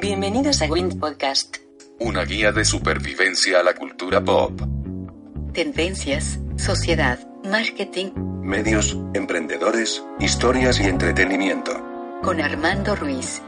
Bienvenidos 0.00 0.60
a 0.60 0.66
Wind 0.66 0.98
Podcast. 0.98 1.56
Una 2.00 2.24
guía 2.24 2.52
de 2.52 2.64
supervivencia 2.64 3.60
a 3.60 3.62
la 3.62 3.74
cultura 3.74 4.22
pop. 4.24 4.60
Tendencias, 5.52 6.40
sociedad, 6.56 7.18
marketing, 7.44 8.12
Medios, 8.42 8.98
emprendedores, 9.14 10.02
historias 10.18 10.80
y 10.80 10.84
entretenimiento. 10.84 11.72
con 12.22 12.40
Armando 12.40 12.96
Ruiz. 12.96 13.40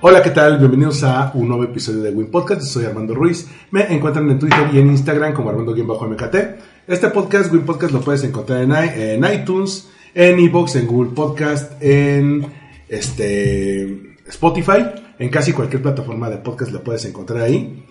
Hola, 0.00 0.22
¿qué 0.22 0.30
tal? 0.30 0.58
Bienvenidos 0.58 1.02
a 1.02 1.30
un 1.34 1.48
nuevo 1.48 1.64
episodio 1.64 2.02
de 2.02 2.10
Win 2.10 2.30
Podcast. 2.30 2.60
Soy 2.62 2.84
Armando 2.84 3.14
Ruiz. 3.14 3.48
Me 3.70 3.90
encuentran 3.92 4.28
en 4.30 4.38
Twitter 4.38 4.68
y 4.72 4.78
en 4.78 4.88
Instagram 4.88 5.32
como 5.32 5.48
Armando-MKT. 5.48 6.73
Este 6.86 7.08
podcast, 7.08 7.50
Win 7.50 7.64
Podcast, 7.64 7.94
lo 7.94 8.02
puedes 8.02 8.24
encontrar 8.24 8.62
en, 8.62 9.24
iTunes, 9.24 9.88
en 10.14 10.38
iBox, 10.38 10.76
en 10.76 10.86
Google 10.86 11.12
Podcast, 11.12 11.82
en 11.82 12.46
este 12.90 14.18
Spotify, 14.26 14.84
en 15.18 15.30
casi 15.30 15.54
cualquier 15.54 15.80
plataforma 15.80 16.28
de 16.28 16.36
podcast 16.36 16.72
lo 16.72 16.84
puedes 16.84 17.06
encontrar 17.06 17.40
ahí. 17.40 17.86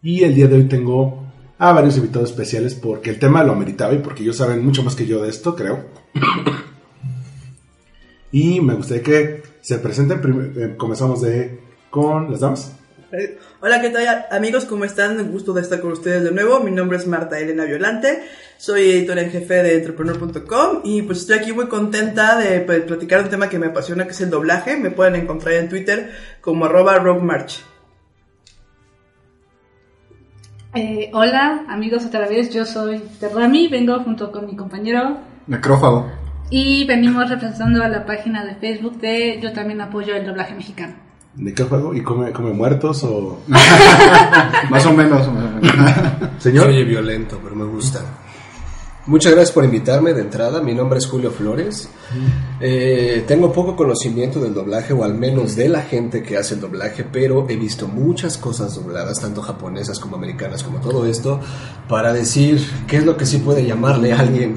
Y 0.00 0.24
el 0.24 0.34
día 0.34 0.46
de 0.46 0.56
hoy 0.56 0.64
tengo 0.64 1.26
a 1.58 1.72
varios 1.74 1.98
invitados 1.98 2.30
especiales 2.30 2.74
porque 2.74 3.10
el 3.10 3.18
tema 3.18 3.44
lo 3.44 3.52
ameritaba 3.52 3.92
y 3.92 3.98
porque 3.98 4.22
ellos 4.22 4.38
saben 4.38 4.64
mucho 4.64 4.82
más 4.82 4.96
que 4.96 5.04
yo 5.04 5.22
de 5.22 5.28
esto, 5.28 5.54
creo. 5.54 5.84
Y 8.32 8.62
me 8.62 8.74
gustaría 8.74 9.02
que 9.02 9.42
se 9.60 9.78
presenten. 9.78 10.54
Eh, 10.56 10.74
comenzamos 10.78 11.20
de 11.20 11.60
con 11.90 12.30
las 12.30 12.40
damas. 12.40 12.77
Hola, 13.60 13.80
¿qué 13.80 13.88
tal 13.88 14.26
amigos? 14.30 14.66
¿Cómo 14.66 14.84
están? 14.84 15.18
Un 15.18 15.32
gusto 15.32 15.54
de 15.54 15.62
estar 15.62 15.80
con 15.80 15.92
ustedes 15.92 16.24
de 16.24 16.30
nuevo. 16.30 16.60
Mi 16.60 16.70
nombre 16.70 16.98
es 16.98 17.06
Marta 17.06 17.38
Elena 17.38 17.64
Violante, 17.64 18.22
soy 18.58 18.82
editora 18.82 19.22
en 19.22 19.30
jefe 19.30 19.62
de 19.62 19.76
entrepreneur.com 19.76 20.80
y 20.84 21.00
pues 21.02 21.20
estoy 21.20 21.38
aquí 21.38 21.52
muy 21.54 21.68
contenta 21.68 22.36
de 22.36 22.60
pues, 22.60 22.82
platicar 22.82 23.22
un 23.22 23.30
tema 23.30 23.48
que 23.48 23.58
me 23.58 23.68
apasiona, 23.68 24.04
que 24.04 24.10
es 24.10 24.20
el 24.20 24.28
doblaje. 24.28 24.76
Me 24.76 24.90
pueden 24.90 25.14
encontrar 25.14 25.54
en 25.54 25.70
Twitter 25.70 26.10
como 26.42 26.66
arroba 26.66 26.98
roguemarch. 26.98 27.64
Eh, 30.74 31.10
hola 31.14 31.64
amigos 31.70 32.04
otra 32.04 32.28
vez, 32.28 32.52
yo 32.52 32.66
soy 32.66 33.00
Terrami, 33.18 33.68
vengo 33.68 33.98
junto 34.00 34.30
con 34.30 34.44
mi 34.44 34.54
compañero 34.54 35.16
Necrófago. 35.46 36.12
y 36.50 36.84
venimos 36.84 37.30
representando 37.30 37.82
a 37.82 37.88
la 37.88 38.04
página 38.04 38.44
de 38.44 38.54
Facebook 38.56 39.00
de 39.00 39.40
Yo 39.40 39.54
también 39.54 39.80
apoyo 39.80 40.14
el 40.14 40.26
doblaje 40.26 40.54
mexicano. 40.54 41.07
¿De 41.38 41.54
qué 41.54 41.62
juego? 41.62 41.94
¿Y 41.94 42.02
come, 42.02 42.32
come 42.32 42.52
muertos 42.52 43.04
o...? 43.04 43.38
Más 44.70 44.84
o 44.86 44.92
menos, 44.92 45.20
más 45.20 45.28
o 45.28 45.32
menos. 45.32 46.32
Señor. 46.38 46.64
Soy 46.64 46.84
violento, 46.84 47.38
pero 47.42 47.54
me 47.54 47.64
gusta. 47.64 48.00
Muchas 49.06 49.32
gracias 49.32 49.52
por 49.52 49.64
invitarme 49.64 50.12
de 50.12 50.20
entrada. 50.20 50.60
Mi 50.60 50.74
nombre 50.74 50.98
es 50.98 51.06
Julio 51.06 51.30
Flores. 51.30 51.88
Eh, 52.60 53.24
tengo 53.26 53.52
poco 53.52 53.76
conocimiento 53.76 54.40
del 54.40 54.52
doblaje, 54.52 54.92
o 54.92 55.04
al 55.04 55.14
menos 55.14 55.54
de 55.56 55.68
la 55.68 55.82
gente 55.82 56.22
que 56.22 56.36
hace 56.36 56.54
el 56.54 56.60
doblaje, 56.60 57.04
pero 57.10 57.46
he 57.48 57.56
visto 57.56 57.86
muchas 57.86 58.36
cosas 58.36 58.74
dobladas, 58.74 59.20
tanto 59.20 59.40
japonesas 59.40 59.98
como 60.00 60.16
americanas, 60.16 60.62
como 60.62 60.80
todo 60.80 61.06
esto, 61.06 61.40
para 61.88 62.12
decir 62.12 62.60
qué 62.86 62.98
es 62.98 63.06
lo 63.06 63.16
que 63.16 63.24
sí 63.24 63.38
puede 63.38 63.64
llamarle 63.64 64.12
a 64.12 64.18
alguien 64.18 64.56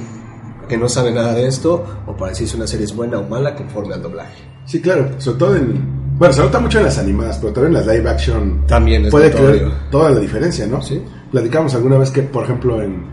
que 0.68 0.78
no 0.78 0.90
sabe 0.90 1.12
nada 1.12 1.34
de 1.34 1.48
esto, 1.48 1.86
o 2.08 2.18
para 2.18 2.32
decir 2.32 2.50
si 2.50 2.58
una 2.58 2.68
serie 2.68 2.86
es 2.86 2.96
buena 2.96 3.20
o 3.20 3.30
mala 3.30 3.56
conforme 3.56 3.94
al 3.94 4.02
doblaje. 4.02 4.44
Sí, 4.66 4.82
claro. 4.82 5.12
Sobre 5.20 5.38
todo 5.38 5.56
en... 5.56 6.01
Bueno, 6.22 6.34
se 6.36 6.42
nota 6.42 6.60
mucho 6.60 6.78
en 6.78 6.84
las 6.84 7.00
animadas, 7.00 7.40
pero 7.40 7.52
también 7.52 7.76
en 7.76 7.88
las 7.88 7.96
live 7.96 8.08
action... 8.08 8.68
También 8.68 9.06
es 9.06 9.10
Puede 9.12 9.32
creer 9.32 9.72
toda 9.90 10.12
la 10.12 10.20
diferencia, 10.20 10.68
¿no? 10.68 10.80
Sí. 10.80 11.02
Platicamos 11.32 11.74
alguna 11.74 11.98
vez 11.98 12.12
que, 12.12 12.22
por 12.22 12.44
ejemplo, 12.44 12.80
en, 12.80 13.06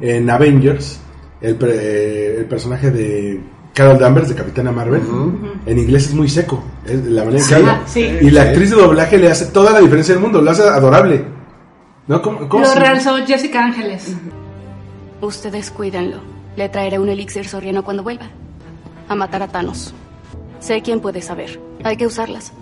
en 0.00 0.30
Avengers, 0.30 1.00
el, 1.40 1.56
pre- 1.56 2.38
el 2.38 2.44
personaje 2.44 2.92
de 2.92 3.40
Carol 3.74 3.98
Danvers, 3.98 4.28
de 4.28 4.36
Capitana 4.36 4.70
Marvel, 4.70 5.02
en 5.66 5.76
inglés 5.76 6.04
es 6.06 6.14
muy 6.14 6.28
seco. 6.28 6.62
Es 6.86 7.04
la 7.04 7.24
manera 7.24 7.42
en 7.42 7.48
que 7.48 7.54
habla. 7.56 7.80
Ah, 7.82 7.88
sí. 7.88 8.16
Y 8.20 8.30
la 8.30 8.42
actriz 8.42 8.70
de 8.70 8.76
doblaje 8.76 9.18
le 9.18 9.28
hace 9.28 9.46
toda 9.46 9.72
la 9.72 9.80
diferencia 9.80 10.14
del 10.14 10.22
mundo, 10.22 10.40
lo 10.40 10.48
hace 10.52 10.62
adorable. 10.62 11.24
¿No? 12.06 12.22
¿Cómo, 12.22 12.48
cómo 12.48 12.62
Lo 12.64 12.70
se- 12.70 12.78
realzó 12.78 13.16
Jessica 13.26 13.64
Ángeles. 13.64 14.14
Ustedes 15.20 15.68
cuídenlo. 15.72 16.18
Le 16.54 16.68
traeré 16.68 17.00
un 17.00 17.08
elixir 17.08 17.44
soriano 17.48 17.82
cuando 17.82 18.04
vuelva. 18.04 18.26
A 19.08 19.16
matar 19.16 19.42
a 19.42 19.48
Thanos. 19.48 19.92
Sé 20.62 20.80
quién 20.82 21.00
puede 21.00 21.20
saber. 21.20 21.58
Hay 21.84 21.96
que 21.96 22.06
usarlas. 22.06 22.52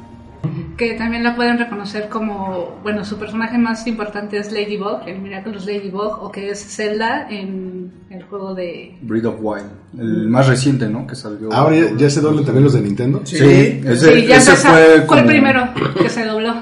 que 0.79 0.95
también 0.95 1.23
la 1.23 1.37
pueden 1.37 1.59
reconocer 1.59 2.09
como, 2.09 2.79
bueno, 2.83 3.05
su 3.05 3.19
personaje 3.19 3.59
más 3.59 3.87
importante 3.87 4.39
es 4.39 4.51
Ladybug, 4.51 5.03
el 5.07 5.21
Miraculous 5.21 5.67
Ladybug, 5.67 6.23
o 6.23 6.33
que 6.33 6.49
es 6.51 6.59
Zelda 6.75 7.29
en 7.31 7.93
el 8.09 8.23
juego 8.23 8.55
de... 8.55 8.97
Breath 9.03 9.27
of 9.27 9.35
Wild. 9.43 9.67
El 9.99 10.29
más 10.29 10.49
reciente, 10.49 10.89
¿no? 10.89 11.07
Que 11.07 11.15
salió. 11.15 11.53
Ahora 11.53 11.77
ya, 11.77 11.95
ya 11.97 12.09
se 12.09 12.23
doblan 12.23 12.45
también 12.47 12.65
los 12.65 12.73
de 12.73 12.81
Nintendo. 12.81 13.21
Sí, 13.25 13.37
ese, 13.37 13.97
sí, 14.15 14.27
ya 14.27 14.37
ese 14.39 14.57
fue, 14.57 15.05
como- 15.07 15.21
el 15.21 15.27
primero 15.27 15.69
que 16.01 16.09
se 16.09 16.25
dobló. 16.25 16.55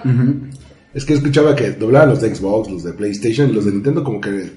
Es 0.93 1.05
que 1.05 1.15
escuchaba 1.15 1.55
que 1.55 1.71
doblaban 1.71 2.09
los 2.09 2.21
de 2.21 2.35
Xbox, 2.35 2.69
los 2.73 2.83
de 2.83 2.93
PlayStation, 2.95 3.49
y 3.51 3.53
los 3.53 3.65
de 3.67 3.71
Nintendo 3.71 4.03
como 4.03 4.21
que 4.21 4.51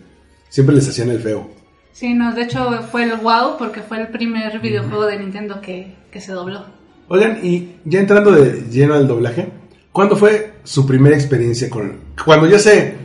siempre 0.49 0.73
les 0.73 0.89
hacían 0.89 1.09
el 1.11 1.19
feo. 1.19 1.47
Sí, 1.91 2.13
no, 2.15 2.33
de 2.33 2.41
hecho 2.43 2.71
fue 2.91 3.03
el 3.03 3.15
WoW 3.17 3.57
porque 3.59 3.81
fue 3.81 3.99
el 4.01 4.07
primer 4.07 4.59
videojuego 4.59 5.05
de 5.05 5.19
Nintendo 5.19 5.61
que, 5.61 5.93
que 6.11 6.21
se 6.21 6.31
dobló. 6.33 6.61
Oigan, 7.07 7.39
y 7.43 7.77
ya 7.85 7.99
entrando 7.99 8.31
de 8.31 8.63
lleno 8.71 8.93
al 8.93 9.07
doblaje, 9.07 9.49
¿cuándo 9.91 10.15
fue 10.15 10.53
su 10.63 10.85
primera 10.85 11.15
experiencia 11.15 11.69
con... 11.69 11.93
Cuando 12.23 12.47
ya 12.47 12.59
se... 12.59 12.95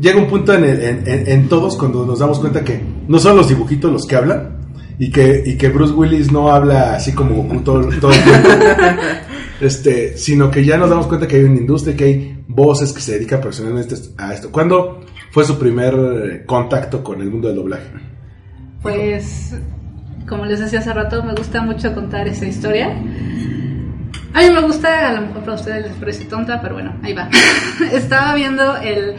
Llega 0.00 0.18
un 0.18 0.26
punto 0.28 0.52
en, 0.52 0.64
el- 0.64 0.82
en, 0.82 1.08
en- 1.08 1.28
en 1.28 1.48
todos 1.48 1.76
cuando 1.76 2.04
nos 2.04 2.18
damos 2.18 2.38
cuenta 2.40 2.62
que 2.62 2.80
no 3.08 3.18
son 3.18 3.36
los 3.36 3.48
dibujitos 3.48 3.90
los 3.90 4.06
que 4.06 4.16
hablan 4.16 4.58
y 4.98 5.10
que, 5.10 5.42
y 5.46 5.56
que 5.56 5.70
Bruce 5.70 5.94
Willis 5.94 6.30
no 6.30 6.50
habla 6.50 6.94
así 6.94 7.12
como 7.12 7.34
Goku 7.42 7.60
todo, 7.60 7.88
todo 7.98 8.12
el 8.12 8.22
tiempo, 8.22 8.48
este, 9.62 10.16
sino 10.18 10.50
que 10.50 10.62
ya 10.64 10.76
nos 10.76 10.90
damos 10.90 11.06
cuenta 11.06 11.26
que 11.26 11.36
hay 11.36 11.44
una 11.44 11.56
industria, 11.60 11.96
que 11.96 12.04
hay 12.04 12.44
voces 12.48 12.92
que 12.92 13.00
se 13.00 13.12
dedican 13.14 13.40
profesionalmente 13.40 13.94
a 14.18 14.34
esto. 14.34 14.50
¿Cuándo 14.52 15.00
fue 15.30 15.44
su 15.44 15.58
primer 15.58 16.44
contacto 16.46 17.02
con 17.02 17.22
el 17.22 17.30
mundo 17.30 17.48
del 17.48 17.56
doblaje? 17.56 17.84
Pues, 18.82 19.54
como 20.28 20.44
les 20.44 20.60
decía 20.60 20.80
hace 20.80 20.92
rato, 20.92 21.22
me 21.22 21.34
gusta 21.34 21.62
mucho 21.62 21.94
contar 21.94 22.28
esa 22.28 22.46
historia. 22.46 22.88
A 24.34 24.40
mí 24.42 24.50
me 24.50 24.60
gusta, 24.60 25.08
a 25.08 25.12
lo 25.14 25.22
mejor 25.22 25.40
para 25.40 25.54
ustedes 25.54 25.86
les 25.86 25.96
parece 25.96 26.24
tonta, 26.26 26.60
pero 26.60 26.74
bueno, 26.74 26.94
ahí 27.02 27.14
va. 27.14 27.28
Estaba 27.92 28.34
viendo 28.34 28.76
el 28.76 29.16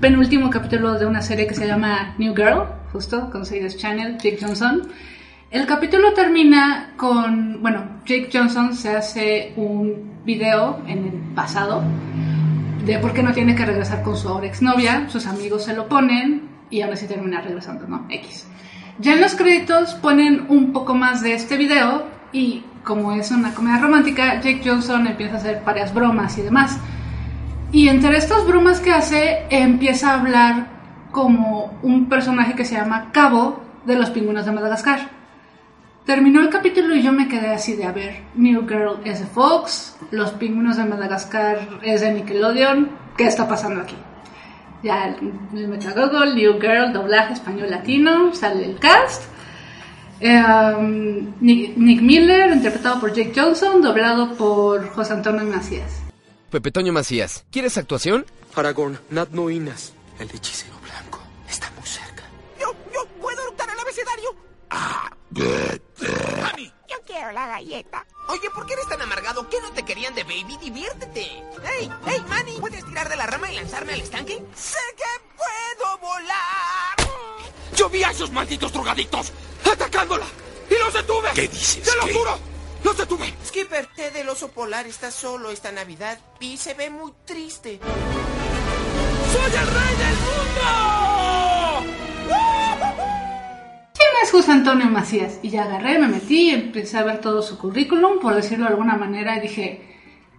penúltimo 0.00 0.50
capítulo 0.50 0.98
de 0.98 1.06
una 1.06 1.20
serie 1.20 1.46
que 1.46 1.54
se 1.54 1.66
llama 1.66 2.14
New 2.18 2.34
Girl, 2.34 2.64
justo, 2.92 3.30
con 3.30 3.44
Sirius 3.44 3.76
Channel, 3.76 4.16
Jake 4.18 4.38
Johnson. 4.40 4.88
El 5.50 5.66
capítulo 5.66 6.12
termina 6.14 6.94
con, 6.96 7.60
bueno, 7.60 8.00
Jake 8.06 8.30
Johnson 8.32 8.74
se 8.74 8.96
hace 8.96 9.52
un 9.56 10.22
video 10.24 10.82
en 10.86 11.04
el 11.06 11.34
pasado 11.34 11.82
de 12.84 12.98
por 12.98 13.12
qué 13.12 13.22
no 13.22 13.32
tiene 13.32 13.54
que 13.54 13.64
regresar 13.64 14.02
con 14.02 14.16
su 14.16 14.28
ahora 14.28 14.46
exnovia, 14.46 15.08
sus 15.08 15.26
amigos 15.26 15.64
se 15.64 15.74
lo 15.74 15.88
ponen 15.88 16.48
y 16.70 16.80
ahora 16.80 16.96
sí 16.96 17.06
termina 17.06 17.40
regresando, 17.40 17.86
¿no? 17.86 18.06
X. 18.08 18.46
Ya 18.98 19.14
en 19.14 19.20
los 19.20 19.34
créditos 19.34 19.94
ponen 19.94 20.46
un 20.48 20.72
poco 20.72 20.94
más 20.94 21.22
de 21.22 21.34
este 21.34 21.56
video 21.56 22.06
y 22.32 22.64
como 22.84 23.12
es 23.12 23.30
una 23.30 23.54
comedia 23.54 23.78
romántica, 23.78 24.40
Jake 24.40 24.62
Johnson 24.64 25.06
empieza 25.06 25.34
a 25.34 25.38
hacer 25.38 25.62
varias 25.64 25.94
bromas 25.94 26.36
y 26.38 26.42
demás. 26.42 26.78
Y 27.70 27.88
entre 27.88 28.16
estas 28.16 28.46
bromas 28.46 28.80
que 28.80 28.92
hace, 28.92 29.46
empieza 29.50 30.10
a 30.10 30.20
hablar 30.20 30.66
como 31.10 31.78
un 31.82 32.08
personaje 32.08 32.54
que 32.54 32.64
se 32.64 32.74
llama 32.74 33.10
Cabo 33.12 33.62
de 33.86 33.96
los 33.96 34.10
pingüinos 34.10 34.44
de 34.44 34.52
Madagascar. 34.52 35.10
Terminó 36.04 36.40
el 36.40 36.48
capítulo 36.48 36.96
y 36.96 37.02
yo 37.02 37.12
me 37.12 37.28
quedé 37.28 37.50
así 37.50 37.76
de, 37.76 37.84
a 37.84 37.92
ver, 37.92 38.22
New 38.34 38.66
Girl 38.66 38.98
es 39.04 39.20
de 39.20 39.26
Fox, 39.26 39.96
Los 40.10 40.32
Pingüinos 40.32 40.76
de 40.76 40.84
Madagascar 40.84 41.60
es 41.82 42.00
de 42.00 42.12
Nickelodeon, 42.12 42.90
¿qué 43.16 43.24
está 43.24 43.46
pasando 43.46 43.82
aquí? 43.82 43.94
Ya 44.82 45.16
me 45.52 45.66
meto 45.68 45.88
a 45.88 45.92
Google, 45.92 46.34
New 46.34 46.60
Girl, 46.60 46.92
doblaje 46.92 47.34
español 47.34 47.70
latino, 47.70 48.34
sale 48.34 48.64
el 48.64 48.78
cast. 48.78 49.22
Eh, 50.20 50.42
um, 50.42 51.34
Nick, 51.40 51.76
Nick 51.76 52.00
Miller, 52.00 52.50
interpretado 52.50 53.00
por 53.00 53.12
Jake 53.12 53.32
Johnson, 53.34 53.80
doblado 53.80 54.34
por 54.34 54.88
José 54.90 55.12
Antonio 55.14 55.44
Macías. 55.44 56.02
Pepe 56.50 56.70
Toño 56.70 56.92
Macías, 56.92 57.44
¿quieres 57.50 57.78
actuación? 57.78 58.26
Aragorn, 58.54 58.98
Nat 59.10 59.30
Noinas. 59.30 59.94
El 60.18 60.28
hechicero 60.30 60.74
blanco 60.82 61.20
está 61.48 61.70
muy 61.76 61.86
cerca. 61.86 62.24
Yo, 62.60 62.74
yo 62.92 63.06
puedo 63.20 63.40
eructar 63.42 63.68
el 63.70 63.78
abecedario. 63.80 64.34
Yo 65.30 65.44
quiero 67.12 67.32
la 67.32 67.46
galleta. 67.46 68.06
Oye, 68.28 68.50
¿por 68.50 68.66
qué 68.66 68.72
eres 68.72 68.88
tan 68.88 69.00
amargado? 69.02 69.48
¿Qué 69.48 69.60
no 69.60 69.70
te 69.72 69.84
querían 69.84 70.14
de 70.14 70.24
baby? 70.24 70.56
Diviértete. 70.60 71.42
Hey, 71.62 71.90
hey, 72.06 72.24
Manny, 72.28 72.52
¿puedes 72.58 72.84
tirar 72.86 73.08
de 73.08 73.16
la 73.16 73.26
rama 73.26 73.52
y 73.52 73.56
lanzarme 73.56 73.92
al 73.92 74.00
estanque? 74.00 74.42
Sé 74.54 74.78
que 74.96 75.04
puedo 75.36 75.98
volar. 75.98 76.96
Yo 77.76 77.88
vi 77.90 78.02
a 78.02 78.10
esos 78.10 78.30
malditos 78.30 78.72
drogadictos 78.72 79.32
atacándola 79.70 80.26
y 80.70 80.78
los 80.78 80.94
detuve. 80.94 81.30
¿Qué 81.34 81.48
dices? 81.48 81.82
¡Te 81.84 81.96
lo 81.96 82.06
¿Qué? 82.06 82.14
juro! 82.14 82.38
¡Los 82.82 82.96
detuve! 82.96 83.34
Skipper, 83.46 83.88
Ted 83.94 84.16
el 84.16 84.28
oso 84.28 84.48
polar 84.48 84.86
está 84.86 85.10
solo 85.10 85.50
esta 85.50 85.70
Navidad 85.70 86.18
y 86.40 86.56
se 86.56 86.74
ve 86.74 86.88
muy 86.90 87.12
triste. 87.26 87.78
¡Soy 89.32 89.52
el 89.60 89.66
rey 89.66 89.96
del 89.96 90.16
mundo! 90.16 91.11
José 94.30 94.52
Antonio 94.52 94.86
Macías. 94.86 95.38
Y 95.42 95.50
ya 95.50 95.64
agarré, 95.64 95.98
me 95.98 96.08
metí, 96.08 96.50
empecé 96.50 96.98
a 96.98 97.02
ver 97.02 97.18
todo 97.18 97.42
su 97.42 97.58
currículum, 97.58 98.18
por 98.20 98.34
decirlo 98.34 98.64
de 98.64 98.70
alguna 98.70 98.96
manera, 98.96 99.36
y 99.36 99.40
dije, 99.40 99.82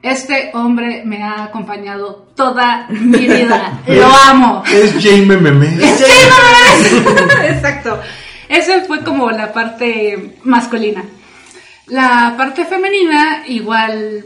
este 0.02 0.52
hombre 0.54 1.04
me 1.06 1.24
ha 1.24 1.46
acompañado 1.46 2.28
toda 2.36 2.88
mi 2.90 3.20
vida. 3.20 3.82
Lo 3.88 4.06
amo. 4.06 4.64
Es 4.72 4.94
Jaime 5.02 5.38
Meme. 5.38 5.68
Es 5.82 6.06
Jaime 6.08 7.12
Memes. 7.16 7.52
Exacto. 7.56 8.00
Esa 8.50 8.82
fue 8.82 9.04
como 9.04 9.32
la 9.32 9.54
parte 9.54 10.38
masculina. 10.44 11.04
La 11.88 12.36
parte 12.38 12.66
femenina, 12.66 13.44
igual 13.48 14.26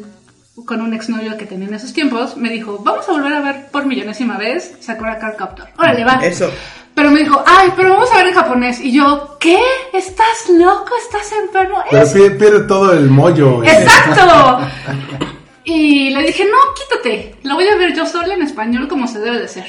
con 0.66 0.82
un 0.82 0.94
exnovio 0.94 1.38
que 1.38 1.46
tenía 1.46 1.68
en 1.68 1.74
esos 1.76 1.94
tiempos, 1.94 2.36
me 2.38 2.50
dijo, 2.50 2.80
vamos 2.84 3.08
a 3.08 3.12
volver 3.12 3.34
a 3.34 3.42
ver 3.42 3.68
por 3.72 3.86
millonésima 3.86 4.38
vez 4.38 4.78
Sakura 4.80 5.20
Card 5.20 5.36
Captor. 5.36 5.70
Órale, 5.78 6.04
va. 6.04 6.20
Eso. 6.24 6.52
Pero 6.98 7.12
me 7.12 7.20
dijo, 7.20 7.44
ay, 7.46 7.72
pero 7.76 7.92
vamos 7.92 8.12
a 8.12 8.18
ver 8.18 8.30
en 8.30 8.34
japonés. 8.34 8.80
Y 8.82 8.92
yo, 8.92 9.38
¿qué? 9.40 9.62
¿Estás 9.94 10.50
loco? 10.50 10.90
¿Estás 11.06 11.32
enfermo? 11.32 11.84
Pero 11.92 12.12
pierde, 12.12 12.32
pierde 12.32 12.60
todo 12.62 12.92
el 12.94 13.08
mollo. 13.12 13.64
eh. 13.64 13.68
¡Exacto! 13.70 14.60
Y 15.64 16.10
le 16.12 16.24
dije, 16.24 16.46
no, 16.46 16.58
quítate, 16.74 17.36
lo 17.44 17.56
voy 17.56 17.68
a 17.68 17.76
ver 17.76 17.94
yo 17.94 18.06
sola 18.06 18.34
en 18.34 18.42
español 18.42 18.88
como 18.88 19.06
se 19.06 19.20
debe 19.20 19.38
de 19.38 19.48
ser. 19.50 19.66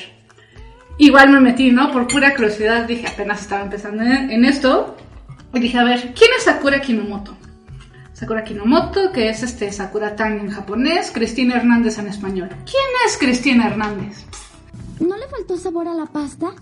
Igual 0.97 1.31
me 1.31 1.41
metí, 1.41 1.71
¿no? 1.73 1.91
Por 1.93 2.07
pura 2.07 2.35
curiosidad, 2.37 2.85
dije, 2.85 3.09
apenas 3.09 3.41
estaba 3.43 3.63
empezando 3.63 4.05
en, 4.05 4.31
en 4.31 4.45
esto. 4.45 4.97
Y 5.53 5.59
dije, 5.59 5.77
a 5.77 5.83
ver, 5.85 6.15
¿quién 6.17 6.31
es 6.39 6.45
Sakura 6.45 6.81
Kinomoto? 6.81 7.37
Sakura 8.15 8.45
Kinomoto, 8.45 9.11
que 9.13 9.29
es 9.29 9.43
este 9.43 9.71
Sakura 9.73 10.15
Tang 10.17 10.39
en 10.39 10.51
japonés, 10.51 11.11
Cristina 11.13 11.57
Hernández 11.57 11.99
en 11.99 12.07
español. 12.07 12.49
¿Quién 12.65 12.89
es 13.07 13.19
Cristina 13.19 13.67
Hernández? 13.67 14.25
¿No 15.01 15.17
le 15.17 15.27
faltó 15.27 15.57
sabor 15.57 15.89
a 15.89 15.95
la 15.95 16.07
pasta? 16.07 16.53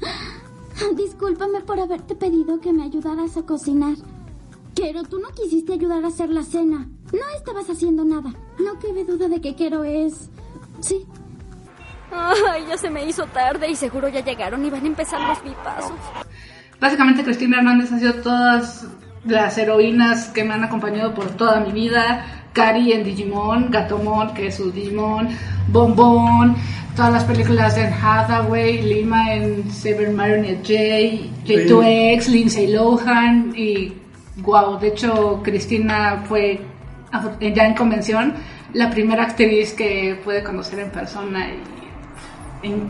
Discúlpame 0.94 1.60
por 1.60 1.80
haberte 1.80 2.14
pedido 2.14 2.60
que 2.60 2.72
me 2.72 2.84
ayudaras 2.84 3.36
a 3.36 3.42
cocinar. 3.42 3.96
Pero 4.74 5.04
tú 5.04 5.18
no 5.18 5.28
quisiste 5.28 5.72
ayudar 5.72 6.04
a 6.04 6.08
hacer 6.08 6.28
la 6.30 6.42
cena. 6.42 6.86
No 7.12 7.28
estabas 7.36 7.68
haciendo 7.70 8.04
nada. 8.04 8.34
No 8.58 8.78
cabe 8.78 9.04
duda 9.04 9.28
de 9.28 9.40
que 9.40 9.56
Kero 9.56 9.84
es... 9.84 10.30
Sí. 10.80 11.06
Ay, 12.12 12.66
ya 12.68 12.76
se 12.76 12.90
me 12.90 13.06
hizo 13.06 13.24
tarde 13.26 13.70
y 13.70 13.76
seguro 13.76 14.08
ya 14.08 14.24
llegaron 14.24 14.64
y 14.64 14.70
van 14.70 14.84
a 14.84 14.86
empezar 14.86 15.20
los 15.28 15.42
vipazos. 15.42 15.96
Básicamente 16.78 17.24
Cristina 17.24 17.58
Hernández 17.58 17.92
ha 17.92 17.98
sido 17.98 18.14
todas 18.14 18.86
las 19.24 19.56
heroínas 19.58 20.28
que 20.28 20.44
me 20.44 20.54
han 20.54 20.64
acompañado 20.64 21.14
por 21.14 21.30
toda 21.30 21.60
mi 21.60 21.72
vida. 21.72 22.48
Cari 22.52 22.92
en 22.92 23.04
Digimon, 23.04 23.70
Gatomon, 23.70 24.34
que 24.34 24.48
es 24.48 24.56
su 24.56 24.70
Digimon, 24.70 25.28
Bombón, 25.68 26.56
todas 26.96 27.12
las 27.12 27.24
películas 27.24 27.76
de 27.76 27.82
Anne 27.82 27.96
Hathaway, 28.02 28.80
Lima 28.82 29.34
en 29.34 29.70
Saber 29.70 30.10
Marionette 30.10 30.66
J, 30.66 31.44
J2X, 31.44 32.28
Lindsay 32.28 32.68
Lohan 32.68 33.52
y 33.54 33.92
wow, 34.38 34.78
de 34.78 34.88
hecho 34.88 35.40
Cristina 35.44 36.24
fue 36.26 36.58
ya 37.54 37.66
en 37.66 37.74
convención 37.74 38.34
la 38.72 38.90
primera 38.90 39.24
actriz 39.24 39.74
que 39.74 40.18
pude 40.24 40.42
conocer 40.42 40.78
en 40.78 40.90
persona 40.90 41.50
y 41.50 41.75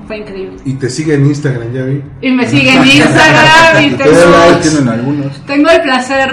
fue 0.06 0.18
increíble. 0.18 0.56
Y 0.64 0.74
te 0.74 0.88
sigue 0.88 1.14
en 1.14 1.26
Instagram, 1.26 1.72
ya 1.72 1.82
vi. 1.84 2.02
Y 2.20 2.30
me 2.30 2.46
sigue 2.46 2.72
en 2.72 2.86
Instagram 2.86 3.82
y 3.84 3.90
tengo, 3.90 4.90
algunos. 4.90 5.46
tengo 5.46 5.70
el 5.70 5.82
placer, 5.82 6.30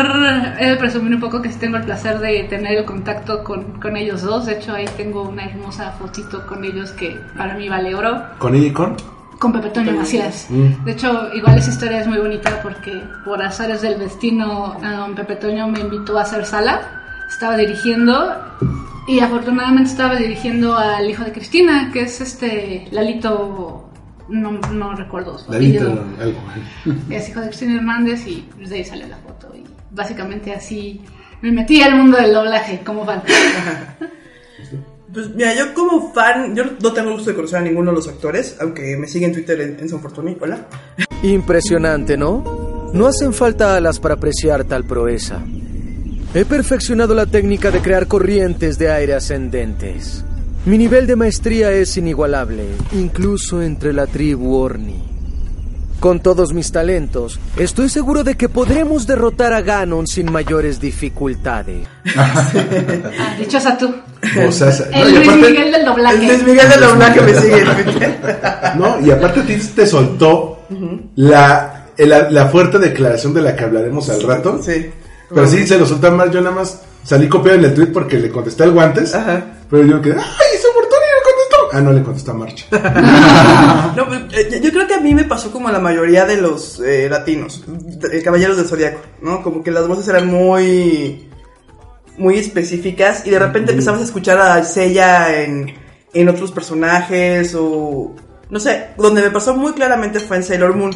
he 0.60 0.70
de 0.70 0.76
presumir 0.78 1.16
un 1.16 1.22
poco 1.22 1.42
que 1.42 1.52
sí 1.52 1.60
tengo 1.60 1.78
el 1.78 1.84
placer 1.84 2.20
de 2.20 2.44
tener 2.44 2.78
el 2.78 2.86
contacto 2.86 3.44
con, 3.44 3.80
con 3.80 3.98
ellos 3.98 4.22
dos. 4.22 4.46
De 4.46 4.54
hecho, 4.54 4.74
ahí 4.74 4.86
tengo 4.98 5.24
una 5.24 5.46
hermosa 5.46 5.92
fotito 5.92 6.46
con 6.48 6.64
ellos 6.64 6.92
que 6.92 7.20
para 7.38 7.56
mí 7.56 7.70
vale 7.70 7.96
oro. 7.96 8.22
¿Con 8.38 8.56
ella 8.56 8.68
y 8.68 8.74
con? 8.74 8.96
Con 9.40 9.52
Pepe 9.52 9.70
Toño 9.70 9.94
Macías. 9.94 10.48
Mm. 10.50 10.86
De 10.86 10.92
hecho, 10.92 11.34
igual 11.34 11.58
esa 11.58 11.72
historia 11.72 12.00
es 12.00 12.08
muy 12.08 12.20
bonita 12.20 12.62
porque 12.62 13.04
por 13.26 13.42
azares 13.42 13.82
del 13.82 14.00
destino, 14.00 14.78
um, 14.78 15.16
Pepe 15.16 15.36
Toño 15.36 15.68
me 15.68 15.80
invitó 15.80 16.18
a 16.18 16.22
hacer 16.22 16.46
sala. 16.46 16.82
Estaba 17.28 17.58
dirigiendo 17.58 18.14
y 19.08 19.20
afortunadamente 19.20 19.90
estaba 19.90 20.16
dirigiendo 20.16 20.76
al 20.76 21.10
hijo 21.10 21.24
de 21.24 21.32
Cristina, 21.32 21.90
que 21.92 22.02
es 22.02 22.22
este 22.22 22.88
Lalito, 22.92 23.90
no, 24.30 24.52
no 24.52 24.96
recuerdo 24.96 25.38
su 25.38 25.52
Lalito, 25.52 25.88
algo. 26.20 26.40
Es 27.10 27.30
hijo 27.30 27.42
de 27.42 27.48
Cristina 27.48 27.76
Hernández 27.76 28.26
y 28.28 28.48
pues, 28.56 28.70
de 28.70 28.78
ahí 28.78 28.86
sale 28.86 29.08
la 29.08 29.18
foto. 29.18 29.54
Y 29.56 29.64
básicamente 29.92 30.54
así 30.54 31.02
me 31.42 31.52
metí 31.52 31.82
al 31.82 31.96
mundo 31.96 32.18
del 32.18 32.34
doblaje 32.34 32.82
como 32.86 33.06
fan. 33.06 33.22
Pues 35.14 35.30
mira, 35.30 35.54
yo 35.54 35.76
como 35.76 36.12
fan, 36.12 36.56
yo 36.56 36.64
no 36.82 36.92
tengo 36.92 37.10
el 37.10 37.16
gusto 37.18 37.30
de 37.30 37.36
conocer 37.36 37.60
a 37.60 37.62
ninguno 37.62 37.92
de 37.92 37.98
los 37.98 38.08
actores, 38.08 38.58
aunque 38.60 38.98
me 38.98 39.08
sigue 39.08 39.28
en 39.28 39.34
Twitter 39.34 39.62
en, 39.62 39.80
en 39.80 39.88
San 39.88 40.00
Fortuny, 40.00 40.36
hola. 40.42 40.66
Impresionante, 41.22 42.18
¿no? 42.18 42.90
No 42.94 43.06
hacen 43.06 43.32
falta 43.32 43.76
alas 43.76 44.00
para 44.00 44.16
apreciar 44.16 44.64
tal 44.64 44.86
proeza. 44.86 45.44
He 46.34 46.46
perfeccionado 46.46 47.14
la 47.14 47.26
técnica 47.28 47.70
de 47.70 47.80
crear 47.82 48.08
corrientes 48.08 48.78
de 48.80 48.92
aire 48.92 49.14
ascendentes. 49.14 50.26
Mi 50.66 50.78
nivel 50.78 51.06
de 51.06 51.16
maestría 51.16 51.72
es 51.72 51.96
inigualable, 51.98 52.64
incluso 52.94 53.62
entre 53.62 53.94
la 53.94 54.08
tribu 54.08 54.56
Orni. 54.56 55.04
Con 56.00 56.20
todos 56.22 56.52
mis 56.54 56.72
talentos, 56.72 57.40
estoy 57.56 57.88
seguro 57.88 58.24
de 58.24 58.36
que 58.36 58.50
podremos 58.50 59.06
derrotar 59.08 59.54
a 59.54 59.62
Ganon 59.62 60.06
sin 60.08 60.32
mayores 60.32 60.82
dificultades. 60.82 61.88
Ah, 62.18 63.36
dichosa 63.40 63.78
tú. 63.78 63.94
O 64.46 64.52
sea, 64.52 64.68
no, 64.92 64.98
El 64.98 65.10
y 65.10 65.14
Luis 65.16 65.28
aparte- 65.30 65.50
Miguel 65.50 65.72
del 65.72 65.86
doblaje. 65.86 66.18
El 66.18 66.28
Luis 66.28 66.44
Miguel 66.44 66.70
del 66.70 66.80
doblaje 66.82 67.22
me 67.22 67.34
sigue. 67.36 67.64
No, 68.76 69.00
y 69.06 69.12
aparte 69.12 69.42
a 69.42 69.46
ti 69.46 69.56
te 69.76 69.86
soltó 69.86 70.62
la, 71.16 71.86
la, 71.98 72.30
la 72.32 72.48
fuerte 72.48 72.80
declaración 72.80 73.34
de 73.36 73.42
la 73.44 73.56
que 73.56 73.64
hablaremos 73.66 74.10
al 74.10 74.24
rato. 74.24 74.60
Sí. 74.64 74.90
Pero 75.34 75.48
sí, 75.48 75.66
se 75.68 75.78
lo 75.80 75.86
soltó 75.86 76.12
más. 76.12 76.32
Yo 76.32 76.42
nada 76.42 76.56
más 76.56 76.82
salí 77.04 77.28
copiado 77.28 77.58
en 77.60 77.66
el 77.66 77.74
tweet 77.74 77.88
porque 77.88 78.18
le 78.20 78.30
contesté 78.30 78.64
al 78.64 78.72
guantes. 78.72 79.12
Pero 79.70 79.84
yo 79.86 80.02
quedé, 80.02 80.16
¡ay, 80.16 80.48
ese 80.56 80.68
Fortuny 80.68 81.02
le 81.02 81.24
contestó! 81.24 81.70
Ah, 81.74 81.82
no 81.82 81.92
le 81.92 82.04
contestó 82.04 82.32
a 82.32 82.34
Marcha. 82.36 82.66
No, 83.96 84.08
pues, 84.08 84.22
eh, 84.34 84.50
yo- 84.52 84.58
yo 84.60 84.72
creo 84.72 84.88
que 84.88 84.96
a 84.96 85.00
mí 85.00 85.14
me 85.14 85.24
pasó 85.24 85.52
como 85.52 85.68
a 85.68 85.72
la 85.72 85.80
mayoría 85.80 86.26
de 86.26 86.38
los 86.38 86.80
eh, 86.80 87.08
latinos, 87.10 87.64
eh, 88.12 88.22
caballeros 88.24 88.58
del 88.58 88.66
zodiaco, 88.68 89.00
¿no? 89.22 89.42
Como 89.44 89.64
que 89.64 89.70
las 89.72 89.88
voces 89.88 90.08
eran 90.08 90.28
muy, 90.28 91.30
muy 92.18 92.38
específicas 92.38 93.26
y 93.26 93.30
de 93.30 93.40
repente 93.40 93.72
empezamos 93.72 94.02
a 94.02 94.06
escuchar 94.06 94.40
a 94.40 94.64
Seiya 94.64 95.42
en, 95.44 95.74
en 96.14 96.30
otros 96.30 96.52
personajes 96.52 97.56
o, 97.56 98.16
no 98.50 98.60
sé, 98.60 98.88
donde 98.98 99.22
me 99.22 99.30
pasó 99.32 99.54
muy 99.56 99.74
claramente 99.74 100.20
fue 100.20 100.38
en 100.38 100.44
Sailor 100.44 100.76
Moon, 100.76 100.92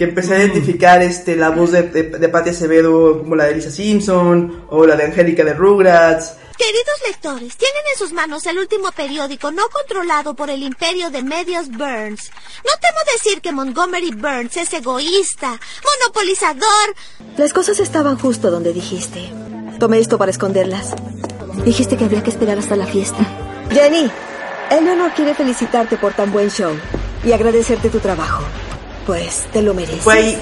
que 0.00 0.04
empecé 0.04 0.34
a 0.34 0.38
identificar 0.38 1.02
este, 1.02 1.36
la 1.36 1.50
voz 1.50 1.72
de, 1.72 1.82
de, 1.82 2.04
de 2.04 2.28
Patti 2.30 2.48
Acevedo 2.48 3.18
como 3.18 3.36
la 3.36 3.44
de 3.44 3.56
Lisa 3.56 3.70
Simpson 3.70 4.64
o 4.70 4.86
la 4.86 4.96
de 4.96 5.04
Angélica 5.04 5.44
de 5.44 5.52
Rugrats. 5.52 6.36
Queridos 6.56 7.02
lectores, 7.06 7.54
tienen 7.58 7.82
en 7.92 7.98
sus 7.98 8.10
manos 8.14 8.46
el 8.46 8.56
último 8.56 8.92
periódico 8.92 9.50
no 9.50 9.62
controlado 9.68 10.32
por 10.32 10.48
el 10.48 10.62
imperio 10.62 11.10
de 11.10 11.22
medios 11.22 11.68
Burns. 11.68 12.30
No 12.64 12.72
temo 12.80 12.98
decir 13.14 13.42
que 13.42 13.52
Montgomery 13.52 14.12
Burns 14.12 14.56
es 14.56 14.72
egoísta, 14.72 15.60
monopolizador. 15.84 16.94
Las 17.36 17.52
cosas 17.52 17.78
estaban 17.78 18.16
justo 18.18 18.50
donde 18.50 18.72
dijiste. 18.72 19.30
Tomé 19.78 19.98
esto 19.98 20.16
para 20.16 20.30
esconderlas. 20.30 20.94
Dijiste 21.66 21.98
que 21.98 22.04
habría 22.04 22.22
que 22.22 22.30
esperar 22.30 22.58
hasta 22.58 22.74
la 22.74 22.86
fiesta. 22.86 23.18
Jenny, 23.70 24.10
Eleanor 24.70 25.12
quiere 25.12 25.34
felicitarte 25.34 25.98
por 25.98 26.14
tan 26.14 26.32
buen 26.32 26.50
show 26.50 26.72
y 27.22 27.32
agradecerte 27.32 27.90
tu 27.90 27.98
trabajo. 27.98 28.42
Pues 29.10 29.48
te 29.52 29.60
lo 29.60 29.74
mereces. 29.74 30.02
Fue 30.02 30.14
ahí. 30.14 30.38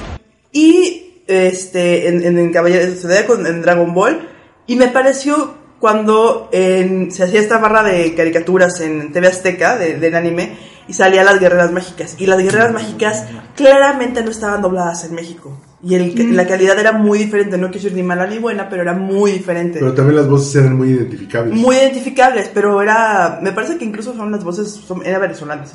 Y 0.52 1.22
este, 1.26 2.08
en, 2.08 2.22
en, 2.22 2.38
en 2.38 2.52
Caballeros 2.52 2.86
del 2.88 2.98
Zodiaco, 2.98 3.34
en, 3.36 3.46
en 3.46 3.62
Dragon 3.62 3.94
Ball. 3.94 4.28
Y 4.66 4.76
me 4.76 4.88
pareció 4.88 5.54
cuando 5.80 6.50
en- 6.52 7.10
se 7.10 7.22
hacía 7.24 7.40
esta 7.40 7.56
barra 7.56 7.82
de 7.82 8.14
caricaturas 8.14 8.78
en 8.82 9.10
TV 9.10 9.28
Azteca, 9.28 9.78
de- 9.78 9.98
del 9.98 10.14
anime, 10.14 10.58
y 10.86 10.92
salían 10.92 11.24
las 11.24 11.40
guerreras 11.40 11.72
mágicas. 11.72 12.16
Y 12.18 12.26
las 12.26 12.38
guerreras 12.42 12.70
mágicas 12.74 13.24
claramente 13.56 14.22
no 14.22 14.30
estaban 14.30 14.60
dobladas 14.60 15.02
en 15.04 15.14
México. 15.14 15.58
Y 15.82 15.94
el- 15.94 16.36
la 16.36 16.46
calidad 16.46 16.78
era 16.78 16.92
muy 16.92 17.18
diferente. 17.20 17.56
No 17.56 17.68
quiero 17.70 17.84
decir 17.84 17.94
ni 17.96 18.02
mala 18.02 18.26
ni 18.26 18.36
buena, 18.36 18.68
pero 18.68 18.82
era 18.82 18.92
muy 18.92 19.32
diferente. 19.32 19.78
Pero 19.78 19.94
también 19.94 20.16
las 20.16 20.28
voces 20.28 20.54
eran 20.56 20.76
muy 20.76 20.90
identificables. 20.90 21.54
Muy 21.54 21.74
identificables, 21.76 22.50
pero 22.52 22.82
era. 22.82 23.38
Me 23.42 23.52
parece 23.52 23.78
que 23.78 23.86
incluso 23.86 24.14
son 24.14 24.30
las 24.30 24.44
voces. 24.44 24.68
Son, 24.86 25.00
eran 25.06 25.22
venezolanas. 25.22 25.72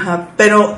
Ajá, 0.00 0.30
pero 0.38 0.74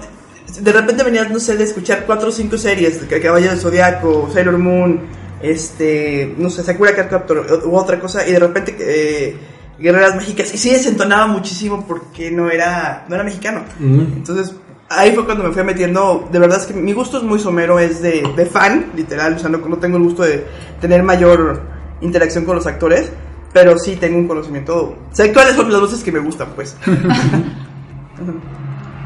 de 0.58 0.72
repente 0.72 1.02
venías, 1.02 1.30
no 1.30 1.38
sé, 1.38 1.56
de 1.56 1.64
escuchar 1.64 2.04
cuatro 2.06 2.28
o 2.28 2.32
cinco 2.32 2.58
series, 2.58 3.08
de 3.08 3.20
Caballero 3.20 3.52
del 3.52 3.60
Zodiaco, 3.60 4.30
Sailor 4.32 4.58
Moon, 4.58 5.00
este, 5.42 6.34
no 6.36 6.50
sé, 6.50 6.62
Sakura 6.62 6.94
Card 6.94 7.08
Captor 7.08 7.62
u 7.64 7.76
otra 7.76 7.98
cosa, 7.98 8.26
y 8.26 8.32
de 8.32 8.38
repente 8.38 8.76
eh, 8.78 9.36
Guerreras 9.78 10.14
Mágicas, 10.14 10.52
y 10.54 10.58
sí 10.58 10.70
desentonaba 10.70 11.26
muchísimo 11.26 11.84
porque 11.86 12.30
no 12.30 12.50
era, 12.50 13.06
no 13.08 13.14
era 13.14 13.24
mexicano. 13.24 13.64
Entonces, 13.80 14.54
ahí 14.88 15.12
fue 15.12 15.24
cuando 15.24 15.44
me 15.44 15.52
fui 15.52 15.62
metiendo, 15.62 16.28
de 16.30 16.38
verdad 16.38 16.60
es 16.60 16.66
que 16.66 16.74
mi 16.74 16.92
gusto 16.92 17.18
es 17.18 17.22
muy 17.22 17.38
somero, 17.38 17.78
es 17.78 18.02
de, 18.02 18.22
de 18.36 18.46
fan, 18.46 18.92
literal, 18.94 19.34
o 19.34 19.38
sea, 19.38 19.48
no, 19.48 19.58
no 19.58 19.78
tengo 19.78 19.96
el 19.96 20.02
gusto 20.02 20.22
de 20.22 20.44
tener 20.80 21.02
mayor 21.02 21.62
interacción 22.00 22.44
con 22.44 22.56
los 22.56 22.66
actores, 22.66 23.10
pero 23.52 23.78
sí 23.78 23.96
tengo 23.96 24.18
un 24.18 24.28
conocimiento, 24.28 24.96
sé 25.12 25.32
cuáles 25.32 25.56
son 25.56 25.72
las 25.72 25.80
voces 25.80 26.02
que 26.02 26.12
me 26.12 26.20
gustan, 26.20 26.48
pues. 26.54 26.76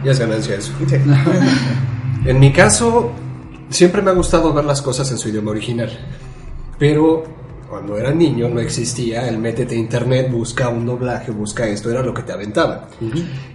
Ya 0.04 0.12
es 0.12 0.18
ganancia 0.18 0.56
eso. 0.56 0.72
En 2.26 2.40
mi 2.40 2.54
caso, 2.54 3.12
Siempre 3.74 4.02
me 4.02 4.12
ha 4.12 4.14
gustado 4.14 4.52
ver 4.52 4.64
las 4.64 4.80
cosas 4.82 5.10
en 5.10 5.18
su 5.18 5.30
idioma 5.30 5.50
original. 5.50 5.90
Pero 6.78 7.24
cuando 7.68 7.98
era 7.98 8.12
niño 8.12 8.48
no 8.48 8.60
existía 8.60 9.28
el 9.28 9.38
métete 9.38 9.74
a 9.74 9.78
internet, 9.78 10.30
busca 10.30 10.68
un 10.68 10.86
doblaje, 10.86 11.32
busca 11.32 11.66
esto, 11.66 11.90
era 11.90 12.00
lo 12.00 12.14
que 12.14 12.22
te 12.22 12.32
aventaba. 12.32 12.88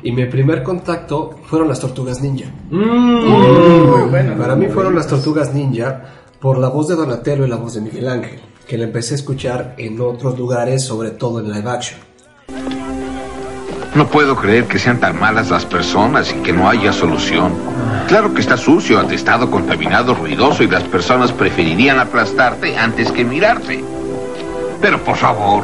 Y 0.03 0.12
mi 0.12 0.25
primer 0.25 0.62
contacto 0.62 1.39
fueron 1.46 1.70
las 1.70 1.79
tortugas 1.79 2.22
ninja. 2.22 2.51
Muy 2.70 4.10
bueno. 4.10 4.38
Para 4.38 4.58
mí 4.58 4.68
fueron 4.68 4.96
las 4.96 5.08
tortugas 5.08 5.53
ninja 5.53 6.03
por 6.41 6.58
la 6.58 6.68
voz 6.68 6.89
de 6.89 6.96
Donatello 6.96 7.46
y 7.46 7.50
la 7.50 7.56
voz 7.56 7.75
de 7.75 7.82
Miguel 7.82 8.10
Ángel, 8.10 8.39
que 8.68 8.77
la 8.77 8.86
empecé 8.86 9.13
a 9.13 9.18
escuchar 9.18 9.75
en 9.77 10.01
otros 10.01 10.38
lugares, 10.38 10.84
sobre 10.84 11.12
todo 11.12 11.39
en 11.39 11.50
live 11.50 11.70
action. 11.70 12.00
No 13.96 14.08
puedo 14.08 14.36
creer 14.36 14.65
que 14.65 14.77
sean 14.77 15.00
tan 15.00 15.19
malas 15.19 15.50
las 15.50 15.65
personas 15.65 16.31
y 16.31 16.41
que 16.43 16.53
no 16.53 16.69
haya 16.69 16.93
solución. 16.93 17.53
Claro 18.08 18.34
que 18.34 18.41
está 18.41 18.55
sucio, 18.55 19.00
atestado, 19.00 19.50
contaminado, 19.50 20.13
ruidoso 20.13 20.63
y 20.63 20.67
las 20.67 20.84
personas 20.84 21.31
preferirían 21.31 22.00
aplastarte 22.00 22.77
antes 22.77 23.12
que 23.12 23.25
mirarte. 23.25 23.84
Pero 24.79 25.03
por 25.03 25.15
favor, 25.15 25.63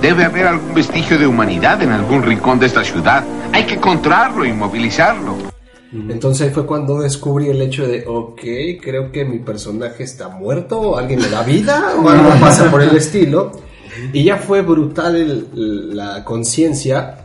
debe 0.00 0.24
haber 0.24 0.48
algún 0.48 0.74
vestigio 0.74 1.18
de 1.18 1.26
humanidad 1.26 1.80
en 1.82 1.92
algún 1.92 2.22
rincón 2.22 2.58
de 2.58 2.66
esta 2.66 2.82
ciudad. 2.82 3.24
Hay 3.52 3.64
que 3.64 3.74
encontrarlo 3.74 4.44
y 4.44 4.52
movilizarlo. 4.52 5.36
Entonces 5.92 6.52
fue 6.52 6.66
cuando 6.66 7.00
descubrí 7.00 7.48
el 7.48 7.60
hecho 7.62 7.86
de, 7.86 8.04
ok, 8.06 8.40
creo 8.80 9.10
que 9.10 9.24
mi 9.24 9.40
personaje 9.40 10.04
está 10.04 10.28
muerto, 10.28 10.96
alguien 10.96 11.20
le 11.20 11.28
da 11.28 11.42
vida, 11.42 11.94
o 12.00 12.08
algo 12.08 12.30
pasa 12.40 12.70
por 12.70 12.82
el 12.82 12.96
estilo. 12.96 13.50
Y 14.12 14.24
ya 14.24 14.36
fue 14.36 14.62
brutal 14.62 15.16
el- 15.16 15.96
la 15.96 16.24
conciencia 16.24 17.16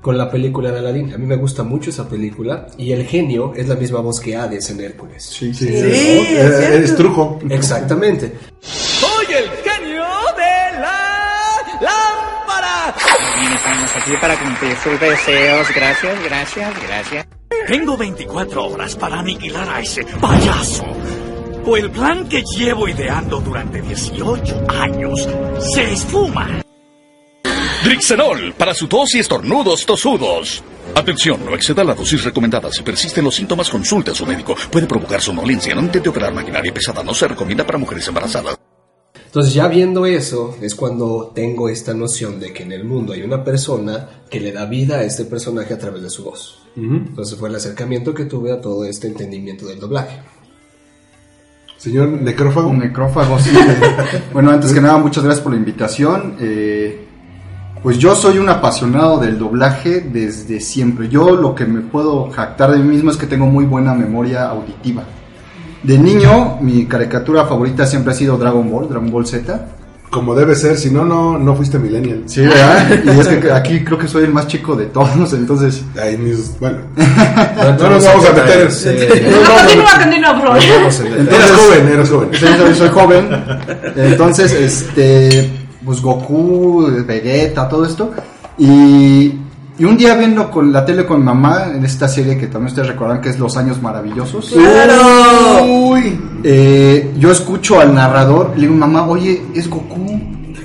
con 0.00 0.18
la 0.18 0.30
película 0.30 0.70
de 0.70 0.78
Aladdin. 0.80 1.14
A 1.14 1.18
mí 1.18 1.24
me 1.26 1.36
gusta 1.36 1.62
mucho 1.62 1.88
esa 1.90 2.06
película 2.08 2.66
y 2.76 2.92
el 2.92 3.06
genio 3.06 3.52
es 3.56 3.68
la 3.68 3.74
misma 3.74 4.00
voz 4.00 4.20
que 4.20 4.36
Hades 4.36 4.68
en 4.70 4.80
Hércules. 4.80 5.24
Sí, 5.24 5.54
sí, 5.54 5.66
Sí, 5.66 5.74
es 5.74 6.28
cierto. 6.28 6.58
Eres 6.74 6.96
trujo. 6.96 7.38
Exactamente. 7.48 8.34
¡Soy 8.60 9.26
el 9.34 9.48
genio 9.64 10.04
de 10.36 10.80
la 10.80 11.56
lámpara! 11.80 12.94
Estamos 13.56 13.90
aquí 13.96 14.12
para 14.20 14.38
cumplir 14.38 14.76
sus 14.76 15.00
deseos. 15.00 15.66
Gracias, 15.74 16.22
gracias, 16.24 16.72
gracias. 16.86 17.26
Tengo 17.66 17.96
24 17.96 18.66
horas 18.66 18.94
para 18.96 19.20
aniquilar 19.20 19.66
a 19.70 19.80
ese 19.80 20.04
payaso. 20.20 20.84
O 21.66 21.76
el 21.76 21.90
plan 21.90 22.28
que 22.28 22.42
llevo 22.42 22.88
ideando 22.88 23.40
durante 23.40 23.80
18 23.80 24.64
años 24.68 25.28
se 25.74 25.92
esfuma. 25.92 26.62
Drixenol 27.82 28.54
para 28.54 28.74
su 28.74 28.86
tos 28.86 29.14
y 29.14 29.20
estornudos 29.20 29.86
tosudos. 29.86 30.62
Atención, 30.94 31.44
no 31.44 31.54
exceda 31.54 31.82
la 31.82 31.94
dosis 31.94 32.22
recomendada. 32.24 32.70
Si 32.70 32.82
persisten 32.82 33.24
los 33.24 33.34
síntomas, 33.34 33.70
consulte 33.70 34.10
a 34.10 34.14
su 34.14 34.26
médico. 34.26 34.54
Puede 34.70 34.86
provocar 34.86 35.20
somnolencia. 35.22 35.74
No 35.74 35.80
intente 35.80 36.08
operar 36.08 36.34
maquinaria 36.34 36.72
pesada. 36.72 37.02
No 37.02 37.14
se 37.14 37.28
recomienda 37.28 37.66
para 37.66 37.78
mujeres 37.78 38.06
embarazadas. 38.08 38.58
Entonces 39.26 39.54
ya 39.54 39.66
viendo 39.66 40.06
eso 40.06 40.56
es 40.60 40.74
cuando 40.74 41.32
tengo 41.34 41.68
esta 41.68 41.92
noción 41.92 42.38
de 42.38 42.52
que 42.52 42.62
en 42.62 42.72
el 42.72 42.84
mundo 42.84 43.14
hay 43.14 43.22
una 43.22 43.42
persona 43.42 44.22
que 44.30 44.38
le 44.38 44.52
da 44.52 44.66
vida 44.66 44.98
a 44.98 45.02
este 45.02 45.24
personaje 45.24 45.74
a 45.74 45.78
través 45.78 46.02
de 46.02 46.10
su 46.10 46.22
voz. 46.24 46.60
Entonces 46.76 47.38
fue 47.38 47.48
el 47.48 47.56
acercamiento 47.56 48.14
que 48.14 48.26
tuve 48.26 48.52
a 48.52 48.60
todo 48.60 48.84
este 48.84 49.08
entendimiento 49.08 49.66
del 49.66 49.80
doblaje. 49.80 50.20
Señor 51.84 52.08
Necrófago. 52.08 52.72
Necrófago, 52.72 53.38
sí. 53.38 53.50
bueno, 54.32 54.50
antes 54.50 54.72
que 54.72 54.80
nada, 54.80 54.96
muchas 54.96 55.22
gracias 55.22 55.44
por 55.44 55.52
la 55.52 55.58
invitación. 55.58 56.36
Eh, 56.40 57.04
pues 57.82 57.98
yo 57.98 58.14
soy 58.16 58.38
un 58.38 58.48
apasionado 58.48 59.18
del 59.18 59.38
doblaje 59.38 60.00
desde 60.00 60.60
siempre. 60.60 61.10
Yo 61.10 61.36
lo 61.36 61.54
que 61.54 61.66
me 61.66 61.82
puedo 61.82 62.30
jactar 62.30 62.72
de 62.72 62.78
mí 62.78 62.88
mismo 62.88 63.10
es 63.10 63.18
que 63.18 63.26
tengo 63.26 63.44
muy 63.44 63.66
buena 63.66 63.92
memoria 63.92 64.48
auditiva. 64.48 65.02
De 65.82 65.98
niño, 65.98 66.56
mi 66.62 66.86
caricatura 66.86 67.44
favorita 67.44 67.84
siempre 67.84 68.14
ha 68.14 68.16
sido 68.16 68.38
Dragon 68.38 68.70
Ball, 68.70 68.88
Dragon 68.88 69.10
Ball 69.10 69.26
Z. 69.26 69.66
Como 70.14 70.32
debe 70.36 70.54
ser, 70.54 70.76
si 70.78 70.92
no, 70.92 71.04
no, 71.04 71.36
no 71.40 71.56
fuiste 71.56 71.76
millennial. 71.76 72.22
Sí, 72.26 72.42
¿verdad? 72.42 72.88
Y 73.04 73.18
es 73.18 73.26
que 73.26 73.50
aquí 73.50 73.82
creo 73.82 73.98
que 73.98 74.06
soy 74.06 74.22
el 74.22 74.32
más 74.32 74.46
chico 74.46 74.76
de 74.76 74.84
todos, 74.86 75.32
entonces... 75.32 75.82
Ay, 76.00 76.16
mis- 76.16 76.56
bueno. 76.60 76.78
No 76.96 77.90
nos 77.90 78.04
vamos 78.04 78.24
a 78.24 78.32
meter. 78.32 78.70
Sí. 78.70 78.90
No, 78.90 79.60
continúa, 79.60 79.90
continúa, 80.00 80.40
por. 80.40 80.56
Eras 80.62 81.50
joven, 81.56 81.88
eras 81.88 82.10
joven. 82.10 82.28
Sí, 82.32 82.46
soy, 82.56 82.74
soy 82.76 82.88
joven. 82.90 83.28
Entonces, 83.96 84.52
este, 84.52 85.50
pues 85.84 86.00
Goku, 86.00 86.88
Vegeta, 87.04 87.68
todo 87.68 87.84
esto. 87.84 88.12
Y, 88.56 89.32
y 89.76 89.84
un 89.84 89.96
día 89.96 90.14
viendo 90.14 90.48
con 90.48 90.72
la 90.72 90.84
tele 90.84 91.04
con 91.04 91.24
mamá, 91.24 91.72
en 91.74 91.84
esta 91.84 92.06
serie 92.06 92.38
que 92.38 92.46
también 92.46 92.68
ustedes 92.68 92.86
recordarán 92.86 93.20
que 93.20 93.30
es 93.30 93.38
Los 93.40 93.56
Años 93.56 93.82
Maravillosos. 93.82 94.52
¡Claro! 94.52 95.64
Uy. 95.64 96.20
Eh, 96.44 97.03
yo 97.24 97.30
escucho 97.30 97.80
al 97.80 97.94
narrador, 97.94 98.50
le 98.54 98.66
digo, 98.66 98.74
mamá, 98.74 99.06
oye, 99.06 99.42
es 99.54 99.70
Goku. 99.70 100.04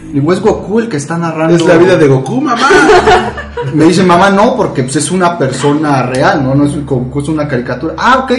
Le 0.07 0.19
digo, 0.19 0.33
es 0.33 0.41
Goku 0.41 0.79
el 0.79 0.89
que 0.89 0.97
está 0.97 1.17
narrando. 1.17 1.55
Es 1.55 1.65
la 1.65 1.77
vida 1.77 1.95
de 1.95 2.05
Goku, 2.05 2.41
mamá. 2.41 2.67
Me 3.73 3.85
dice, 3.85 4.03
mamá, 4.03 4.29
no, 4.29 4.57
porque 4.57 4.83
pues, 4.83 4.97
es 4.97 5.09
una 5.09 5.37
persona 5.37 6.03
real, 6.03 6.43
¿no? 6.43 6.55
No 6.55 6.65
es, 6.65 6.85
Goku 6.85 7.21
es 7.21 7.29
una 7.29 7.47
caricatura. 7.47 7.93
Ah, 7.97 8.25
ok. 8.25 8.33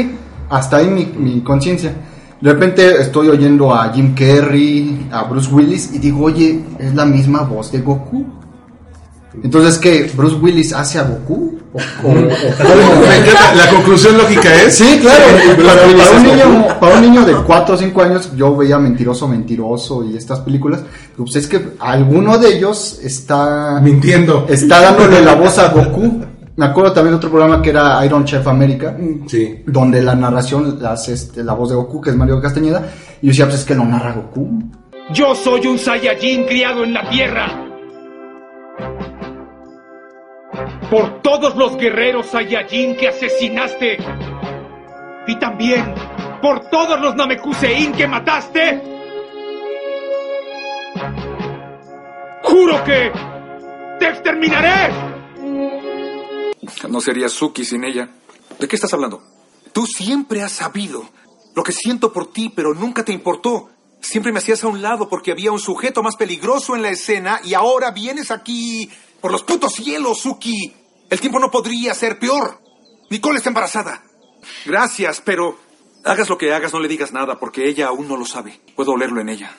Hasta 0.51 0.77
ahí 0.77 0.89
mi, 0.89 1.07
mi 1.07 1.41
conciencia. 1.41 1.95
De 2.39 2.53
repente 2.53 3.01
estoy 3.01 3.29
oyendo 3.29 3.75
a 3.75 3.91
Jim 3.91 4.15
Carrey, 4.15 5.09
a 5.11 5.23
Bruce 5.23 5.51
Willis, 5.51 5.95
y 5.95 5.99
digo, 5.99 6.25
oye, 6.25 6.61
es 6.79 6.95
la 6.95 7.07
misma 7.07 7.45
voz 7.45 7.73
de 7.73 7.81
Goku. 7.81 8.27
Entonces, 9.43 9.79
¿qué? 9.79 10.11
¿Bruce 10.15 10.37
Willis 10.37 10.73
hace 10.73 10.99
a 10.99 11.03
Goku? 11.05 11.59
¿O, 11.73 11.79
o- 11.79 12.11
o- 12.11 12.15
Me 13.09 13.17
encanta, 13.17 13.55
La 13.55 13.69
conclusión 13.71 14.19
lógica 14.19 14.53
es. 14.63 14.75
Sí, 14.75 14.99
claro. 15.01 15.25
Un 16.17 16.23
niño, 16.25 16.67
para 16.81 16.97
un 16.97 17.03
niño 17.03 17.25
de 17.25 17.35
4 17.35 17.75
o 17.75 17.79
5 17.79 18.03
años, 18.03 18.33
yo 18.37 18.57
veía 18.57 18.79
Mentiroso, 18.79 19.29
Mentiroso 19.29 20.05
y 20.05 20.17
estas 20.17 20.41
películas. 20.41 20.81
Pues 21.17 21.37
es 21.37 21.47
que 21.47 21.61
alguno 21.79 22.39
de 22.39 22.57
ellos 22.57 22.99
está 23.05 23.79
mintiendo. 23.83 24.47
Está 24.49 24.81
dándole 24.81 25.21
la 25.21 25.35
voz 25.37 25.59
a 25.59 25.69
Goku. 25.69 26.25
Me 26.57 26.67
acuerdo 26.67 26.93
también 26.93 27.13
de 27.13 27.17
otro 27.19 27.31
programa 27.31 27.63
que 27.63 27.71
era 27.71 28.05
Iron 28.05 28.25
Chef 28.25 28.47
América, 28.47 28.95
Sí. 29.29 29.63
donde 29.67 30.03
la 30.03 30.15
narración 30.15 30.79
la 30.83 30.93
hace 30.93 31.15
este, 31.15 31.43
la 31.45 31.55
voz 31.55 31.71
de 31.71 31.77
Goku, 31.77 32.01
que 32.01 32.11
es 32.11 32.17
Mario 32.17 32.41
Castañeda. 32.41 32.83
Y 33.23 33.27
yo 33.27 33.31
decía, 33.31 33.45
pues 33.47 33.61
es 33.61 33.65
que 33.65 33.75
lo 33.77 33.85
narra 33.85 34.13
Goku. 34.13 34.65
Yo 35.15 35.35
soy 35.35 35.67
un 35.69 35.79
Saiyajin 35.79 36.45
criado 36.45 36.85
en 36.85 36.93
la 36.95 37.09
tierra. 37.09 37.67
Por 40.91 41.23
todos 41.23 41.57
los 41.57 41.77
guerreros 41.77 42.27
Saiyajin 42.27 42.97
que 42.97 43.09
asesinaste. 43.09 43.99
Y 45.27 45.39
también 45.39 45.95
por 46.41 46.69
todos 46.71 47.01
los 47.01 47.15
Namekusein 47.15 47.93
que 47.93 48.07
mataste. 48.07 48.83
Juro 52.43 52.85
que 52.85 53.13
te 53.99 54.09
exterminaré. 54.09 54.93
No 56.89 57.01
sería 57.01 57.29
Suki 57.29 57.65
sin 57.65 57.85
ella. 57.85 58.09
¿De 58.59 58.67
qué 58.67 58.77
estás 58.77 58.93
hablando? 58.93 59.23
Tú 59.73 59.87
siempre 59.87 60.43
has 60.43 60.53
sabido 60.53 61.09
lo 61.55 61.63
que 61.63 61.73
siento 61.73 62.13
por 62.13 62.33
ti, 62.33 62.51
pero 62.55 62.75
nunca 62.75 63.05
te 63.05 63.13
importó. 63.13 63.71
Siempre 64.01 64.33
me 64.33 64.39
hacías 64.39 64.65
a 64.65 64.69
un 64.69 64.81
lado 64.83 65.09
porque 65.09 65.31
había 65.31 65.53
un 65.53 65.61
sujeto 65.61 66.03
más 66.03 66.17
peligroso 66.17 66.75
en 66.75 66.83
la 66.83 66.91
escena 66.91 67.41
y 67.45 67.55
ahora 67.55 67.91
vienes 67.91 68.31
aquí 68.31 68.91
por 69.21 69.33
los 69.33 69.43
putos 69.43 69.73
cielos, 69.75 70.19
Suki. 70.21 70.73
El 71.09 71.21
tiempo 71.21 71.39
no 71.39 71.51
podría 71.51 71.93
ser 71.95 72.19
peor. 72.19 72.61
Nicole 73.11 73.39
está 73.39 73.51
embarazada. 73.51 74.03
Gracias, 74.65 75.21
pero 75.25 75.57
hagas 76.05 76.29
lo 76.29 76.39
que 76.39 76.53
hagas, 76.55 76.73
no 76.73 76.81
le 76.81 76.89
digas 76.89 77.13
nada 77.13 77.39
porque 77.39 77.69
ella 77.69 77.89
aún 77.89 78.09
no 78.09 78.17
lo 78.17 78.25
sabe. 78.25 78.61
Puedo 78.77 78.93
olerlo 78.93 79.21
en 79.21 79.29
ella. 79.29 79.51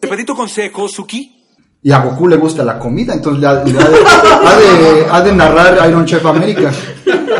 Te 0.00 0.08
pedí 0.08 0.24
tu 0.24 0.34
consejo, 0.34 0.88
Suki. 0.88 1.34
Y 1.80 1.92
a 1.92 1.98
Goku 2.00 2.26
le 2.26 2.36
gusta 2.36 2.64
la 2.64 2.76
comida, 2.78 3.14
entonces 3.14 3.40
le 3.40 3.46
ha, 3.46 3.52
le 3.64 3.78
ha 3.78 3.84
de, 3.88 3.98
ha 4.44 4.56
de- 4.58 5.06
ha 5.10 5.20
de 5.22 5.32
narrar 5.32 5.88
Iron 5.88 6.04
Chef 6.06 6.24
América. 6.26 6.72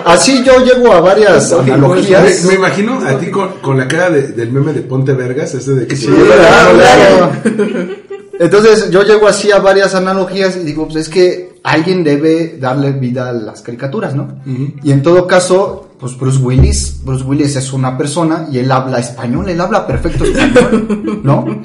Así 0.05 0.45
yo 0.45 0.65
llego 0.65 0.93
a 0.93 1.01
varias 1.01 1.53
analogías. 1.53 2.43
Me, 2.45 2.49
me 2.51 2.55
imagino 2.55 3.01
a 3.05 3.19
ti 3.19 3.31
con, 3.33 3.55
con 3.61 3.77
la 3.77 3.89
cara 3.89 4.11
de- 4.11 4.29
del 4.29 4.53
meme 4.53 4.73
de 4.73 4.83
Ponte 4.83 5.13
Vergas, 5.13 5.55
ese 5.55 5.73
de 5.75 5.87
que 5.89 5.97
se 5.97 6.07
Sí, 6.07 6.11
lleva 6.13 6.37
claro, 6.37 6.73
la- 6.75 6.95
claro. 7.43 7.95
Entonces 8.39 8.91
yo 8.91 9.03
llego 9.03 9.27
así 9.27 9.51
a 9.51 9.59
varias 9.59 9.95
analogías 9.95 10.57
y 10.57 10.61
digo, 10.61 10.85
pues 10.87 10.97
es 10.97 11.09
que 11.09 11.59
alguien 11.65 12.05
debe 12.05 12.57
darle 12.59 12.93
vida 12.93 13.29
a 13.29 13.33
las 13.33 13.63
caricaturas, 13.63 14.15
¿no? 14.15 14.41
Y 14.83 14.93
en 14.93 15.03
todo 15.03 15.27
caso, 15.27 15.91
pues 15.99 16.17
Bruce 16.17 16.39
Willis, 16.39 17.01
Bruce 17.05 17.25
Willis 17.25 17.57
es 17.57 17.73
una 17.73 17.99
persona 17.99 18.47
y 18.51 18.59
él 18.59 18.71
habla 18.71 18.99
español, 18.99 19.49
él 19.49 19.61
habla 19.61 19.87
perfecto 19.87 20.25
español, 20.25 21.21
¿no? 21.25 21.65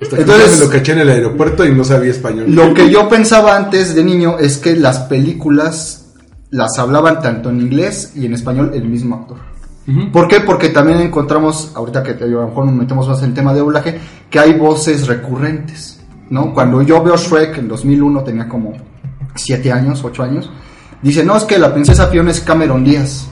Hasta 0.00 0.16
que 0.16 0.22
Entonces 0.22 0.60
lo 0.60 0.70
caché 0.70 0.92
en 0.92 1.00
el 1.00 1.10
aeropuerto 1.10 1.64
y 1.64 1.74
no 1.74 1.84
sabía 1.84 2.10
español. 2.10 2.46
Lo 2.48 2.72
que 2.74 2.90
yo 2.90 3.08
pensaba 3.08 3.56
antes 3.56 3.94
de 3.94 4.02
niño 4.02 4.38
es 4.38 4.58
que 4.58 4.74
las 4.76 5.00
películas 5.00 6.06
las 6.50 6.78
hablaban 6.78 7.20
tanto 7.20 7.50
en 7.50 7.60
inglés 7.60 8.12
y 8.14 8.26
en 8.26 8.34
español 8.34 8.72
el 8.74 8.84
mismo 8.84 9.16
actor. 9.16 9.51
¿Por 10.12 10.28
qué? 10.28 10.40
Porque 10.40 10.68
también 10.68 11.00
encontramos, 11.00 11.72
ahorita 11.74 12.02
que 12.02 12.14
te 12.14 12.26
digo, 12.26 12.38
a 12.38 12.42
lo 12.42 12.48
mejor 12.48 12.66
nos 12.66 12.74
metemos 12.74 13.08
más 13.08 13.18
en 13.22 13.30
el 13.30 13.34
tema 13.34 13.52
de 13.52 13.60
doblaje, 13.60 13.98
que 14.30 14.38
hay 14.38 14.54
voces 14.54 15.08
recurrentes, 15.08 16.00
¿no? 16.30 16.54
Cuando 16.54 16.82
yo 16.82 17.02
veo 17.02 17.16
Shrek 17.16 17.58
en 17.58 17.68
2001, 17.68 18.22
tenía 18.22 18.48
como 18.48 18.74
7 19.34 19.72
años, 19.72 20.04
8 20.04 20.22
años, 20.22 20.50
dice, 21.02 21.24
no, 21.24 21.36
es 21.36 21.44
que 21.44 21.58
la 21.58 21.72
princesa 21.72 22.06
Fiona 22.06 22.30
es 22.30 22.40
Cameron 22.40 22.84
Díaz. 22.84 23.28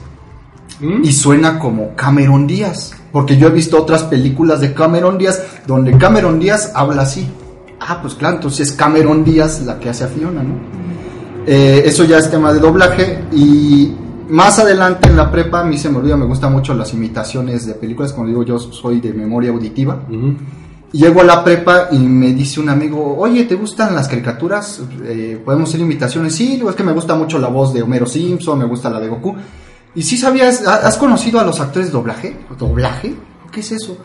y 1.03 1.11
suena 1.11 1.59
como 1.59 1.95
Cameron 1.95 2.47
Díaz. 2.47 2.93
Porque 3.11 3.37
yo 3.37 3.47
he 3.47 3.51
visto 3.51 3.79
otras 3.79 4.03
películas 4.03 4.61
de 4.61 4.73
Cameron 4.73 5.17
Díaz 5.17 5.43
donde 5.67 5.97
Cameron 5.97 6.39
Díaz 6.39 6.71
habla 6.73 7.03
así. 7.03 7.29
Ah, 7.79 7.99
pues 8.01 8.15
claro, 8.15 8.35
entonces 8.35 8.69
es 8.69 8.75
Cameron 8.75 9.23
Díaz 9.23 9.61
la 9.61 9.79
que 9.79 9.89
hace 9.89 10.05
a 10.05 10.07
Fiona, 10.07 10.43
¿no? 10.43 10.55
Eh, 11.45 11.83
eso 11.85 12.03
ya 12.03 12.17
es 12.17 12.29
tema 12.29 12.53
de 12.53 12.59
doblaje 12.59 13.23
y 13.31 13.93
más 14.31 14.59
adelante 14.59 15.07
en 15.07 15.15
la 15.17 15.29
prepa 15.31 15.61
a 15.61 15.63
mí 15.63 15.77
se 15.77 15.89
me 15.89 15.97
olvida, 15.97 16.17
me 16.17 16.25
gustan 16.25 16.51
mucho 16.51 16.73
las 16.73 16.93
imitaciones 16.93 17.65
de 17.65 17.73
películas, 17.75 18.13
como 18.13 18.27
digo 18.27 18.43
yo 18.43 18.57
soy 18.59 18.99
de 18.99 19.13
memoria 19.13 19.51
auditiva. 19.51 20.01
Llego 20.91 21.21
a 21.21 21.23
la 21.23 21.41
prepa 21.43 21.87
y 21.91 21.97
me 21.99 22.33
dice 22.33 22.59
un 22.59 22.67
amigo, 22.67 23.15
oye, 23.17 23.45
¿te 23.45 23.55
gustan 23.55 23.95
las 23.95 24.09
caricaturas? 24.09 24.81
Eh, 25.05 25.41
¿Podemos 25.43 25.69
hacer 25.69 25.79
imitaciones? 25.81 26.35
Sí, 26.35 26.61
es 26.67 26.75
que 26.75 26.83
me 26.83 26.91
gusta 26.91 27.15
mucho 27.15 27.39
la 27.39 27.47
voz 27.47 27.73
de 27.73 27.81
Homero 27.81 28.05
Simpson, 28.05 28.59
me 28.59 28.65
gusta 28.65 28.89
la 28.89 28.99
de 28.99 29.07
Goku. 29.07 29.33
¿Y 29.95 30.01
sí 30.01 30.17
sabías, 30.17 30.67
ha- 30.67 30.85
has 30.87 30.97
conocido 30.97 31.39
a 31.39 31.43
los 31.45 31.61
actores 31.61 31.87
de 31.87 31.93
doblaje? 31.93 32.37
¿Doblaje? 32.59 33.15
¿Qué 33.53 33.61
es 33.61 33.71
eso? 33.71 33.97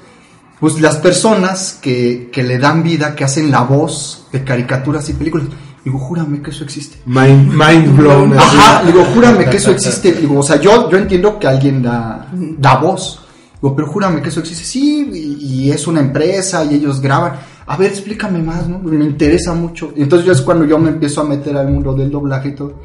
Pues 0.60 0.80
las 0.80 0.96
personas 0.98 1.78
que, 1.82 2.30
que 2.32 2.42
le 2.44 2.58
dan 2.58 2.82
vida, 2.84 3.14
que 3.16 3.24
hacen 3.24 3.50
la 3.50 3.62
voz 3.62 4.28
de 4.32 4.44
caricaturas 4.44 5.08
y 5.08 5.14
películas. 5.14 5.48
Digo, 5.86 6.00
júrame 6.00 6.42
que 6.42 6.50
eso 6.50 6.64
existe. 6.64 6.98
Mind, 7.06 7.52
mind 7.52 7.96
blown. 7.96 8.36
Ajá, 8.36 8.82
digo, 8.84 9.04
júrame 9.14 9.44
que 9.44 9.58
eso 9.58 9.70
existe. 9.70 10.10
Digo, 10.14 10.40
o 10.40 10.42
sea, 10.42 10.60
yo, 10.60 10.90
yo 10.90 10.98
entiendo 10.98 11.38
que 11.38 11.46
alguien 11.46 11.80
da, 11.80 12.26
da 12.58 12.78
voz. 12.78 13.20
Digo, 13.62 13.76
pero 13.76 13.86
júrame 13.86 14.20
que 14.20 14.30
eso 14.30 14.40
existe. 14.40 14.64
Sí, 14.64 15.08
y, 15.14 15.66
y 15.66 15.70
es 15.70 15.86
una 15.86 16.00
empresa 16.00 16.64
y 16.64 16.74
ellos 16.74 17.00
graban. 17.00 17.34
A 17.68 17.76
ver, 17.76 17.92
explícame 17.92 18.42
más, 18.42 18.68
¿no? 18.68 18.80
Me 18.80 19.04
interesa 19.04 19.54
mucho. 19.54 19.92
Y 19.94 20.02
entonces 20.02 20.26
yo 20.26 20.32
es 20.32 20.42
cuando 20.42 20.64
yo 20.64 20.76
me 20.76 20.88
empiezo 20.88 21.20
a 21.20 21.24
meter 21.24 21.56
al 21.56 21.70
mundo 21.70 21.94
del 21.94 22.10
doblaje 22.10 22.48
y 22.48 22.54
todo. 22.56 22.82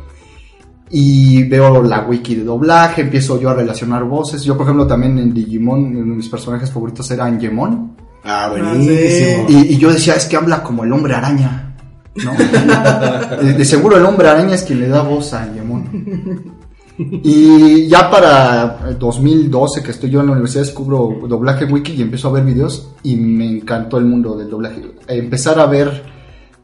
Y 0.92 1.42
veo 1.46 1.82
la 1.82 2.02
wiki 2.02 2.36
de 2.36 2.44
doblaje, 2.44 3.02
empiezo 3.02 3.42
yo 3.42 3.50
a 3.50 3.56
relacionar 3.56 4.04
voces. 4.04 4.44
Yo, 4.44 4.56
por 4.56 4.68
ejemplo, 4.68 4.86
también 4.86 5.18
en 5.18 5.34
Digimon, 5.34 5.86
uno 5.88 6.00
de 6.02 6.18
mis 6.18 6.30
personajes 6.30 6.70
favoritos 6.70 7.10
era 7.10 7.26
Angemon. 7.26 7.96
Ah, 8.24 8.50
buenísimo. 8.52 9.48
Y, 9.50 9.74
y 9.74 9.78
yo 9.80 9.92
decía, 9.92 10.14
es 10.14 10.26
que 10.26 10.36
habla 10.38 10.62
como 10.62 10.84
el 10.84 10.94
hombre 10.94 11.16
araña. 11.16 11.71
¿No? 12.16 12.34
de, 13.42 13.54
de 13.54 13.66
seguro 13.66 13.98
el 13.98 14.06
hombre 14.06 14.30
araña 14.30 14.56
es 14.56 14.64
quien 14.64 14.82
le 14.82 14.88
da 14.88 15.02
voz 15.02 15.34
a 15.34 15.44
Angemon. 15.44 16.62
Y 16.98 17.88
ya 17.88 18.12
para 18.12 18.80
el 18.88 19.00
2012 19.00 19.82
que 19.82 19.92
estoy 19.92 20.10
yo 20.10 20.20
en 20.20 20.28
la 20.28 20.34
universidad 20.34 20.64
descubro 20.64 21.18
doblaje 21.28 21.66
wiki 21.66 21.94
y 21.94 22.02
empiezo 22.02 22.28
a 22.28 22.32
ver 22.32 22.44
videos 22.44 22.92
y 23.02 23.16
me 23.16 23.48
encantó 23.50 23.98
el 23.98 24.06
mundo 24.06 24.38
del 24.38 24.50
doblaje. 24.50 24.84
Empezar 25.08 25.60
a 25.60 25.66
ver 25.66 26.04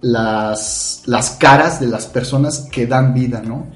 las, 0.02 1.04
las 1.06 1.32
caras 1.32 1.80
de 1.80 1.88
las 1.88 2.06
personas 2.06 2.68
que 2.72 2.86
dan 2.86 3.14
vida, 3.14 3.42
¿no? 3.44 3.68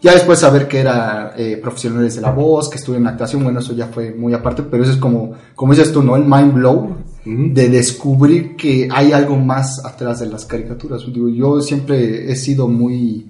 Ya 0.00 0.12
después 0.12 0.38
saber 0.38 0.68
que 0.68 0.80
era 0.80 1.34
eh, 1.36 1.58
profesionales 1.60 2.14
de 2.14 2.20
la 2.22 2.30
voz, 2.30 2.68
que 2.68 2.76
estuve 2.76 2.96
en 2.96 3.06
actuación, 3.06 3.42
bueno, 3.42 3.60
eso 3.60 3.74
ya 3.74 3.88
fue 3.88 4.14
muy 4.14 4.32
aparte, 4.34 4.62
pero 4.62 4.84
eso 4.84 4.92
es 4.92 4.98
como, 4.98 5.32
como 5.54 5.72
dices 5.72 5.92
tú, 5.92 6.02
¿no? 6.02 6.16
El 6.16 6.24
mind 6.24 6.54
blow 6.54 6.96
de 7.26 7.68
descubrir 7.68 8.54
que 8.56 8.88
hay 8.92 9.10
algo 9.12 9.36
más 9.36 9.84
atrás 9.84 10.20
de 10.20 10.26
las 10.26 10.44
caricaturas. 10.44 11.02
Digo, 11.12 11.28
yo 11.28 11.60
siempre 11.60 12.30
he 12.30 12.36
sido 12.36 12.68
muy, 12.68 13.26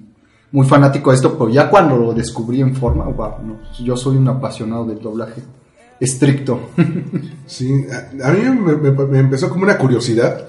muy 0.51 0.67
fanático 0.67 1.09
de 1.09 1.15
esto, 1.15 1.37
pero 1.37 1.49
ya 1.49 1.69
cuando 1.69 1.97
lo 1.97 2.13
descubrí 2.13 2.61
en 2.61 2.75
forma, 2.75 3.05
wow, 3.05 3.31
no, 3.43 3.57
yo 3.83 3.97
soy 3.97 4.17
un 4.17 4.27
apasionado 4.27 4.85
del 4.85 4.99
doblaje 4.99 5.41
estricto. 5.99 6.59
Sí, 7.47 7.71
a, 8.21 8.27
a 8.27 8.33
mí 8.33 8.41
me, 8.43 8.75
me- 8.75 8.91
me 9.07 9.19
empezó 9.19 9.49
como 9.49 9.63
una 9.63 9.77
curiosidad. 9.77 10.47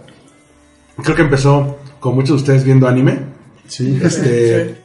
Creo 1.02 1.14
que 1.16 1.22
empezó 1.22 1.78
con 2.00 2.14
muchos 2.16 2.30
de 2.30 2.34
ustedes 2.36 2.64
viendo 2.64 2.86
anime. 2.88 3.20
Sí. 3.66 3.98
Este, 4.02 4.76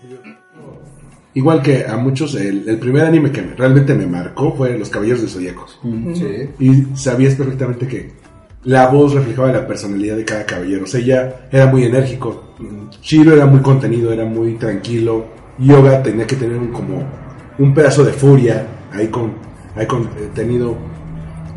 Igual 1.36 1.64
que 1.64 1.84
a 1.88 1.98
muchos, 1.98 2.36
el, 2.36 2.70
el 2.70 2.78
primer 2.78 3.04
anime 3.06 3.32
que 3.32 3.42
me- 3.42 3.56
realmente 3.56 3.96
me 3.96 4.06
marcó 4.06 4.56
fue 4.56 4.78
Los 4.78 4.90
Caballeros 4.90 5.22
del 5.22 5.30
Zodíaco. 5.32 5.66
Sí. 6.14 6.50
Y 6.60 6.96
sabías 6.96 7.34
perfectamente 7.36 7.88
que 7.88 8.12
la 8.66 8.88
voz 8.88 9.14
reflejaba 9.14 9.52
la 9.52 9.68
personalidad 9.68 10.16
de 10.16 10.26
cada 10.26 10.46
caballero. 10.46 10.84
O 10.84 10.88
sea, 10.88 11.00
ella 11.00 11.48
era 11.52 11.68
muy 11.68 11.84
enérgico. 11.84 12.54
Shiro 13.02 13.34
era 13.34 13.46
muy 13.46 13.62
contenido, 13.62 14.12
era 14.14 14.26
muy 14.26 14.54
tranquilo. 14.56 15.26
Yoga 15.60 16.02
tenía 16.02 16.26
que 16.26 16.36
tener 16.36 16.58
un, 16.58 16.70
como 16.70 17.04
un 17.60 17.74
pedazo 17.74 18.04
de 18.04 18.14
furia 18.14 18.66
ahí 18.92 19.08
con, 19.08 19.34
ahí 19.76 19.86
contenido. 19.86 20.78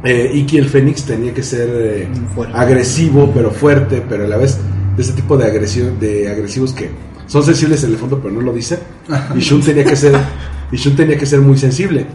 Eh, 0.04 0.30
Iki 0.35 0.59
el 0.59 0.68
Fénix 0.68 1.04
tenía 1.04 1.33
que 1.33 1.42
ser 1.42 1.68
eh, 1.72 2.09
agresivo, 2.52 3.30
pero 3.33 3.50
fuerte, 3.50 4.02
pero 4.09 4.24
a 4.24 4.28
la 4.28 4.37
vez 4.37 4.59
de 4.96 5.02
ese 5.02 5.12
tipo 5.12 5.37
de, 5.37 5.46
agresión, 5.46 5.98
de 5.98 6.28
agresivos 6.28 6.72
que 6.72 6.90
son 7.26 7.42
sensibles 7.42 7.83
en 7.85 7.90
el 7.90 7.96
fondo, 7.96 8.20
pero 8.20 8.35
no 8.35 8.40
lo 8.40 8.52
dicen. 8.52 8.78
Y 9.35 9.40
Shun 9.40 9.62
tenía 9.62 9.85
que 9.85 9.96
ser, 9.96 10.14
y 10.70 10.76
Shun 10.76 10.96
tenía 10.96 11.16
que 11.16 11.26
ser 11.26 11.40
muy 11.40 11.57
sensible. 11.57 12.07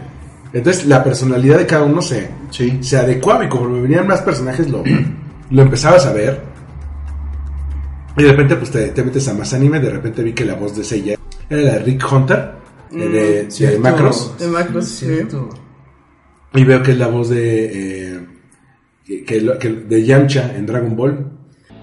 Entonces 0.52 0.86
la 0.86 1.02
personalidad 1.02 1.58
de 1.58 1.66
cada 1.66 1.84
uno 1.84 2.02
se, 2.02 2.28
se 2.80 2.96
adecuaba 2.98 3.44
y 3.44 3.48
conforme 3.48 3.80
venían 3.80 4.06
más 4.06 4.20
personajes 4.20 4.68
lo, 4.70 4.84
lo 5.50 5.62
empezabas 5.62 6.04
a 6.06 6.12
ver. 6.12 6.42
Y 8.16 8.22
de 8.24 8.30
repente 8.30 8.56
pues 8.56 8.70
te, 8.70 8.88
te 8.88 9.02
metes 9.02 9.26
a 9.28 9.34
más 9.34 9.54
anime, 9.54 9.80
de 9.80 9.90
repente 9.90 10.22
vi 10.22 10.32
que 10.34 10.44
la 10.44 10.54
voz 10.54 10.76
de 10.76 10.84
Seiya 10.84 11.16
era 11.48 11.62
la 11.62 11.72
de 11.74 11.78
Rick 11.80 12.12
Hunter, 12.12 12.52
eh, 12.92 12.96
de, 12.96 13.44
de 13.44 13.50
cierto. 13.50 13.80
Macros. 13.80 14.38
De 14.38 14.46
Macros, 14.48 14.86
sí. 14.88 15.06
Y 16.54 16.64
veo 16.64 16.82
que 16.82 16.90
es 16.90 16.98
la 16.98 17.06
voz 17.08 17.30
de, 17.30 18.14
eh, 18.16 18.26
que, 19.06 19.24
que- 19.58 19.68
de 19.88 20.04
Yamcha 20.04 20.54
en 20.54 20.66
Dragon 20.66 20.94
Ball. 20.94 21.30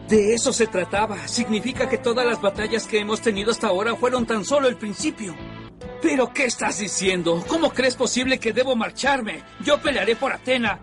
De 0.07 0.33
eso 0.35 0.53
se 0.53 0.67
trataba. 0.67 1.27
Significa 1.27 1.89
que 1.89 1.97
todas 1.97 2.25
las 2.25 2.39
batallas 2.41 2.85
que 2.85 2.99
hemos 2.99 3.21
tenido 3.21 3.49
hasta 3.51 3.67
ahora 3.67 3.95
fueron 3.95 4.25
tan 4.27 4.45
solo 4.45 4.67
el 4.67 4.75
principio. 4.75 5.35
¿Pero 6.01 6.31
qué 6.33 6.45
estás 6.45 6.79
diciendo? 6.79 7.43
¿Cómo 7.47 7.71
crees 7.71 7.95
posible 7.95 8.39
que 8.39 8.53
debo 8.53 8.75
marcharme? 8.75 9.41
Yo 9.65 9.79
pelearé 9.81 10.15
por 10.15 10.31
Atena, 10.31 10.79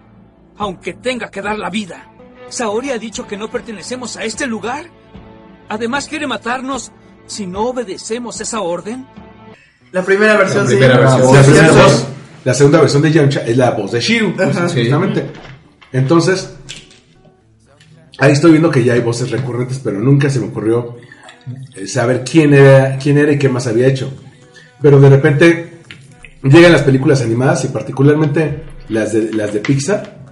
aunque 0.58 0.94
tenga 0.94 1.30
que 1.30 1.40
dar 1.42 1.58
la 1.58 1.70
vida. 1.70 2.10
¿Saori 2.48 2.90
ha 2.90 2.98
dicho 2.98 3.26
que 3.26 3.36
no 3.36 3.50
pertenecemos 3.50 4.16
a 4.16 4.24
este 4.24 4.46
lugar? 4.46 4.86
Además 5.68 6.06
quiere 6.08 6.26
matarnos 6.26 6.92
si 7.26 7.46
no 7.46 7.68
obedecemos 7.70 8.40
esa 8.40 8.60
orden. 8.60 9.06
La 9.92 10.02
primera 10.04 10.36
versión, 10.36 10.64
La 10.64 10.70
sí. 10.70 10.76
versión. 10.76 11.34
La, 11.34 11.42
sí, 11.42 11.50
primera 11.50 11.72
sí. 11.72 11.78
voz- 11.78 12.06
la 12.44 12.54
segunda 12.54 12.80
versión 12.80 13.02
de 13.02 13.12
Yamcha 13.12 13.40
es 13.40 13.56
la 13.56 13.70
voz 13.72 13.92
de 13.92 14.00
Shiru, 14.00 14.34
justamente. 14.36 15.32
Entonces, 15.92 16.54
ahí 18.18 18.32
estoy 18.32 18.50
viendo 18.52 18.70
que 18.70 18.84
ya 18.84 18.92
hay 18.92 19.00
voces 19.00 19.30
recurrentes, 19.30 19.80
pero 19.82 19.98
nunca 19.98 20.28
se 20.30 20.38
me 20.40 20.46
ocurrió 20.48 20.96
eh, 21.74 21.86
saber 21.86 22.22
quién 22.30 22.52
era, 22.54 22.98
quién 22.98 23.18
era 23.18 23.32
y 23.32 23.38
qué 23.38 23.48
más 23.48 23.66
había 23.66 23.88
hecho. 23.88 24.12
Pero 24.80 25.00
de 25.00 25.08
repente 25.08 25.70
llegan 26.42 26.72
las 26.72 26.82
películas 26.82 27.22
animadas 27.22 27.64
y 27.64 27.68
particularmente 27.68 28.62
las 28.88 29.12
de, 29.12 29.32
las 29.32 29.52
de 29.52 29.60
Pixar, 29.60 30.26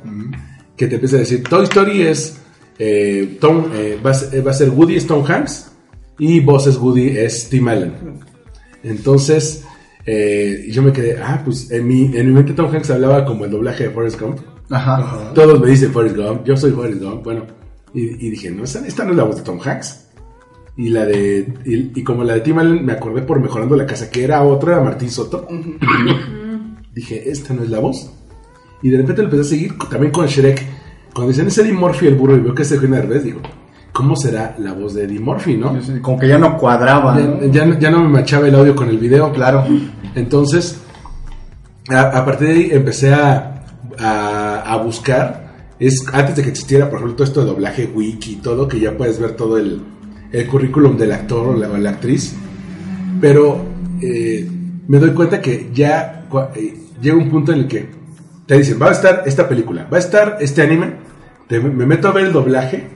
que 0.76 0.86
te 0.86 0.94
empieza 0.96 1.16
a 1.16 1.20
decir, 1.20 1.42
Toy 1.44 1.64
Story 1.64 2.02
es, 2.02 2.38
eh, 2.78 3.38
Tom, 3.40 3.70
eh, 3.74 3.98
va, 4.04 4.10
a 4.10 4.14
ser, 4.14 4.46
va 4.46 4.50
a 4.50 4.54
ser 4.54 4.70
Woody 4.70 4.96
es 4.96 5.06
Tom 5.06 5.24
Hanks 5.26 5.72
y 6.18 6.40
voces 6.40 6.76
Woody 6.76 7.18
es 7.18 7.48
Tim 7.48 7.68
Allen. 7.68 7.94
Entonces, 8.82 9.64
eh, 10.04 10.66
yo 10.70 10.82
me 10.82 10.92
quedé, 10.92 11.18
ah, 11.20 11.40
pues 11.44 11.70
en 11.70 11.86
mi, 11.86 12.16
en 12.16 12.28
mi 12.28 12.34
mente 12.34 12.52
Tom 12.52 12.72
Hanks 12.72 12.90
hablaba 12.90 13.24
como 13.24 13.44
el 13.44 13.50
doblaje 13.50 13.84
de 13.84 13.90
Forrest 13.90 14.20
Gump. 14.20 14.40
Ajá. 14.70 15.32
Todos 15.34 15.60
me 15.60 15.68
dicen 15.68 15.92
Forrest 15.92 16.16
Gump, 16.16 16.44
yo 16.44 16.56
soy 16.56 16.72
Forrest 16.72 17.02
Gump, 17.02 17.24
bueno. 17.24 17.46
Y, 17.92 18.26
y 18.26 18.30
dije, 18.30 18.50
no, 18.50 18.64
esta, 18.64 18.84
esta 18.86 19.04
no 19.04 19.12
es 19.12 19.16
la 19.16 19.24
voz 19.24 19.36
de 19.36 19.42
Tom 19.42 19.60
Hanks. 19.64 20.03
Y 20.76 20.88
la 20.88 21.04
de, 21.04 21.54
y, 21.64 22.00
y 22.00 22.02
como 22.02 22.24
la 22.24 22.34
de 22.34 22.40
Tim 22.40 22.58
Allen 22.58 22.84
me 22.84 22.92
acordé 22.92 23.22
por 23.22 23.40
Mejorando 23.40 23.76
la 23.76 23.86
Casa, 23.86 24.10
que 24.10 24.24
era 24.24 24.42
otro, 24.42 24.72
era 24.72 24.80
Martín 24.82 25.10
Soto. 25.10 25.46
dije, 26.94 27.28
esta 27.30 27.54
no 27.54 27.62
es 27.62 27.70
la 27.70 27.78
voz. 27.80 28.10
Y 28.82 28.90
de 28.90 28.98
repente 28.98 29.22
lo 29.22 29.28
empecé 29.28 29.42
a 29.42 29.50
seguir 29.50 29.78
también 29.90 30.12
con 30.12 30.26
Shrek. 30.26 30.62
Cuando 31.14 31.30
dicen 31.32 31.46
es 31.46 31.56
Eddie 31.58 31.72
Murphy 31.72 32.06
el 32.08 32.16
burro 32.16 32.36
y 32.36 32.40
veo 32.40 32.54
que 32.54 32.62
es 32.62 32.72
Eugenio 32.72 32.96
Derbez, 32.96 33.22
digo, 33.24 33.40
¿cómo 33.92 34.16
será 34.16 34.56
la 34.58 34.72
voz 34.72 34.94
de 34.94 35.04
Eddie 35.04 35.20
Murphy, 35.20 35.56
no? 35.56 35.76
Como 36.02 36.18
que 36.18 36.28
ya 36.28 36.38
no 36.38 36.56
cuadraba. 36.58 37.16
Ya, 37.18 37.24
¿no? 37.26 37.46
ya 37.52 37.64
no- 37.66 37.78
ya 37.78 37.90
no 37.90 38.02
me 38.02 38.08
machaba 38.08 38.48
el 38.48 38.54
audio 38.54 38.74
con 38.74 38.88
el 38.88 38.98
video. 38.98 39.32
Claro. 39.32 39.64
Entonces, 40.14 40.80
a, 41.88 42.00
a 42.18 42.24
partir 42.24 42.48
de 42.48 42.54
ahí 42.54 42.68
empecé 42.72 43.14
a, 43.14 43.64
a, 43.98 44.72
a 44.72 44.76
buscar. 44.78 45.44
Es 45.78 46.04
antes 46.12 46.36
de 46.36 46.42
que 46.42 46.50
existiera, 46.50 46.88
por 46.88 46.98
ejemplo, 46.98 47.16
todo 47.16 47.26
esto 47.26 47.40
de 47.40 47.46
doblaje 47.46 47.86
wiki 47.86 48.32
y 48.32 48.36
todo, 48.36 48.68
que 48.68 48.78
ya 48.80 48.96
puedes 48.96 49.18
ver 49.18 49.32
todo 49.32 49.58
el, 49.58 49.80
el 50.34 50.46
currículum 50.48 50.96
del 50.96 51.12
actor 51.12 51.48
o 51.48 51.54
la, 51.56 51.68
o 51.70 51.76
la 51.76 51.90
actriz. 51.90 52.34
Pero 53.20 53.64
eh, 54.02 54.48
me 54.88 54.98
doy 54.98 55.10
cuenta 55.10 55.40
que 55.40 55.70
ya 55.72 56.26
eh, 56.56 56.74
llega 57.00 57.16
un 57.16 57.30
punto 57.30 57.52
en 57.52 57.60
el 57.60 57.68
que 57.68 57.88
te 58.46 58.58
dicen, 58.58 58.78
va 58.80 58.88
a 58.88 58.92
estar 58.92 59.22
esta 59.26 59.48
película, 59.48 59.86
va 59.92 59.96
a 59.96 60.00
estar 60.00 60.36
este 60.40 60.62
anime, 60.62 60.92
te- 61.48 61.60
me 61.60 61.86
meto 61.86 62.08
a 62.08 62.12
ver 62.12 62.26
el 62.26 62.32
doblaje 62.32 62.88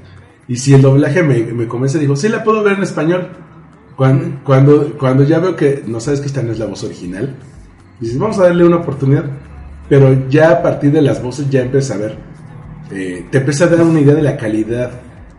y 0.46 0.56
si 0.56 0.74
el 0.74 0.82
doblaje 0.82 1.22
me, 1.22 1.38
me 1.44 1.66
convence, 1.66 1.98
digo, 1.98 2.16
sí 2.16 2.28
la 2.28 2.42
puedo 2.44 2.62
ver 2.62 2.76
en 2.76 2.82
español. 2.82 3.28
Cuando, 3.96 4.40
cuando, 4.44 4.96
cuando 4.98 5.24
ya 5.24 5.38
veo 5.40 5.56
que 5.56 5.82
no 5.86 5.98
sabes 6.00 6.20
que 6.20 6.26
esta 6.26 6.42
no 6.42 6.52
es 6.52 6.58
la 6.58 6.66
voz 6.66 6.84
original, 6.84 7.34
dices, 8.00 8.18
vamos 8.18 8.38
a 8.38 8.44
darle 8.44 8.64
una 8.64 8.76
oportunidad. 8.76 9.24
Pero 9.88 10.28
ya 10.28 10.50
a 10.50 10.62
partir 10.62 10.92
de 10.92 11.00
las 11.02 11.22
voces 11.22 11.48
ya 11.50 11.62
empiezas 11.62 11.96
a 11.96 12.00
ver, 12.00 12.16
eh, 12.92 13.26
te 13.30 13.38
empieza 13.38 13.64
a 13.64 13.68
dar 13.68 13.80
una 13.82 14.00
idea 14.00 14.14
de 14.14 14.22
la 14.22 14.36
calidad 14.36 14.90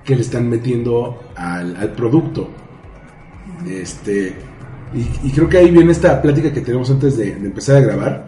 que 0.09 0.15
le 0.15 0.21
están 0.21 0.49
metiendo 0.49 1.19
al, 1.35 1.75
al 1.75 1.91
producto. 1.91 2.49
Este, 3.69 4.35
y, 4.91 5.27
y 5.27 5.31
creo 5.31 5.47
que 5.47 5.59
ahí 5.59 5.69
viene 5.69 5.91
esta 5.91 6.19
plática 6.19 6.51
que 6.51 6.61
tenemos 6.61 6.89
antes 6.89 7.15
de, 7.15 7.35
de 7.35 7.45
empezar 7.45 7.77
a 7.77 7.81
grabar, 7.81 8.27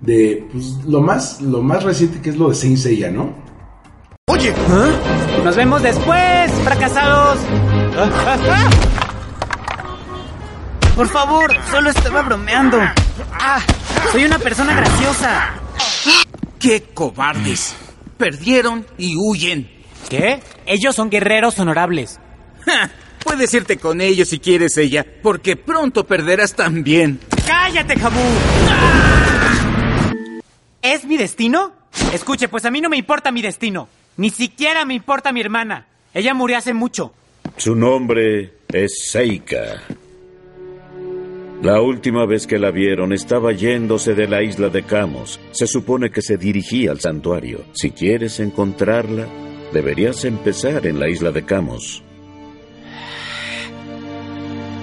de 0.00 0.48
pues, 0.50 0.78
lo 0.86 1.02
más 1.02 1.42
lo 1.42 1.60
más 1.62 1.82
reciente 1.82 2.22
que 2.22 2.30
es 2.30 2.38
lo 2.38 2.48
de 2.48 2.54
Saint 2.54 2.78
Seiya, 2.78 3.10
¿no? 3.10 3.34
Oye, 4.28 4.54
nos 5.44 5.56
vemos 5.56 5.82
después, 5.82 6.50
fracasados. 6.64 7.38
Por 10.96 11.08
favor, 11.08 11.52
solo 11.70 11.90
estaba 11.90 12.22
bromeando. 12.22 12.78
Ah, 13.32 13.60
soy 14.10 14.24
una 14.24 14.38
persona 14.38 14.74
graciosa. 14.74 15.50
¡Qué 16.58 16.82
cobardes! 16.94 17.76
Perdieron 18.16 18.86
y 18.96 19.16
huyen. 19.18 19.79
¿Qué? 20.08 20.40
Ellos 20.66 20.94
son 20.94 21.10
guerreros 21.10 21.58
honorables. 21.58 22.18
Ja, 22.64 22.90
puedes 23.24 23.52
irte 23.54 23.76
con 23.76 24.00
ellos 24.00 24.28
si 24.28 24.38
quieres 24.38 24.76
ella, 24.76 25.04
porque 25.22 25.56
pronto 25.56 26.06
perderás 26.06 26.54
también. 26.54 27.20
¡Cállate, 27.46 27.96
Jabu! 27.96 28.20
¿Es 30.82 31.04
mi 31.04 31.16
destino? 31.16 31.72
Escuche, 32.12 32.48
pues 32.48 32.64
a 32.64 32.70
mí 32.70 32.80
no 32.80 32.88
me 32.88 32.96
importa 32.96 33.30
mi 33.30 33.42
destino. 33.42 33.88
Ni 34.16 34.30
siquiera 34.30 34.84
me 34.84 34.94
importa 34.94 35.32
mi 35.32 35.40
hermana. 35.40 35.86
Ella 36.12 36.34
murió 36.34 36.58
hace 36.58 36.74
mucho. 36.74 37.12
Su 37.56 37.74
nombre 37.74 38.54
es 38.72 39.06
Seika. 39.10 39.82
La 41.62 41.82
última 41.82 42.24
vez 42.24 42.46
que 42.46 42.58
la 42.58 42.70
vieron 42.70 43.12
estaba 43.12 43.52
yéndose 43.52 44.14
de 44.14 44.26
la 44.26 44.42
isla 44.42 44.70
de 44.70 44.82
Camos. 44.82 45.38
Se 45.50 45.66
supone 45.66 46.10
que 46.10 46.22
se 46.22 46.38
dirigía 46.38 46.90
al 46.90 47.00
santuario. 47.00 47.64
Si 47.74 47.90
quieres 47.90 48.40
encontrarla, 48.40 49.26
deberías 49.72 50.24
empezar 50.24 50.86
en 50.86 50.98
la 51.00 51.08
isla 51.08 51.30
de 51.30 51.44
Camos. 51.44 52.02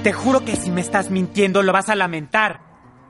Te 0.03 0.13
juro 0.13 0.45
que 0.45 0.55
si 0.55 0.71
me 0.71 0.81
estás 0.81 1.09
mintiendo 1.11 1.61
lo 1.63 1.73
vas 1.73 1.89
a 1.89 1.95
lamentar. 1.95 2.61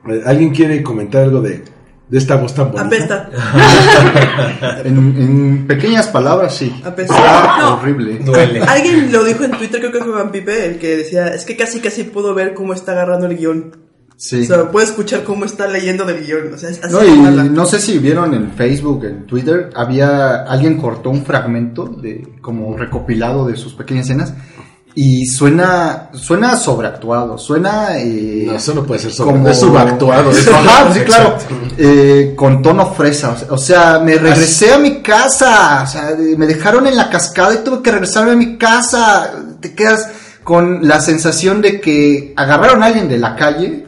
Eh, 0.08 0.20
¿Alguien 0.26 0.50
quiere 0.54 0.82
comentar 0.82 1.22
algo 1.22 1.40
de, 1.40 1.62
de 2.08 2.18
esta 2.18 2.36
voz 2.36 2.54
tan 2.54 2.72
bonita? 2.72 2.86
Apesta. 2.86 3.30
En, 4.84 4.96
en 4.96 5.66
pequeñas 5.66 6.08
palabras, 6.08 6.56
sí. 6.56 6.74
Apesta. 6.84 7.58
No. 7.60 7.74
horrible. 7.74 8.18
Alguien 8.66 9.12
lo 9.12 9.24
dijo 9.24 9.44
en 9.44 9.52
Twitter, 9.52 9.80
creo 9.80 9.92
que 9.92 9.98
fue 9.98 10.12
Van 10.12 10.30
Pipe, 10.30 10.66
el 10.66 10.78
que 10.78 10.96
decía, 10.96 11.28
es 11.28 11.44
que 11.44 11.56
casi 11.56 11.80
casi 11.80 12.04
puedo 12.04 12.34
ver 12.34 12.54
cómo 12.54 12.72
está 12.72 12.92
agarrando 12.92 13.26
el 13.26 13.36
guion. 13.36 13.87
Sí. 14.20 14.42
O 14.42 14.44
sea, 14.46 14.70
puedo 14.72 14.84
escuchar 14.84 15.22
cómo 15.22 15.44
está 15.44 15.68
leyendo 15.68 16.04
del 16.04 16.26
guion. 16.26 16.52
O 16.52 16.58
sea, 16.58 16.70
No, 16.90 17.04
y 17.04 17.48
sé 17.66 17.78
si 17.78 17.98
vieron 17.98 18.34
en 18.34 18.50
Facebook, 18.50 19.04
en 19.04 19.26
Twitter, 19.28 19.70
había 19.76 20.42
alguien 20.42 20.76
cortó 20.76 21.10
un 21.10 21.24
fragmento 21.24 21.84
de 21.86 22.26
como 22.40 22.76
recopilado 22.76 23.46
de 23.46 23.56
sus 23.56 23.74
pequeñas 23.74 24.06
escenas 24.06 24.32
y 24.92 25.24
suena 25.26 26.10
suena 26.14 26.56
sobreactuado, 26.56 27.38
suena 27.38 27.96
eh, 27.96 28.42
No, 28.48 28.54
eso 28.56 28.74
no 28.74 28.82
puede 28.84 28.98
ser 29.02 29.12
sobre- 29.12 29.50
es 29.52 29.60
subactuado, 29.60 30.30
es- 30.32 30.48
Ajá, 30.48 30.92
sí, 30.92 31.00
claro. 31.00 31.34
Exacto. 31.34 31.54
Eh, 31.78 32.32
con 32.36 32.60
tono 32.60 32.92
fresa, 32.94 33.36
o 33.50 33.56
sea, 33.58 34.00
me 34.00 34.16
regresé 34.16 34.72
a 34.72 34.78
mi 34.78 35.00
casa, 35.00 35.82
o 35.84 35.86
sea, 35.86 36.16
me 36.36 36.46
dejaron 36.48 36.88
en 36.88 36.96
la 36.96 37.08
cascada 37.08 37.54
y 37.54 37.58
tuve 37.58 37.80
que 37.82 37.92
regresarme 37.92 38.32
a 38.32 38.36
mi 38.36 38.58
casa. 38.58 39.30
Te 39.60 39.74
quedas 39.74 40.08
con 40.48 40.88
la 40.88 40.98
sensación 40.98 41.60
de 41.60 41.78
que 41.78 42.32
agarraron 42.34 42.82
a 42.82 42.86
alguien 42.86 43.06
de 43.06 43.18
la 43.18 43.36
calle. 43.36 43.84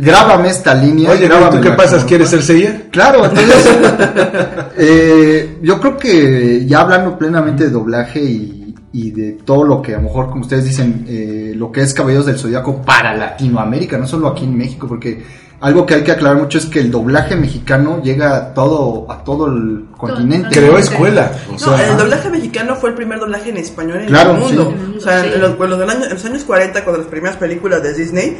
Grábame 0.00 0.48
esta 0.48 0.74
línea. 0.74 1.12
Oye, 1.12 1.28
¿tú 1.52 1.60
qué 1.60 1.70
pasas? 1.70 1.98
como- 1.98 2.08
¿Quieres 2.08 2.28
ser 2.28 2.42
Seiya? 2.42 2.82
Claro, 2.90 3.24
entonces 3.24 3.68
eh, 4.76 5.58
yo 5.62 5.80
creo 5.80 5.96
que 5.96 6.66
ya 6.66 6.80
hablando 6.80 7.16
plenamente 7.16 7.62
de 7.64 7.70
doblaje 7.70 8.20
y, 8.20 8.74
y 8.92 9.12
de 9.12 9.32
todo 9.44 9.62
lo 9.62 9.80
que 9.80 9.94
a 9.94 9.98
lo 9.98 10.02
mejor, 10.04 10.28
como 10.28 10.40
ustedes 10.40 10.64
dicen, 10.64 11.04
eh, 11.08 11.52
lo 11.54 11.70
que 11.70 11.82
es 11.82 11.94
Caballeros 11.94 12.26
del 12.26 12.36
Zodiaco 12.36 12.82
para 12.82 13.14
Latinoamérica, 13.14 13.96
no 13.96 14.08
solo 14.08 14.26
aquí 14.26 14.42
en 14.44 14.56
México, 14.58 14.88
porque 14.88 15.22
algo 15.60 15.86
que 15.86 15.94
hay 15.94 16.04
que 16.04 16.12
aclarar 16.12 16.36
mucho 16.38 16.58
es 16.58 16.66
que 16.66 16.80
el 16.80 16.90
doblaje 16.90 17.34
mexicano 17.34 18.02
llega 18.02 18.36
a 18.36 18.54
todo, 18.54 19.06
a 19.10 19.24
todo 19.24 19.46
el 19.46 19.86
continente. 19.96 20.48
Creó 20.50 20.76
escuela. 20.78 21.32
O 21.48 21.52
No, 21.52 21.58
sea, 21.58 21.90
el 21.90 21.96
doblaje 21.96 22.28
mexicano 22.28 22.76
fue 22.76 22.90
el 22.90 22.94
primer 22.94 23.18
doblaje 23.18 23.50
en 23.50 23.56
español 23.56 24.00
en 24.02 24.06
Claro, 24.08 24.32
el 24.34 24.38
mundo. 24.40 24.74
sí. 24.76 24.94
O 24.98 25.00
sea, 25.00 25.22
Sí. 25.22 25.30
en, 25.34 25.40
los, 25.40 25.50
en 25.58 25.70
los 25.70 25.78
del 25.78 25.90
año- 25.90 26.04
en 26.04 26.10
los 26.14 26.24
años 26.24 26.44
40, 26.44 26.84
cuando 26.84 27.00
las 27.02 27.10
primeras 27.10 27.36
películas 27.36 27.82
de 27.82 27.94
Disney, 27.94 28.36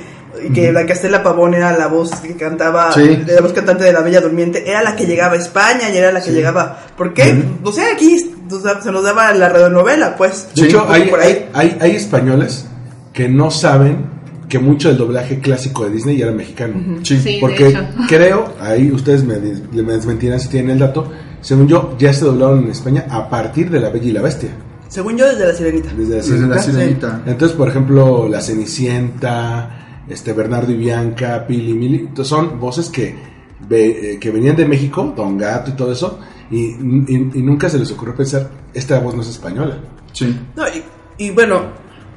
y 0.46 0.52
que 0.52 0.70
la 0.70 0.84
Castela 0.84 1.22
Pavón 1.22 1.54
era 1.54 1.76
la 1.78 1.86
voz 1.86 2.10
que 2.20 2.36
cantaba, 2.36 2.92
Sí. 2.92 3.24
la 3.26 3.40
voz 3.40 3.54
cantante 3.54 3.84
de 3.84 3.92
la 3.92 4.00
Bella 4.02 4.20
Durmiente, 4.20 4.68
era 4.68 4.82
la 4.82 4.94
que 4.94 5.06
llegaba 5.06 5.32
a 5.34 5.38
España 5.38 5.88
y 5.90 5.96
era 5.96 6.12
la 6.12 6.20
que 6.20 6.32
llegaba. 6.32 6.78
¿Por 6.96 7.14
qué? 7.14 7.42
No 7.64 7.72
sé, 7.72 7.82
aquí 7.92 8.32
o 8.52 8.60
sea, 8.60 8.80
se 8.82 8.92
nos 8.92 9.02
daba 9.02 9.32
la 9.32 9.48
radionovela, 9.48 10.14
pues. 10.16 10.48
de 10.54 10.66
hecho, 10.66 10.76
Un 10.78 10.82
poco 10.82 10.92
hay, 10.94 11.02
por 11.08 11.20
ahí. 11.20 11.48
hay, 11.54 11.70
hay, 11.70 11.78
hay 11.80 11.96
españoles 11.96 12.66
que 13.14 13.28
no 13.30 13.50
saben 13.50 14.15
que 14.48 14.58
mucho 14.58 14.88
del 14.88 14.98
doblaje 14.98 15.40
clásico 15.40 15.84
de 15.84 15.90
Disney 15.90 16.16
ya 16.18 16.26
era 16.26 16.34
mexicano. 16.34 16.74
Sí, 17.02 17.16
de 17.16 17.38
Porque 17.40 17.68
hecho. 17.68 17.80
creo, 18.08 18.54
ahí 18.60 18.90
ustedes 18.92 19.24
me, 19.24 19.34
des- 19.36 19.62
me 19.72 19.92
desmentirán 19.94 20.38
si 20.40 20.48
tienen 20.48 20.70
el 20.70 20.78
dato, 20.78 21.10
según 21.40 21.66
yo, 21.68 21.96
ya 21.98 22.12
se 22.12 22.24
doblaron 22.24 22.64
en 22.64 22.70
España 22.70 23.06
a 23.10 23.28
partir 23.28 23.70
de 23.70 23.80
La 23.80 23.90
Bella 23.90 24.06
y 24.06 24.12
la 24.12 24.22
Bestia. 24.22 24.50
Según 24.88 25.16
yo, 25.16 25.26
desde 25.26 25.46
la 25.48 25.52
Sirenita. 25.52 25.88
Desde 25.92 26.10
la 26.10 26.16
Desde 26.16 26.22
Sirenita. 26.32 26.54
la 26.56 26.62
Sirenita. 26.62 27.22
Entonces, 27.26 27.56
por 27.56 27.68
ejemplo, 27.68 28.28
La 28.28 28.40
Cenicienta, 28.40 30.02
este 30.08 30.32
Bernardo 30.32 30.72
y 30.72 30.76
Bianca, 30.76 31.44
Pili 31.46 31.74
Mili, 31.74 31.98
entonces 32.00 32.28
son 32.28 32.58
voces 32.60 32.88
que, 32.88 33.14
ve- 33.68 34.12
eh, 34.14 34.18
que 34.18 34.30
venían 34.30 34.56
de 34.56 34.66
México, 34.66 35.12
Don 35.16 35.36
Gato 35.36 35.70
y 35.70 35.74
todo 35.74 35.92
eso, 35.92 36.18
y, 36.50 36.56
y- 36.66 37.30
y 37.34 37.42
nunca 37.42 37.68
se 37.68 37.78
les 37.78 37.90
ocurrió 37.90 38.14
pensar, 38.14 38.48
esta 38.72 38.98
voz 39.00 39.14
no 39.14 39.22
es 39.22 39.28
española. 39.28 39.78
Sí. 40.12 40.38
No, 40.54 40.62
y, 40.68 40.82
y 41.26 41.30
bueno, 41.30 41.62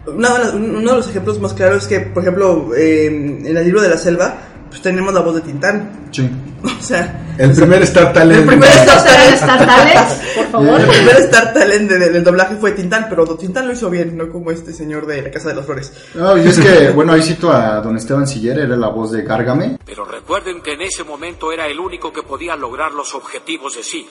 una 0.08 0.52
uno 0.54 0.92
de 0.92 0.98
los 0.98 1.10
ejemplos 1.10 1.40
más 1.40 1.54
claros 1.54 1.84
es 1.84 1.88
que, 1.88 2.00
por 2.02 2.24
ejemplo, 2.24 2.70
eh, 2.76 3.06
en 3.08 3.56
el 3.58 3.64
libro 3.64 3.82
de 3.82 3.90
la 3.90 3.98
selva, 3.98 4.38
pues 4.70 4.82
tenemos 4.82 5.14
la 5.14 5.22
voz 5.22 5.36
de 5.36 5.42
Tintán. 5.42 6.08
Sí. 6.12 6.30
O 6.62 6.82
sea, 6.84 7.36
El 7.38 7.54
primer 7.54 7.82
Star 7.84 8.12
Talent. 8.12 8.42
el 8.42 8.46
primer 8.48 8.68
Star 8.70 9.02
Talent, 9.02 9.34
Star 9.36 9.66
Talent, 9.66 10.10
por 10.36 10.46
favor. 10.52 10.82
El 10.82 10.88
primer 10.88 11.16
Star 11.22 11.54
Talent 11.54 11.90
de- 11.90 12.00
de- 12.00 12.10
del 12.10 12.24
doblaje 12.24 12.56
fue 12.58 12.72
Tintán, 12.74 13.06
pero 13.10 13.26
Tintán 13.38 13.66
lo 13.68 13.72
hizo 13.74 13.90
bien, 13.90 14.18
no 14.18 14.30
como 14.30 14.52
este 14.52 14.74
señor 14.74 15.06
de 15.06 15.22
la 15.22 15.32
Casa 15.32 15.48
de 15.50 15.56
las 15.56 15.66
Flores. 15.66 15.94
No, 16.16 16.38
y 16.38 16.46
es 16.50 16.60
que, 16.60 16.90
bueno, 16.90 17.14
ahí 17.14 17.22
cito 17.22 17.50
a 17.50 17.80
don 17.80 17.96
Esteban 17.96 18.28
Siller, 18.28 18.60
era 18.60 18.76
la 18.76 18.90
voz 18.90 19.12
de 19.14 19.22
Gárgame. 19.22 19.78
Pero 19.86 20.04
recuerden 20.04 20.62
que 20.62 20.74
en 20.74 20.82
ese 20.82 21.06
momento 21.06 21.50
era 21.54 21.66
el 21.68 21.80
único 21.80 22.12
que 22.12 22.24
podía 22.24 22.58
lograr 22.58 22.92
los 22.92 23.16
objetivos 23.16 23.78
de 23.78 23.84
sí. 23.84 24.06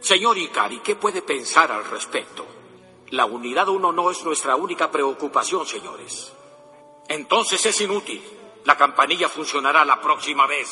Señor 0.00 0.36
Ikari, 0.38 0.80
¿qué 0.84 0.96
puede 0.96 1.22
pensar 1.22 1.70
al 1.70 1.84
respecto? 1.88 2.44
La 3.10 3.26
unidad 3.26 3.68
uno 3.68 3.90
no 3.90 4.08
es 4.10 4.24
nuestra 4.24 4.54
única 4.54 4.88
preocupación, 4.88 5.66
señores. 5.66 6.30
Entonces 7.08 7.64
es 7.66 7.80
inútil. 7.80 8.20
La 8.64 8.76
campanilla 8.76 9.28
funcionará 9.28 9.84
la 9.84 10.00
próxima 10.00 10.46
vez. 10.46 10.68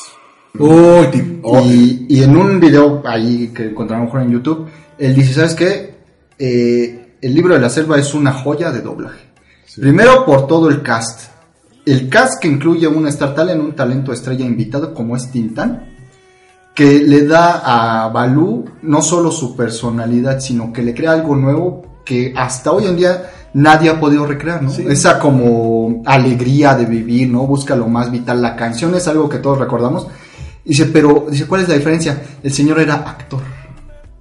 Uy, 0.57 1.41
oh, 1.43 1.61
Y, 1.61 2.05
y 2.07 2.23
en 2.23 2.37
un 2.37 2.59
video 2.59 3.03
ahí 3.05 3.51
que 3.53 3.65
encontramos 3.65 4.05
mejor 4.05 4.21
en 4.21 4.31
YouTube, 4.31 4.69
él 4.97 5.13
dice, 5.13 5.33
¿sabes 5.33 5.53
qué? 5.53 5.95
Eh, 6.37 7.17
el 7.21 7.35
libro 7.35 7.55
de 7.55 7.59
la 7.59 7.69
selva 7.69 7.97
es 7.99 8.13
una 8.13 8.31
joya 8.31 8.71
de 8.71 8.81
doblaje. 8.81 9.31
Primero 9.75 10.25
por 10.25 10.47
todo 10.47 10.69
el 10.69 10.81
cast. 10.81 11.31
El 11.85 12.07
cast 12.07 12.41
que 12.41 12.47
incluye 12.47 12.87
un 12.87 13.05
Star 13.07 13.35
Talent, 13.35 13.61
un 13.61 13.75
talento 13.75 14.13
estrella 14.13 14.45
invitado 14.45 14.93
como 14.93 15.17
es 15.17 15.29
Tintán, 15.29 15.97
que 16.73 16.99
le 16.99 17.25
da 17.25 18.05
a 18.05 18.07
Balú 18.09 18.63
no 18.83 19.01
solo 19.01 19.29
su 19.29 19.57
personalidad, 19.57 20.39
sino 20.39 20.71
que 20.71 20.83
le 20.83 20.93
crea 20.93 21.11
algo 21.11 21.35
nuevo 21.35 21.88
que 22.09 22.33
hasta 22.35 22.71
hoy 22.71 22.87
en 22.87 22.97
día 22.97 23.29
nadie 23.53 23.91
ha 23.91 23.99
podido 23.99 24.25
recrear, 24.25 24.63
¿no? 24.63 24.71
Esa 24.71 25.19
como 25.19 26.01
alegría 26.07 26.73
de 26.73 26.85
vivir, 26.85 27.29
¿no? 27.29 27.45
Busca 27.45 27.75
lo 27.75 27.87
más 27.87 28.09
vital. 28.09 28.41
La 28.41 28.55
canción 28.55 28.95
es 28.95 29.07
algo 29.07 29.29
que 29.29 29.37
todos 29.37 29.59
recordamos. 29.59 30.07
Dice, 30.65 30.87
pero, 30.87 31.27
dice, 31.29 31.45
¿cuál 31.45 31.61
es 31.61 31.69
la 31.69 31.75
diferencia? 31.75 32.19
El 32.41 32.51
señor 32.51 32.79
era 32.79 32.95
actor. 32.95 33.41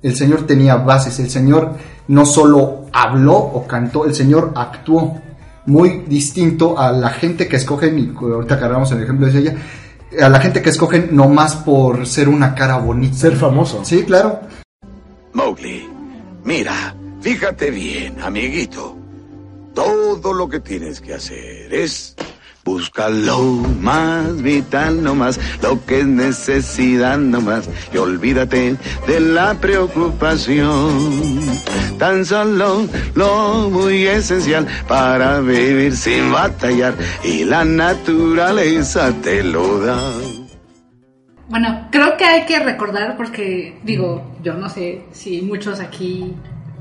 El 0.02 0.14
señor 0.14 0.46
tenía 0.46 0.76
bases. 0.76 1.18
El 1.18 1.30
señor 1.30 1.76
no 2.08 2.26
solo 2.26 2.84
habló 2.92 3.36
o 3.36 3.66
cantó, 3.66 4.04
el 4.04 4.14
señor 4.14 4.52
actuó. 4.54 5.18
Muy 5.64 6.04
distinto 6.06 6.78
a 6.78 6.92
la 6.92 7.08
gente 7.08 7.48
que 7.48 7.56
escogen, 7.56 7.98
y 7.98 8.12
ahorita 8.14 8.60
cargamos 8.60 8.92
el 8.92 9.02
ejemplo 9.02 9.26
de 9.26 9.38
ella, 9.38 9.54
a 10.20 10.28
la 10.28 10.40
gente 10.40 10.60
que 10.60 10.70
escogen 10.70 11.08
nomás 11.12 11.56
por 11.56 12.06
ser 12.06 12.28
una 12.28 12.54
cara 12.54 12.76
bonita. 12.76 13.16
Ser 13.16 13.36
famoso. 13.36 13.82
Sí, 13.82 14.02
claro. 14.04 14.40
Mowgli, 15.34 15.86
mira, 16.44 16.94
fíjate 17.20 17.70
bien, 17.70 18.20
amiguito. 18.20 18.96
Todo 19.74 20.32
lo 20.32 20.48
que 20.48 20.60
tienes 20.60 21.00
que 21.00 21.14
hacer 21.14 21.72
es 21.72 22.16
buscar 22.64 23.10
lo 23.10 23.40
más 23.80 24.42
vital 24.42 25.02
nomás, 25.02 25.40
lo 25.62 25.84
que 25.86 26.00
es 26.00 26.06
necesidad 26.06 27.16
nomás, 27.16 27.68
y 27.92 27.96
olvídate 27.96 28.76
de 29.06 29.20
la 29.20 29.54
preocupación. 29.54 31.40
Tan 31.98 32.24
solo 32.26 32.86
lo 33.14 33.70
muy 33.70 34.06
esencial 34.06 34.66
para 34.86 35.40
vivir 35.40 35.96
sin 35.96 36.30
batallar, 36.30 36.94
y 37.24 37.44
la 37.44 37.64
naturaleza 37.64 39.12
te 39.22 39.42
lo 39.42 39.80
da. 39.80 39.98
Bueno, 41.48 41.88
creo 41.90 42.18
que 42.18 42.24
hay 42.24 42.44
que 42.44 42.58
recordar 42.58 43.16
porque, 43.16 43.78
digo, 43.82 44.36
yo 44.42 44.52
no 44.54 44.68
sé 44.68 45.04
si 45.12 45.40
muchos 45.40 45.80
aquí 45.80 46.34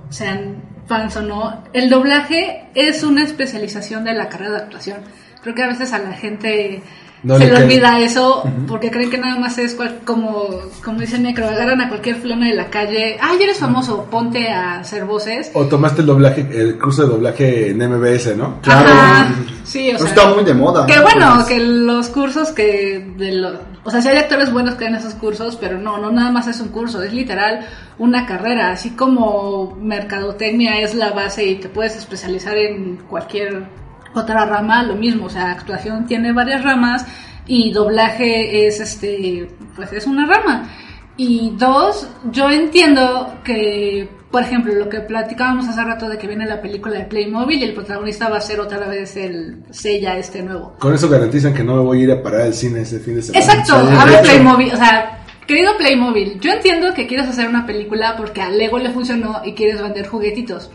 sean 0.09 0.55
fans 0.87 1.15
o 1.17 1.21
no, 1.21 1.63
el 1.73 1.89
doblaje 1.89 2.67
es 2.75 3.03
una 3.03 3.23
especialización 3.23 4.03
de 4.05 4.13
la 4.13 4.29
carrera 4.29 4.51
de 4.51 4.57
actuación. 4.57 4.97
Creo 5.41 5.53
que 5.55 5.63
a 5.63 5.67
veces 5.67 5.91
a 5.93 5.99
la 5.99 6.13
gente 6.13 6.81
No 7.23 7.37
se 7.37 7.45
le 7.51 7.63
olvida 7.63 7.99
eso 7.99 8.43
porque 8.67 8.89
creen 8.91 9.09
que 9.09 9.17
nada 9.17 9.37
más 9.39 9.57
es 9.57 9.73
cual- 9.75 9.99
como, 10.05 10.47
como 10.83 10.99
dice 10.99 11.17
necro, 11.19 11.47
agarran 11.47 11.81
a 11.81 11.89
cualquier 11.89 12.15
fulano 12.17 12.45
de 12.45 12.53
la 12.53 12.67
calle, 12.69 13.17
ay, 13.21 13.37
eres 13.41 13.57
famoso, 13.57 14.05
ponte 14.09 14.49
a 14.49 14.79
hacer 14.79 15.03
voces. 15.05 15.51
O 15.53 15.65
tomaste 15.65 16.01
el 16.01 16.07
doblaje, 16.07 16.47
el 16.51 16.77
curso 16.77 17.03
de 17.03 17.09
doblaje 17.09 17.69
en 17.71 17.81
MBS, 17.81 18.35
¿no? 18.35 18.59
Ajá, 18.65 19.29
sí, 19.67 19.89
o 19.89 19.97
Pues 19.97 20.09
sea, 20.11 20.23
está 20.23 20.33
muy 20.33 20.43
de 20.43 20.53
moda. 20.53 20.85
Que 20.85 20.95
¿no? 20.95 21.03
bueno, 21.03 21.33
Pues, 21.35 21.47
que 21.47 21.59
los 21.59 22.07
cursos 22.09 22.51
que 22.51 23.13
de 23.17 23.33
los, 23.33 23.55
o 23.83 23.91
sea, 23.91 24.01
si 24.01 24.09
hay 24.09 24.17
actores 24.17 24.51
buenos 24.51 24.75
que 24.75 24.85
dan 24.85 24.95
esos 24.95 25.13
cursos, 25.13 25.57
pero 25.57 25.77
no, 25.77 25.97
no 25.97 26.11
nada 26.11 26.31
más 26.31 26.47
es 26.47 26.59
un 26.59 26.69
curso, 26.69 27.03
es 27.03 27.13
literal 27.13 27.65
una 27.97 28.25
carrera, 28.25 28.71
así 28.71 28.91
como 28.91 29.75
mercadotecnia 29.79 30.79
es 30.79 30.95
la 30.95 31.11
base 31.11 31.45
y 31.45 31.55
te 31.55 31.69
puedes 31.69 31.95
especializar 31.95 32.57
en 32.57 32.97
cualquier 33.09 33.67
otra 34.13 34.45
rama, 34.45 34.83
lo 34.83 34.95
mismo, 34.95 35.25
o 35.25 35.29
sea, 35.29 35.51
actuación 35.51 36.05
tiene 36.05 36.31
varias 36.33 36.63
ramas 36.63 37.05
y 37.45 37.71
doblaje 37.71 38.67
es 38.67 38.79
este, 38.79 39.49
pues 39.75 39.93
es 39.93 40.07
una 40.07 40.25
rama. 40.25 40.69
Y 41.15 41.53
dos, 41.57 42.07
yo 42.31 42.49
entiendo 42.49 43.35
que, 43.43 44.09
por 44.31 44.43
ejemplo, 44.43 44.73
lo 44.73 44.89
que 44.89 44.99
platicábamos 44.99 45.67
hace 45.67 45.83
rato 45.83 46.09
de 46.09 46.17
que 46.17 46.27
viene 46.27 46.45
la 46.45 46.61
película 46.61 46.97
de 46.97 47.05
Playmobil 47.05 47.59
y 47.59 47.63
el 47.63 47.73
protagonista 47.73 48.27
va 48.27 48.37
a 48.37 48.41
ser 48.41 48.59
otra 48.59 48.85
vez 48.87 49.15
el 49.15 49.63
Sella 49.71 50.17
este 50.17 50.43
nuevo. 50.43 50.75
Con 50.79 50.93
eso 50.93 51.07
garantizan 51.07 51.53
que 51.53 51.63
no 51.63 51.75
me 51.75 51.81
voy 51.81 52.01
a 52.01 52.03
ir 52.03 52.11
a 52.11 52.21
parar 52.21 52.41
al 52.41 52.53
cine 52.53 52.81
ese 52.81 52.99
fin 52.99 53.15
de 53.15 53.21
semana. 53.21 53.45
Exacto, 53.45 53.85
de 53.85 53.93
hecho. 53.93 54.21
Playmobil, 54.23 54.73
o 54.73 54.77
sea, 54.77 55.23
querido 55.45 55.77
Playmobil, 55.77 56.39
yo 56.41 56.51
entiendo 56.51 56.93
que 56.93 57.07
quieres 57.07 57.27
hacer 57.27 57.47
una 57.47 57.65
película 57.65 58.15
porque 58.17 58.41
a 58.41 58.49
Lego 58.49 58.77
le 58.79 58.89
funcionó 58.89 59.41
y 59.45 59.53
quieres 59.53 59.81
vender 59.81 60.07
juguetitos. 60.07 60.69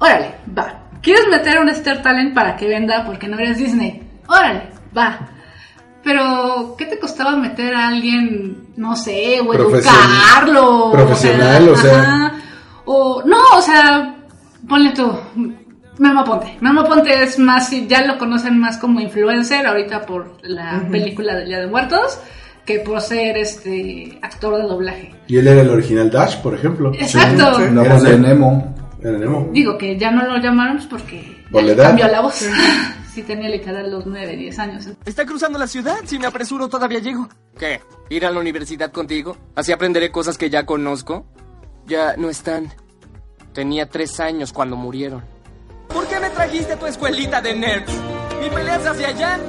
Órale, 0.00 0.34
va. 0.56 0.82
¿Quieres 1.00 1.28
meter 1.28 1.58
a 1.58 1.60
un 1.60 1.68
Star 1.68 2.02
Talent 2.02 2.34
para 2.34 2.56
que 2.56 2.66
venda 2.66 3.04
porque 3.06 3.28
no 3.28 3.38
eres 3.38 3.58
Disney? 3.58 4.02
Órale, 4.26 4.70
va. 4.96 5.30
Pero, 6.02 6.74
¿qué 6.76 6.86
te 6.86 6.98
costaba 6.98 7.36
meter 7.36 7.74
a 7.74 7.88
alguien, 7.88 8.68
no 8.76 8.96
sé, 8.96 9.40
o 9.40 9.54
educarlo? 9.54 10.90
Profesional, 10.90 11.68
o 11.68 11.76
sea. 11.76 12.00
ajá. 12.00 12.27
O, 12.90 13.22
no, 13.22 13.36
o 13.54 13.60
sea, 13.60 14.16
ponle 14.66 14.92
tú. 14.92 15.12
Memo 15.98 16.24
Ponte. 16.24 16.56
Memo 16.62 16.84
Ponte 16.84 17.22
es 17.22 17.38
más, 17.38 17.70
ya 17.86 18.06
lo 18.06 18.16
conocen 18.16 18.58
más 18.58 18.78
como 18.78 18.98
influencer 18.98 19.66
ahorita 19.66 20.06
por 20.06 20.38
la 20.42 20.86
película 20.90 21.34
del 21.34 21.48
Día 21.48 21.58
de 21.60 21.66
Muertos 21.66 22.18
que 22.64 22.80
por 22.80 23.02
ser 23.02 23.36
este 23.36 24.18
actor 24.22 24.56
de 24.56 24.62
doblaje. 24.62 25.14
Y 25.26 25.36
él 25.36 25.48
era 25.48 25.60
el 25.60 25.68
original 25.68 26.10
Dash, 26.10 26.36
por 26.40 26.54
ejemplo. 26.54 26.92
Exacto. 26.94 27.56
Sí, 27.56 27.74
La 27.74 27.82
Era 27.82 27.94
voz 27.94 28.02
de 28.02 28.18
Nemo. 28.18 28.24
Nemo. 28.28 28.74
Era 29.02 29.18
Nemo. 29.18 29.48
Digo 29.52 29.76
que 29.76 29.98
ya 29.98 30.10
no 30.10 30.26
lo 30.26 30.38
llamaron 30.38 30.76
pues, 30.76 30.86
porque 30.88 31.44
Por 31.50 31.64
la 31.64 31.72
edad. 31.72 31.86
cambió 31.88 32.08
la 32.08 32.22
voz. 32.22 32.42
sí 33.14 33.22
tenía 33.22 33.50
literal 33.50 33.90
los 33.90 34.06
9, 34.06 34.34
10 34.36 34.58
años. 34.60 34.88
Está 35.04 35.26
cruzando 35.26 35.58
la 35.58 35.66
ciudad. 35.66 35.96
Si 36.04 36.18
me 36.18 36.26
apresuro, 36.26 36.68
todavía 36.68 37.00
llego. 37.00 37.28
¿Qué? 37.58 37.80
¿Ir 38.08 38.24
a 38.24 38.30
la 38.30 38.40
universidad 38.40 38.92
contigo? 38.92 39.36
¿Así 39.54 39.72
aprenderé 39.72 40.10
cosas 40.10 40.38
que 40.38 40.48
ya 40.48 40.64
conozco? 40.64 41.26
Ya 41.88 42.16
no 42.16 42.28
están. 42.28 42.72
Tenía 43.52 43.88
tres 43.88 44.20
años 44.20 44.52
cuando 44.52 44.76
murieron. 44.76 45.24
¿Por 45.88 46.06
qué 46.06 46.20
me 46.20 46.30
trajiste 46.30 46.74
a 46.74 46.78
tu 46.78 46.86
escuelita 46.86 47.40
de 47.40 47.54
nerds? 47.56 47.92
¿Mi 48.40 48.50
peleas 48.50 48.86
hacia 48.86 49.08
allá? 49.08 49.40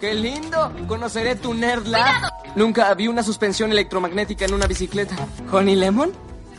¡Qué 0.00 0.14
lindo! 0.14 0.72
Conoceré 0.86 1.34
tu 1.36 1.52
Nerd 1.54 1.86
Lab. 1.86 2.30
Nunca 2.54 2.92
vi 2.94 3.08
una 3.08 3.22
suspensión 3.22 3.72
electromagnética 3.72 4.44
en 4.44 4.54
una 4.54 4.66
bicicleta. 4.66 5.16
¿Honey 5.50 5.76
Lemon? 5.76 6.12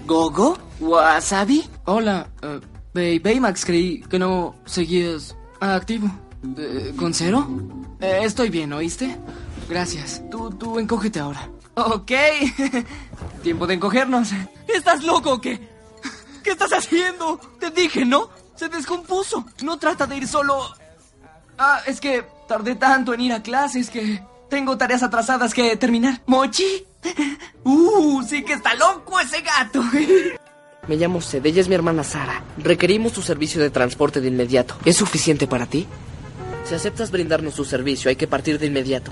¿Gogo? 0.06 0.58
¿Wasabi? 0.80 1.64
Hola, 1.86 2.28
eh, 2.42 2.60
Bay- 2.94 3.20
Baymax, 3.20 3.66
creí 3.66 4.02
que 4.02 4.20
no 4.20 4.56
seguías 4.66 5.36
activo. 5.60 6.08
Eh, 6.58 6.94
¿Con 6.98 7.14
cero? 7.14 7.48
Eh, 8.00 8.22
estoy 8.24 8.50
bien, 8.50 8.74
¿oíste? 8.74 9.16
Gracias. 9.70 10.22
Tú, 10.30 10.50
tú 10.52 10.80
encógete 10.80 11.20
ahora. 11.20 11.48
Ok. 11.76 12.12
Tiempo 13.44 13.66
de 13.68 13.76
encogernos. 13.76 14.30
¿Estás 14.76 15.04
loco 15.04 15.34
o 15.34 15.42
qué? 15.42 15.60
¿Qué 16.44 16.52
estás 16.52 16.72
haciendo? 16.72 17.40
Te 17.60 17.70
dije, 17.72 18.06
¿no? 18.06 18.30
Se 18.56 18.70
descompuso. 18.70 19.46
No 19.64 19.78
trata 19.78 20.08
de 20.08 20.18
ir 20.18 20.28
solo. 20.28 20.74
Ah, 21.58 21.82
es 21.86 22.00
que 22.00 22.26
tardé 22.48 22.76
tanto 22.76 23.14
en 23.14 23.22
ir 23.22 23.34
a 23.34 23.44
clases 23.44 23.90
que 23.90 24.22
tengo 24.50 24.78
tareas 24.78 25.04
atrasadas 25.04 25.54
que 25.54 25.76
terminar. 25.78 26.22
¿Mochi? 26.26 26.86
Uh, 27.64 28.22
sí 28.24 28.44
que 28.44 28.54
está 28.54 28.74
loco 28.76 29.20
ese 29.20 29.42
gato. 29.42 29.84
Me 30.88 30.96
llamo 30.96 31.22
Sed, 31.22 31.46
ella 31.46 31.62
es 31.62 31.68
mi 31.68 31.76
hermana 31.76 32.04
Sara. 32.04 32.44
Requerimos 32.58 33.14
tu 33.14 33.22
servicio 33.22 33.62
de 33.62 33.70
transporte 33.70 34.20
de 34.20 34.28
inmediato. 34.30 34.76
¿Es 34.84 34.98
suficiente 34.98 35.46
para 35.48 35.68
ti? 35.68 35.86
Si 36.66 36.74
aceptas 36.74 37.12
brindarnos 37.12 37.54
tu 37.54 37.66
servicio, 37.66 38.10
hay 38.10 38.16
que 38.16 38.28
partir 38.28 38.58
de 38.58 38.66
inmediato. 38.66 39.12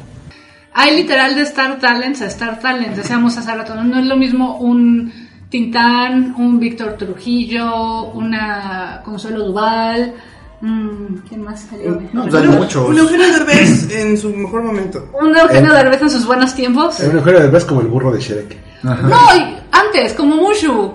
Hay 0.74 0.96
literal 0.96 1.36
de 1.36 1.42
Star 1.44 1.80
Talents 1.80 2.22
a 2.22 2.26
Star 2.26 2.60
Talents, 2.60 2.98
decíamos 2.98 3.38
hace 3.38 3.54
rato, 3.54 3.76
no 3.76 3.84
No 3.84 4.00
es 4.00 4.06
lo 4.06 4.18
mismo 4.18 4.58
un 4.58 5.29
Tintán, 5.50 6.36
un 6.38 6.60
Víctor 6.60 6.94
Trujillo, 6.94 8.06
una 8.12 9.02
Consuelo 9.04 9.46
Duval, 9.46 10.14
mm, 10.62 11.16
¿quién 11.28 11.44
más 11.44 11.62
salió? 11.62 12.00
No, 12.14 12.24
pues 12.24 12.36
hay 12.36 12.48
muchos. 12.48 12.88
Un 12.90 12.98
Eugenio 12.98 13.26
Derbez 13.34 13.92
en 13.96 14.18
su 14.18 14.30
mejor 14.36 14.64
momento. 14.64 15.10
Un 15.20 15.36
Eugenio 15.36 15.74
Eh. 15.74 15.78
Derbez 15.78 16.02
en 16.04 16.10
sus 16.12 16.26
buenos 16.28 16.54
tiempos. 16.54 17.00
El 17.00 17.14
mejor 17.14 17.52
de 17.52 17.66
como 17.66 17.82
el 17.82 17.88
burro 17.88 18.12
de 18.12 18.20
Shrek. 18.20 18.58
No, 18.84 18.94
y 19.36 19.58
antes, 19.72 20.14
como 20.14 20.36
Mushu, 20.36 20.94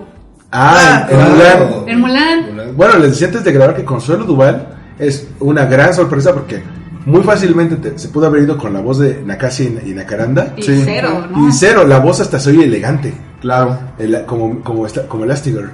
Ah, 0.51 1.05
en 1.09 1.17
Mulan. 1.19 1.89
en 1.89 1.99
Mulan. 1.99 2.75
Bueno, 2.77 2.97
les 2.99 3.11
decía 3.11 3.27
antes 3.27 3.43
de 3.43 3.51
grabar 3.51 3.75
que 3.75 3.83
Consuelo 3.83 4.23
Duval 4.23 4.69
es 4.97 5.27
una 5.41 5.65
gran 5.65 5.93
sorpresa 5.93 6.33
porque 6.33 6.63
muy 7.05 7.21
fácilmente 7.23 7.75
te- 7.75 7.99
se 7.99 8.07
pudo 8.07 8.27
haber 8.27 8.43
ido 8.43 8.57
con 8.57 8.71
la 8.73 8.79
voz 8.79 8.99
de 8.99 9.21
Nakasi 9.21 9.77
y 9.85 9.89
Nakaranda. 9.89 10.53
Y 10.55 10.63
cero, 10.63 11.27
¿no? 11.29 11.49
Y 11.49 11.51
cero, 11.51 11.83
la 11.85 11.99
voz 11.99 12.21
hasta 12.21 12.39
se 12.39 12.51
oye 12.51 12.63
elegante. 12.63 13.13
Claro. 13.45 13.79
como, 14.25 14.63
como, 14.63 14.85
esta- 14.87 15.07
como 15.07 15.23
Elastigirl. 15.23 15.69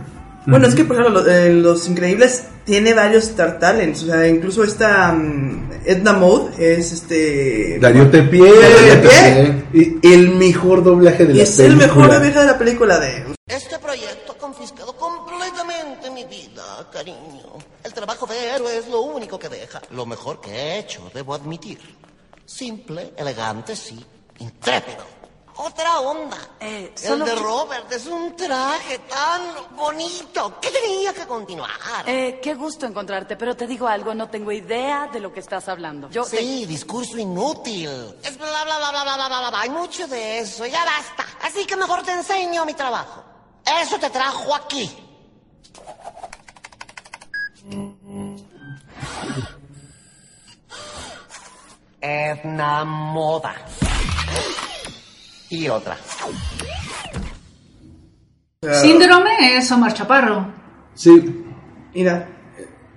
Bueno, 0.45 0.67
es 0.67 0.75
que 0.75 0.84
por 0.84 0.97
ejemplo, 0.99 1.21
lo- 1.21 1.29
eh, 1.31 1.53
Los 1.53 1.88
Increíbles 1.88 2.43
tiene 2.65 2.93
varios 2.93 3.25
Star 3.25 3.60
Talents. 3.60 4.03
O 4.03 4.05
sea, 4.07 4.27
incluso 4.27 4.63
esta 4.63 5.12
mm, 5.13 5.69
Edna 5.86 6.13
Mode 6.13 6.51
es 6.57 6.91
este. 6.91 7.77
Darío 7.79 8.10
Tepié. 8.10 8.41
Darío 8.51 9.01
Tepié. 9.01 9.63
Y 10.03 10.13
el 10.13 10.29
mejor 10.36 10.84
doblaje 10.84 11.25
de 11.27 11.34
Y 11.34 11.38
la 11.38 11.43
es 11.43 11.60
el 11.60 11.75
mejor 11.77 12.07
película. 12.07 12.15
doblaje 12.19 12.39
de 12.39 12.45
la 12.45 12.57
película 12.57 12.99
de. 12.99 13.25
Este 13.47 13.77
proyecto 13.79 14.31
ha 14.34 14.38
confiscado 14.38 14.93
completamente 14.97 16.10
mi 16.10 16.25
vida, 16.25 16.89
cariño. 16.91 17.53
El 17.84 17.93
trabajo 17.93 18.25
de 18.25 18.36
héroe 18.55 18.77
es 18.79 18.88
lo 18.89 19.01
único 19.01 19.38
que 19.39 19.47
deja. 19.47 19.79
Lo 19.91 20.05
mejor 20.05 20.41
que 20.41 20.49
he 20.51 20.79
hecho, 20.79 21.10
debo 21.13 21.36
admitir. 21.36 21.77
Simple, 22.45 23.13
elegante, 23.15 23.75
sí. 23.75 24.03
Intrépido. 24.39 25.20
Otra 25.58 26.00
onda. 26.00 26.38
solo 26.96 27.26
el 27.26 27.30
de 27.32 27.36
que- 27.36 27.42
Robert 27.42 27.92
es 27.92 28.06
un 28.08 28.36
traje 28.36 29.00
tan 29.00 29.76
bonito 29.76 30.60
que 30.60 30.70
tenía 30.72 31.14
que 31.14 31.26
continuar. 31.28 31.70
Eh, 32.08 32.40
qué 32.42 32.56
gusto 32.56 32.86
encontrarte, 32.86 33.36
pero 33.36 33.56
te 33.56 33.68
digo 33.68 33.88
algo, 33.88 34.14
no 34.16 34.30
tengo 34.30 34.52
idea 34.52 35.10
de 35.12 35.20
lo 35.20 35.32
que 35.34 35.40
estás 35.40 35.68
hablando. 35.68 36.10
Yo 36.10 36.24
Sí, 36.24 36.66
discurso 36.66 37.18
inútil. 37.18 37.90
Es 38.24 38.38
bla, 38.38 38.64
bla, 38.64 38.78
bla, 38.78 38.92
bla, 38.92 39.04
bla, 39.04 39.16
bla, 39.16 39.28
bla, 39.28 39.50
bla. 39.50 39.62
Hay 39.62 39.70
mucho 39.70 40.08
de 40.08 40.40
eso, 40.40 40.66
ya 40.66 40.84
basta. 40.86 41.26
Así 41.44 41.66
que 41.66 41.76
mejor 41.76 42.04
te 42.04 42.12
enseño 42.12 42.66
mi 42.66 42.74
trabajo. 42.74 43.24
Eso 43.66 44.00
te 44.00 44.10
trajo 44.10 44.56
aquí. 44.56 44.90
Edna 52.02 52.84
Moda. 52.86 53.56
Y 55.52 55.68
otra. 55.68 55.98
Síndrome 58.82 59.58
es 59.58 59.72
Omar 59.72 59.94
Chaparro. 59.94 60.48
Sí. 60.94 61.44
Mira. 61.94 62.28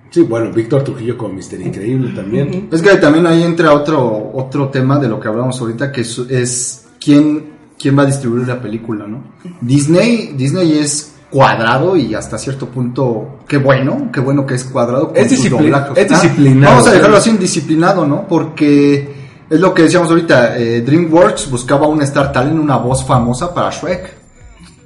Sí, 0.09 0.21
bueno, 0.21 0.51
Víctor 0.53 0.83
Trujillo 0.83 1.17
con 1.17 1.35
Mister 1.35 1.59
Increíble 1.59 2.13
también. 2.15 2.69
Es 2.71 2.81
que 2.81 2.95
también 2.95 3.25
ahí 3.27 3.43
entra 3.43 3.73
otro, 3.73 4.31
otro 4.33 4.69
tema 4.69 4.97
de 4.99 5.09
lo 5.09 5.19
que 5.19 5.27
hablamos 5.27 5.59
ahorita, 5.59 5.91
que 5.91 6.01
es, 6.01 6.17
es 6.29 6.87
quién, 7.03 7.51
quién 7.77 7.97
va 7.97 8.03
a 8.03 8.05
distribuir 8.05 8.47
la 8.47 8.61
película, 8.61 9.05
¿no? 9.07 9.23
Disney, 9.59 10.33
Disney 10.37 10.77
es 10.79 11.13
cuadrado 11.29 11.97
y 11.97 12.15
hasta 12.15 12.37
cierto 12.37 12.69
punto, 12.69 13.39
qué 13.47 13.57
bueno, 13.57 14.09
qué 14.13 14.21
bueno 14.21 14.45
que 14.45 14.53
es 14.53 14.63
cuadrado. 14.63 15.09
con 15.09 15.17
Es 15.17 15.29
sus 15.29 15.39
discipli- 15.45 15.49
doblajes. 15.63 15.97
es 15.97 16.11
Ah, 16.11 16.21
disciplinado. 16.21 16.75
Vamos 16.75 16.87
a 16.87 16.93
dejarlo 16.93 17.17
así, 17.17 17.29
indisciplinado, 17.31 18.07
¿no? 18.07 18.25
Porque 18.27 19.14
es 19.49 19.59
lo 19.59 19.73
que 19.73 19.83
decíamos 19.83 20.09
ahorita, 20.09 20.57
eh, 20.57 20.81
DreamWorks 20.81 21.49
buscaba 21.49 21.87
un 21.87 22.01
Star 22.01 22.31
Talent, 22.31 22.59
una 22.59 22.77
voz 22.77 23.05
famosa 23.05 23.53
para 23.53 23.69
Shrek. 23.69 24.13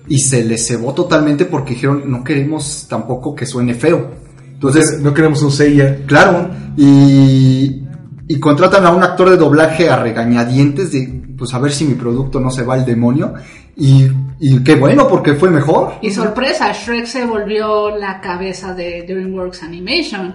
Y 0.07 0.19
se 0.19 0.43
le 0.43 0.57
cebó 0.57 0.93
totalmente 0.93 1.45
porque 1.45 1.75
dijeron, 1.75 2.03
no 2.07 2.23
queremos 2.23 2.87
tampoco 2.89 3.35
que 3.35 3.45
suene 3.45 3.75
feo. 3.75 4.09
Entonces, 4.53 4.99
no 5.01 5.13
queremos 5.13 5.41
un 5.43 5.51
Seiya. 5.51 6.03
Claro, 6.07 6.49
y, 6.75 7.83
y 8.27 8.39
contratan 8.39 8.85
a 8.85 8.91
un 8.91 9.03
actor 9.03 9.29
de 9.29 9.37
doblaje 9.37 9.89
a 9.89 9.97
regañadientes 9.97 10.91
de, 10.91 11.21
pues 11.37 11.53
a 11.53 11.59
ver 11.59 11.71
si 11.71 11.85
mi 11.85 11.93
producto 11.93 12.39
no 12.39 12.49
se 12.49 12.63
va 12.63 12.73
al 12.73 12.85
demonio. 12.85 13.35
Y, 13.77 14.07
y 14.39 14.63
qué 14.63 14.75
bueno, 14.75 15.07
porque 15.07 15.35
fue 15.35 15.49
mejor. 15.49 15.93
Y 16.01 16.11
sorpresa, 16.11 16.73
Shrek 16.73 17.05
se 17.05 17.25
volvió 17.25 17.95
la 17.95 18.19
cabeza 18.19 18.73
de 18.73 19.05
DreamWorks 19.07 19.63
Animation. 19.63 20.33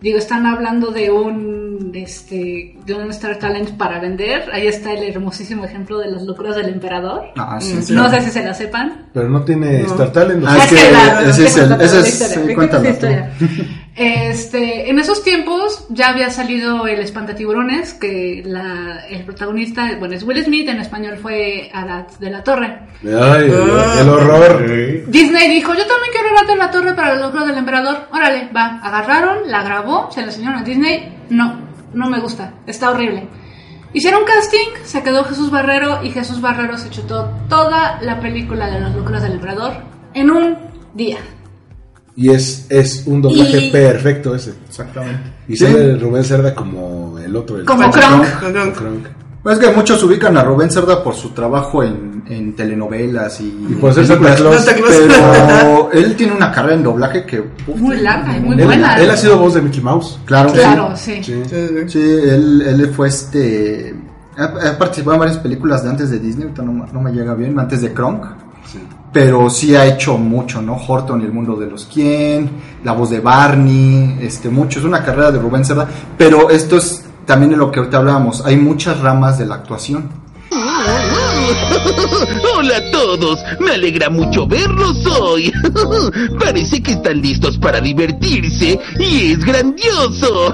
Digo, 0.00 0.18
están 0.18 0.46
hablando 0.46 0.90
de 0.92 1.10
un, 1.10 1.90
este, 1.94 2.74
de 2.86 2.94
un 2.94 3.10
Star 3.10 3.38
Talent 3.38 3.72
para 3.72 4.00
vender. 4.00 4.48
Ahí 4.52 4.66
está 4.66 4.92
el 4.92 5.04
hermosísimo 5.04 5.64
ejemplo 5.64 5.98
de 5.98 6.10
las 6.10 6.22
locuras 6.22 6.56
del 6.56 6.70
emperador. 6.70 7.26
Ah, 7.36 7.58
sí, 7.60 7.74
Mm, 7.74 7.82
sí. 7.82 7.92
No 7.92 8.08
sé 8.08 8.20
si 8.22 8.30
se 8.30 8.42
la 8.44 8.54
sepan. 8.54 9.06
Pero 9.12 9.28
no 9.28 9.42
tiene 9.44 9.80
No. 9.82 9.88
Star 9.88 10.10
Talent. 10.12 10.44
Ah, 10.48 10.56
es 10.58 10.66
que 10.68 10.90
la- 10.92 11.22
ese 11.28 11.44
es 11.46 11.56
el- 11.58 11.72
ese 11.80 11.98
es- 12.00 12.20
historia. 12.90 13.30
Este, 13.96 14.88
en 14.88 14.98
esos 14.98 15.22
tiempos 15.22 15.84
ya 15.90 16.08
había 16.10 16.30
salido 16.30 16.86
el 16.86 17.00
espantatiburones, 17.00 17.92
que 17.92 18.42
la, 18.46 19.00
el 19.10 19.24
protagonista, 19.24 19.90
bueno, 19.98 20.14
es 20.14 20.22
Will 20.22 20.42
Smith, 20.42 20.68
en 20.68 20.78
español 20.78 21.18
fue 21.20 21.70
Arad 21.74 22.06
de 22.18 22.30
la 22.30 22.42
Torre. 22.42 22.78
Ay, 23.02 23.44
el, 23.44 24.00
el 24.00 24.08
horror. 24.08 24.64
Disney 25.08 25.48
dijo, 25.50 25.74
yo 25.74 25.84
también 25.86 26.12
quiero 26.12 26.28
Arad 26.38 26.46
de 26.48 26.56
la 26.56 26.70
Torre 26.70 26.94
para 26.94 27.12
el 27.14 27.20
logro 27.20 27.44
del 27.44 27.58
emperador. 27.58 28.08
Órale, 28.12 28.48
va. 28.56 28.80
Agarraron, 28.82 29.50
la 29.50 29.62
grabó, 29.64 29.89
se 30.10 30.20
la 30.20 30.26
enseñaron 30.28 30.60
a 30.60 30.64
Disney. 30.64 31.18
No, 31.30 31.60
no 31.94 32.08
me 32.10 32.20
gusta, 32.20 32.54
está 32.66 32.90
horrible. 32.90 33.28
Hicieron 33.92 34.22
casting, 34.24 34.84
se 34.84 35.02
quedó 35.02 35.24
Jesús 35.24 35.50
Barrero 35.50 36.02
y 36.04 36.10
Jesús 36.10 36.40
Barrero 36.40 36.78
se 36.78 36.90
chutó 36.90 37.28
toda 37.48 38.00
la 38.02 38.20
película 38.20 38.68
de 38.70 38.80
las 38.80 38.94
locuras 38.94 39.22
del 39.22 39.32
emperador 39.32 39.72
en 40.14 40.30
un 40.30 40.56
día. 40.94 41.18
Y 42.16 42.30
es, 42.30 42.66
es 42.70 43.04
un 43.06 43.22
doblaje 43.22 43.66
Y- 43.66 43.70
perfecto 43.70 44.34
ese. 44.34 44.54
Exactamente. 44.68 45.32
Y 45.48 45.56
Sí. 45.56 45.64
sale 45.64 45.96
Rubén 45.96 46.22
Cerda 46.24 46.54
como 46.54 47.18
el 47.18 47.34
otro. 47.34 47.56
El 47.58 47.64
Como 47.64 47.90
Kronk. 47.90 48.24
Kronk. 48.76 49.06
Pues 49.42 49.58
es 49.58 49.64
que 49.66 49.72
muchos 49.74 50.02
ubican 50.02 50.36
a 50.36 50.44
Rubén 50.44 50.70
Cerda 50.70 51.02
por 51.02 51.14
su 51.14 51.30
trabajo 51.30 51.82
en, 51.82 52.22
en 52.28 52.54
telenovelas 52.54 53.40
y, 53.40 53.46
Y 53.70 53.74
por 53.80 53.94
ser 53.94 54.06
Santa 54.06 54.34
Claus. 54.36 54.66
Pero 54.66 55.90
él 55.92 56.14
tiene 56.14 56.34
una 56.34 56.52
carrera 56.52 56.74
en 56.74 56.82
doblaje 56.82 57.24
que 57.24 57.40
uf, 57.40 57.76
Muy 57.80 57.96
larga 57.98 58.36
y 58.36 58.40
muy 58.40 58.58
Él, 58.60 58.64
buena. 58.66 58.96
él 58.98 59.10
ha 59.10 59.16
sido 59.16 59.38
voz 59.38 59.54
de 59.54 59.62
Mickey 59.62 59.80
Mouse. 59.80 60.18
Claro, 60.26 60.52
Claro, 60.52 60.92
sí. 60.94 61.22
Sí. 61.24 61.42
Sí, 61.86 61.98
él, 62.00 62.62
él 62.66 62.92
fue 62.94 63.08
este. 63.08 63.94
Ha, 64.36 64.44
ha 64.44 64.78
participado 64.78 65.14
en 65.14 65.20
varias 65.20 65.38
películas 65.38 65.82
de 65.84 65.90
antes 65.90 66.10
de 66.10 66.18
Disney, 66.18 66.44
ahorita 66.44 66.62
no, 66.62 66.72
me- 66.72 66.92
no 66.92 67.00
me 67.00 67.10
llega 67.12 67.34
bien, 67.34 67.58
antes 67.58 67.80
de 67.82 67.92
Kronk. 67.92 68.24
Pero 69.12 69.50
sí 69.50 69.74
ha 69.74 69.84
hecho 69.86 70.16
mucho, 70.18 70.62
¿no? 70.62 70.76
Horton 70.76 71.20
y 71.20 71.24
el 71.24 71.32
mundo 71.32 71.56
de 71.56 71.66
los 71.66 71.86
quién, 71.92 72.48
la 72.84 72.92
voz 72.92 73.10
de 73.10 73.18
Barney, 73.18 74.18
este, 74.20 74.48
mucho. 74.48 74.78
Es 74.78 74.84
una 74.84 75.02
carrera 75.02 75.32
de 75.32 75.40
Rubén 75.40 75.64
Cerda. 75.64 75.88
Pero 76.16 76.48
esto 76.50 76.76
es 76.76 77.04
también 77.30 77.52
de 77.52 77.56
lo 77.56 77.70
que 77.70 77.78
ahorita 77.78 77.98
hablábamos. 77.98 78.44
Hay 78.44 78.56
muchas 78.56 78.98
ramas 78.98 79.38
de 79.38 79.46
la 79.46 79.54
actuación. 79.54 80.08
Hola 82.56 82.76
a 82.76 82.90
todos, 82.90 83.38
me 83.60 83.70
alegra 83.70 84.10
mucho 84.10 84.48
verlos 84.48 85.06
hoy. 85.06 85.52
Parece 86.40 86.82
que 86.82 86.90
están 86.90 87.22
listos 87.22 87.56
para 87.56 87.80
divertirse 87.80 88.80
y 88.98 89.30
es 89.30 89.44
grandioso. 89.44 90.52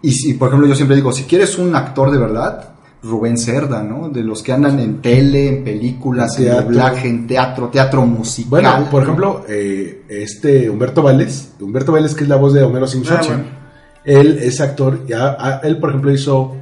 Y 0.00 0.12
si, 0.12 0.34
por 0.34 0.46
ejemplo, 0.46 0.68
yo 0.68 0.76
siempre 0.76 0.94
digo, 0.94 1.10
si 1.10 1.24
quieres 1.24 1.58
un 1.58 1.74
actor 1.74 2.12
de 2.12 2.18
verdad, 2.18 2.68
Rubén 3.02 3.36
Cerda, 3.36 3.82
¿no? 3.82 4.10
De 4.10 4.22
los 4.22 4.44
que 4.44 4.52
andan 4.52 4.78
en 4.78 5.02
tele, 5.02 5.48
en 5.48 5.64
películas, 5.64 6.38
en 6.38 6.44
Teatro. 6.44 6.64
doblaje, 6.66 7.08
en 7.08 7.26
teatro, 7.26 7.68
teatro 7.68 8.06
musical. 8.06 8.48
Bueno, 8.48 8.88
por 8.92 9.02
ejemplo, 9.02 9.44
eh, 9.48 10.04
este 10.08 10.70
Humberto 10.70 11.02
Vélez, 11.02 11.54
Humberto 11.58 11.90
Vélez 11.90 12.14
que 12.14 12.22
es 12.22 12.30
la 12.30 12.36
voz 12.36 12.54
de 12.54 12.62
Homero 12.62 12.86
Simpson, 12.86 13.16
Ah, 13.20 13.24
bueno. 13.26 13.63
Él 14.04 14.38
es 14.42 14.60
actor, 14.60 15.04
y 15.08 15.12
a- 15.12 15.36
a- 15.38 15.60
él 15.64 15.78
por 15.78 15.90
ejemplo 15.90 16.12
hizo 16.12 16.56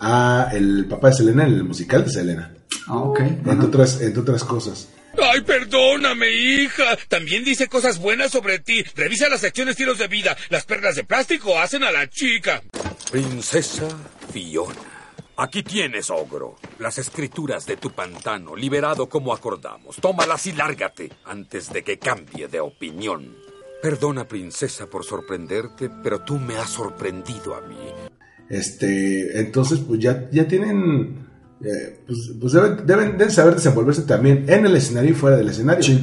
a 0.00 0.48
el 0.52 0.86
papá 0.86 1.08
de 1.08 1.14
Selena 1.14 1.46
en 1.46 1.54
el 1.54 1.64
musical 1.64 2.04
de 2.04 2.10
Selena, 2.10 2.54
Ah, 2.88 2.98
ok. 2.98 3.20
entre 3.20 3.66
otras, 3.66 4.00
entre 4.00 4.20
otras 4.20 4.44
cosas. 4.44 4.88
Ay, 5.22 5.42
perdóname, 5.42 6.30
hija. 6.30 6.96
También 7.08 7.44
dice 7.44 7.68
cosas 7.68 7.98
buenas 7.98 8.30
sobre 8.30 8.58
ti. 8.60 8.82
Revisa 8.96 9.28
las 9.28 9.42
secciones 9.42 9.76
tiros 9.76 9.98
de 9.98 10.08
vida. 10.08 10.34
Las 10.48 10.64
perlas 10.64 10.96
de 10.96 11.04
plástico 11.04 11.58
hacen 11.58 11.84
a 11.84 11.90
la 11.92 12.08
chica. 12.08 12.62
Princesa 13.10 13.88
Fiona. 14.32 14.74
Aquí 15.36 15.62
tienes, 15.62 16.08
ogro. 16.08 16.56
Las 16.78 16.96
escrituras 16.96 17.66
de 17.66 17.76
tu 17.76 17.90
pantano, 17.90 18.56
liberado 18.56 19.06
como 19.10 19.34
acordamos. 19.34 19.96
Tómalas 19.96 20.46
y 20.46 20.52
lárgate 20.52 21.10
antes 21.26 21.70
de 21.70 21.84
que 21.84 21.98
cambie 21.98 22.48
de 22.48 22.60
opinión. 22.60 23.36
Perdona, 23.82 24.28
princesa, 24.28 24.86
por 24.86 25.04
sorprenderte, 25.04 25.90
pero 26.04 26.20
tú 26.20 26.38
me 26.38 26.56
has 26.56 26.70
sorprendido 26.70 27.56
a 27.56 27.62
mí. 27.62 27.76
Este, 28.48 29.40
entonces, 29.40 29.80
pues 29.80 29.98
ya, 29.98 30.28
ya 30.30 30.46
tienen, 30.46 31.26
eh, 31.64 31.98
pues, 32.06 32.30
pues 32.40 32.52
deben, 32.52 32.86
deben, 32.86 33.18
deben 33.18 33.32
saber 33.32 33.56
desenvolverse 33.56 34.02
también 34.02 34.44
en 34.48 34.66
el 34.66 34.76
escenario 34.76 35.10
y 35.10 35.14
fuera 35.14 35.36
del 35.36 35.48
escenario. 35.48 35.98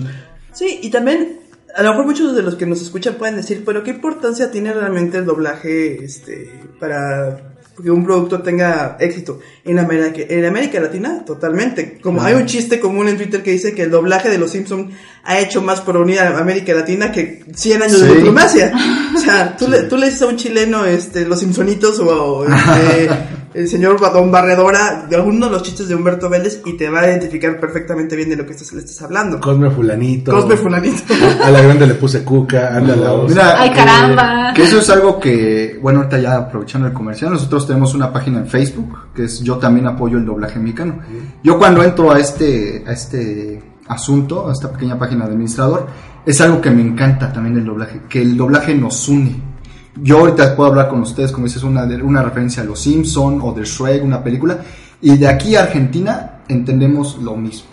Sí, 0.51 0.79
y 0.81 0.89
también, 0.89 1.39
a 1.73 1.81
lo 1.83 1.91
mejor 1.91 2.05
muchos 2.05 2.35
de 2.35 2.41
los 2.41 2.55
que 2.55 2.65
nos 2.65 2.81
escuchan 2.81 3.15
pueden 3.15 3.37
decir, 3.37 3.63
pero 3.65 3.81
¿qué 3.81 3.91
importancia 3.91 4.51
tiene 4.51 4.73
realmente 4.73 5.17
el 5.17 5.25
doblaje 5.25 6.03
este, 6.03 6.51
para 6.81 7.48
que 7.81 7.91
un 7.91 8.03
producto 8.03 8.41
tenga 8.41 8.97
éxito? 8.99 9.39
En 9.63 9.79
América, 9.79 10.21
en 10.27 10.45
América 10.45 10.79
Latina, 10.79 11.23
totalmente. 11.25 11.99
Como 12.01 12.21
hay 12.21 12.35
un 12.35 12.45
chiste 12.45 12.79
común 12.79 13.07
en 13.07 13.17
Twitter 13.17 13.43
que 13.43 13.51
dice 13.51 13.73
que 13.73 13.83
el 13.83 13.91
doblaje 13.91 14.29
de 14.29 14.37
Los 14.37 14.51
Simpsons 14.51 14.93
ha 15.23 15.39
hecho 15.39 15.61
más 15.61 15.81
por 15.81 15.97
unir 15.97 16.19
a 16.19 16.37
América 16.37 16.73
Latina 16.73 17.11
que 17.11 17.43
100 17.53 17.83
años 17.83 18.01
de 18.01 18.15
diplomacia. 18.15 18.73
O 19.15 19.19
sea, 19.19 19.55
tú, 19.57 19.67
le, 19.67 19.83
tú 19.83 19.97
le 19.97 20.07
dices 20.07 20.21
a 20.21 20.27
un 20.27 20.37
chileno 20.37 20.85
este, 20.85 21.25
Los 21.25 21.39
Simpsonitos 21.39 21.99
o 21.99 22.45
este, 22.47 23.09
el 23.53 23.67
señor 23.67 23.99
Don 23.99 24.31
Barredora 24.31 25.07
de 25.09 25.15
alguno 25.15 25.47
de 25.47 25.51
los 25.53 25.63
chistes 25.63 25.87
de 25.87 25.95
Humberto 25.95 26.29
Vélez 26.29 26.61
y 26.65 26.73
te 26.73 26.89
va 26.89 27.01
a 27.01 27.07
identificar 27.07 27.59
perfectamente 27.59 28.15
bien 28.15 28.29
de 28.29 28.35
lo 28.35 28.45
que 28.45 28.53
estás, 28.53 28.71
le 28.73 28.79
estás 28.79 29.01
hablando. 29.01 29.39
Cosme 29.39 29.69
Fulanito. 29.71 30.31
Cosme 30.31 30.55
Fulanito. 30.55 31.13
A 31.43 31.49
la 31.49 31.61
grande 31.61 31.87
le 31.87 31.95
puse 31.95 32.23
cuca, 32.23 32.75
anda 32.75 32.95
la 32.95 33.11
voz. 33.11 33.29
Mira, 33.29 33.59
Ay, 33.59 33.69
eh, 33.69 33.73
caramba. 33.73 34.53
que 34.53 34.63
eso 34.63 34.79
es 34.79 34.89
algo 34.89 35.19
que, 35.19 35.79
bueno, 35.81 35.99
ahorita 35.99 36.19
ya 36.19 36.35
aprovechando 36.37 36.87
el 36.87 36.93
comercial, 36.93 37.31
nosotros 37.31 37.65
tenemos 37.65 37.93
una 37.95 38.13
página 38.13 38.39
en 38.39 38.47
Facebook, 38.47 39.13
que 39.15 39.23
es 39.25 39.39
Yo 39.41 39.57
también 39.57 39.87
apoyo 39.87 40.17
el 40.17 40.25
doblaje 40.25 40.59
mexicano. 40.59 40.99
Yo 41.43 41.57
cuando 41.57 41.83
entro 41.83 42.11
a 42.11 42.19
este, 42.19 42.83
a 42.85 42.91
este 42.91 43.61
asunto, 43.87 44.47
a 44.49 44.53
esta 44.53 44.71
pequeña 44.71 44.97
página 44.97 45.25
de 45.25 45.31
administrador, 45.31 45.87
es 46.25 46.39
algo 46.41 46.61
que 46.61 46.69
me 46.69 46.81
encanta 46.81 47.33
también 47.33 47.55
del 47.55 47.65
doblaje, 47.65 48.01
que 48.07 48.21
el 48.21 48.37
doblaje 48.37 48.75
nos 48.75 49.07
une. 49.09 49.48
Yo 50.01 50.19
ahorita 50.19 50.55
puedo 50.55 50.69
hablar 50.69 50.87
con 50.89 51.01
ustedes, 51.01 51.31
como 51.31 51.45
dices, 51.47 51.63
una, 51.63 51.83
una 52.03 52.21
referencia 52.23 52.63
a 52.63 52.65
Los 52.65 52.79
Simpson 52.81 53.39
o 53.41 53.51
de 53.53 53.63
Shrek, 53.63 54.03
una 54.03 54.23
película, 54.23 54.59
y 55.01 55.17
de 55.17 55.27
aquí 55.27 55.55
a 55.55 55.63
Argentina 55.63 56.39
entendemos 56.47 57.17
lo 57.21 57.35
mismo. 57.35 57.69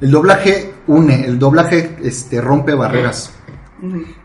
El 0.00 0.10
doblaje 0.10 0.74
une, 0.86 1.24
el 1.24 1.38
doblaje 1.38 1.96
este, 2.02 2.40
rompe 2.40 2.74
barreras. 2.74 3.32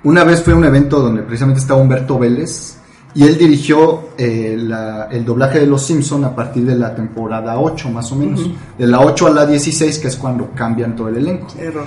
Una 0.04 0.24
vez 0.24 0.42
fue 0.42 0.54
a 0.54 0.56
un 0.56 0.66
evento 0.66 1.00
donde 1.00 1.22
precisamente 1.24 1.60
estaba 1.62 1.82
Humberto 1.82 2.18
Vélez 2.18 2.78
y 3.14 3.24
él 3.24 3.38
dirigió 3.38 4.10
eh, 4.18 4.56
la- 4.58 5.08
el 5.12 5.26
doblaje 5.26 5.60
de 5.60 5.66
Los 5.66 5.86
Simpson 5.86 6.24
a 6.26 6.36
partir 6.36 6.66
de 6.66 6.76
la 6.76 6.94
temporada 6.96 7.60
8 7.60 7.90
más 7.90 8.12
o 8.12 8.16
menos. 8.16 8.50
De 8.78 8.88
la 8.88 9.02
8 9.02 9.28
a 9.28 9.30
la 9.32 9.46
16 9.46 10.00
que 10.00 10.08
es 10.08 10.16
cuando 10.16 10.52
cambian 10.56 10.96
todo 10.96 11.10
el 11.10 11.18
elenco. 11.18 11.48
Error. 11.60 11.86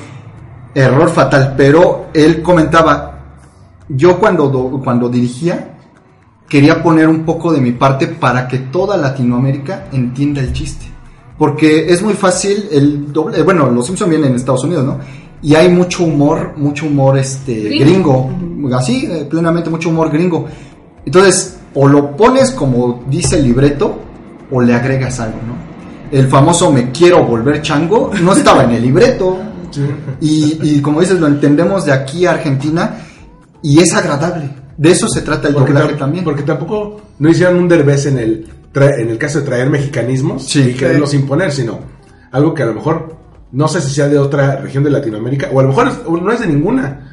Error 0.74 1.08
fatal, 1.10 1.54
pero 1.56 2.06
él 2.14 2.42
comentaba, 2.42 3.11
yo 3.96 4.18
cuando, 4.18 4.48
do- 4.48 4.80
cuando 4.82 5.08
dirigía 5.08 5.76
quería 6.48 6.82
poner 6.82 7.08
un 7.08 7.24
poco 7.24 7.52
de 7.52 7.60
mi 7.60 7.72
parte 7.72 8.06
para 8.08 8.46
que 8.46 8.58
toda 8.58 8.96
Latinoamérica 8.96 9.86
entienda 9.92 10.40
el 10.40 10.52
chiste. 10.52 10.86
Porque 11.38 11.90
es 11.92 12.02
muy 12.02 12.12
fácil 12.14 12.68
el 12.70 13.12
doble, 13.12 13.38
eh, 13.38 13.42
bueno, 13.42 13.70
los 13.70 13.86
Simpson 13.86 14.10
vienen 14.10 14.30
en 14.30 14.36
Estados 14.36 14.62
Unidos, 14.64 14.84
¿no? 14.84 14.98
Y 15.40 15.54
hay 15.54 15.68
mucho 15.68 16.04
humor, 16.04 16.52
mucho 16.56 16.86
humor 16.86 17.18
este 17.18 17.54
Gringo. 17.78 18.28
gringo, 18.38 18.76
así, 18.76 19.06
eh, 19.10 19.26
plenamente 19.28 19.70
mucho 19.70 19.88
humor 19.88 20.10
gringo. 20.12 20.46
Entonces, 21.04 21.58
o 21.74 21.88
lo 21.88 22.14
pones 22.16 22.52
como 22.52 23.02
dice 23.08 23.38
el 23.38 23.44
libreto, 23.44 23.98
o 24.50 24.60
le 24.60 24.74
agregas 24.74 25.18
algo, 25.20 25.38
¿no? 25.46 26.16
El 26.16 26.28
famoso 26.28 26.70
me 26.70 26.90
quiero 26.92 27.24
volver 27.24 27.62
chango 27.62 28.10
no 28.22 28.34
estaba 28.34 28.64
en 28.64 28.72
el 28.72 28.82
libreto. 28.82 29.38
Y, 30.20 30.58
y 30.62 30.80
como 30.82 31.00
dices, 31.00 31.18
lo 31.18 31.26
entendemos 31.26 31.86
de 31.86 31.92
aquí 31.92 32.26
a 32.26 32.32
Argentina 32.32 32.98
y 33.62 33.78
es 33.80 33.92
agradable. 33.94 34.50
De 34.76 34.90
eso 34.90 35.06
se 35.08 35.20
trata 35.22 35.48
el 35.48 35.54
Porque, 35.54 35.72
doblaje 35.72 35.94
tam- 35.94 35.98
también. 35.98 36.24
porque 36.24 36.42
tampoco 36.42 37.00
no 37.18 37.28
hicieron 37.28 37.56
un 37.56 37.68
derbez 37.68 38.06
en 38.06 38.18
el, 38.18 38.46
en 38.74 39.10
el 39.10 39.18
caso 39.18 39.40
de 39.40 39.44
traer 39.46 39.68
mexicanismos 39.70 40.54
y 40.56 40.74
quererlos 40.74 41.14
imponer, 41.14 41.52
sino 41.52 41.78
algo 42.32 42.54
que 42.54 42.62
a 42.62 42.66
lo 42.66 42.74
mejor 42.74 43.16
no 43.52 43.68
sé 43.68 43.80
si 43.82 43.90
sea 43.94 44.08
de 44.08 44.18
otra 44.18 44.56
región 44.56 44.82
de 44.82 44.90
Latinoamérica 44.90 45.50
o 45.52 45.60
a 45.60 45.62
lo 45.62 45.68
mejor 45.68 46.22
no 46.22 46.32
es 46.32 46.40
de 46.40 46.46
ninguna. 46.46 47.08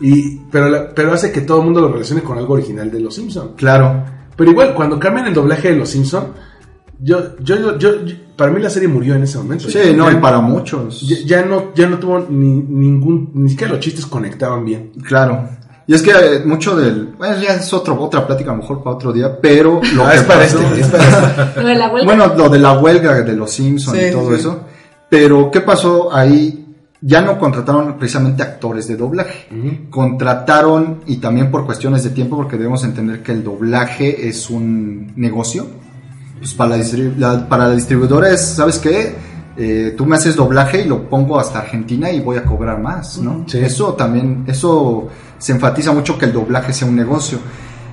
Y, 0.00 0.40
pero, 0.50 0.68
la- 0.68 0.94
pero 0.94 1.12
hace 1.14 1.32
que 1.32 1.40
todo 1.42 1.58
el 1.60 1.64
mundo 1.64 1.80
lo 1.80 1.88
relacione 1.92 2.22
con 2.22 2.36
algo 2.36 2.54
original 2.54 2.90
de 2.90 3.00
Los 3.00 3.14
Simpson. 3.14 3.52
Claro. 3.56 4.04
Pero 4.36 4.50
igual, 4.50 4.74
cuando 4.74 4.98
cambian 4.98 5.28
el 5.28 5.32
doblaje 5.34 5.68
de 5.70 5.76
Los 5.76 5.88
Simpson, 5.90 6.32
yo, 7.00 7.36
yo, 7.40 7.56
yo, 7.56 7.78
yo- 7.78 8.04
yo- 8.04 8.14
para 8.36 8.50
mí 8.52 8.60
la 8.60 8.68
serie 8.68 8.88
murió 8.88 9.14
en 9.14 9.22
ese 9.22 9.38
momento. 9.38 9.70
Sí, 9.70 9.78
no, 9.96 10.10
y 10.12 10.16
para 10.16 10.40
muchos. 10.40 11.00
Ya, 11.08 11.16
ya 11.40 11.46
no, 11.46 11.72
ya 11.74 11.88
no 11.88 11.98
tuvo 11.98 12.26
ni, 12.28 12.48
ningún, 12.56 13.30
ni 13.32 13.48
siquiera 13.50 13.72
los 13.72 13.80
chistes 13.82 14.04
conectaban 14.04 14.64
bien. 14.64 14.92
Claro. 15.06 15.48
Y 15.88 15.94
es 15.94 16.02
que 16.02 16.10
eh, 16.10 16.42
mucho 16.44 16.74
del. 16.76 17.14
Bueno, 17.16 17.36
ya 17.40 17.54
es 17.54 17.72
otro, 17.72 18.00
otra 18.00 18.26
plática, 18.26 18.50
a 18.50 18.54
lo 18.56 18.62
mejor 18.62 18.82
para 18.82 18.96
otro 18.96 19.12
día, 19.12 19.38
pero. 19.40 19.80
Lo 19.94 20.04
Ah, 20.06 20.10
que 20.10 20.16
es 20.16 20.22
para 20.24 20.40
pasó- 20.40 20.60
este, 20.60 20.80
es 20.80 20.86
para 20.88 21.52
Lo 21.62 21.68
de 21.68 21.74
la 21.76 21.88
huelga. 21.88 22.04
Bueno, 22.14 22.34
lo 22.36 22.48
de 22.48 22.58
la 22.58 22.72
huelga 22.78 23.22
de 23.22 23.36
los 23.36 23.50
Simpsons 23.52 23.96
Sí, 23.98 24.06
y 24.06 24.10
todo 24.12 24.28
sí. 24.30 24.34
eso. 24.40 24.60
Pero, 25.08 25.50
¿qué 25.50 25.60
pasó 25.60 26.12
ahí? 26.14 26.62
ya 27.02 27.20
no 27.20 27.38
contrataron 27.38 27.98
precisamente 27.98 28.42
actores 28.42 28.88
de 28.88 28.96
doblaje. 28.96 29.46
Contrataron, 29.90 31.02
y 31.06 31.18
también 31.18 31.50
por 31.50 31.64
cuestiones 31.64 32.02
de 32.02 32.10
tiempo, 32.10 32.36
porque 32.36 32.56
debemos 32.56 32.82
entender 32.84 33.22
que 33.22 33.32
el 33.32 33.44
doblaje 33.44 34.28
es 34.28 34.50
un 34.50 35.12
negocio. 35.14 35.66
Pues 36.38 36.52
para 36.54 36.70
la, 36.70 36.78
distribu- 36.82 37.16
la- 37.16 37.48
para 37.48 37.68
la 37.68 37.74
distribuidora 37.74 38.30
es, 38.30 38.40
¿sabes 38.44 38.78
qué? 38.78 39.14
Eh, 39.58 39.94
tú 39.96 40.04
me 40.04 40.16
haces 40.16 40.36
doblaje 40.36 40.82
y 40.82 40.84
lo 40.84 41.08
pongo 41.08 41.40
hasta 41.40 41.60
Argentina 41.60 42.10
y 42.10 42.20
voy 42.20 42.36
a 42.36 42.44
cobrar 42.44 42.80
más, 42.80 43.18
¿no? 43.18 43.46
Eso 43.52 43.94
también, 43.94 44.44
eso 44.46 45.08
se 45.38 45.52
enfatiza 45.52 45.92
mucho 45.92 46.18
que 46.18 46.26
el 46.26 46.32
doblaje 46.32 46.72
sea 46.72 46.86
un 46.86 46.96
negocio. 46.96 47.38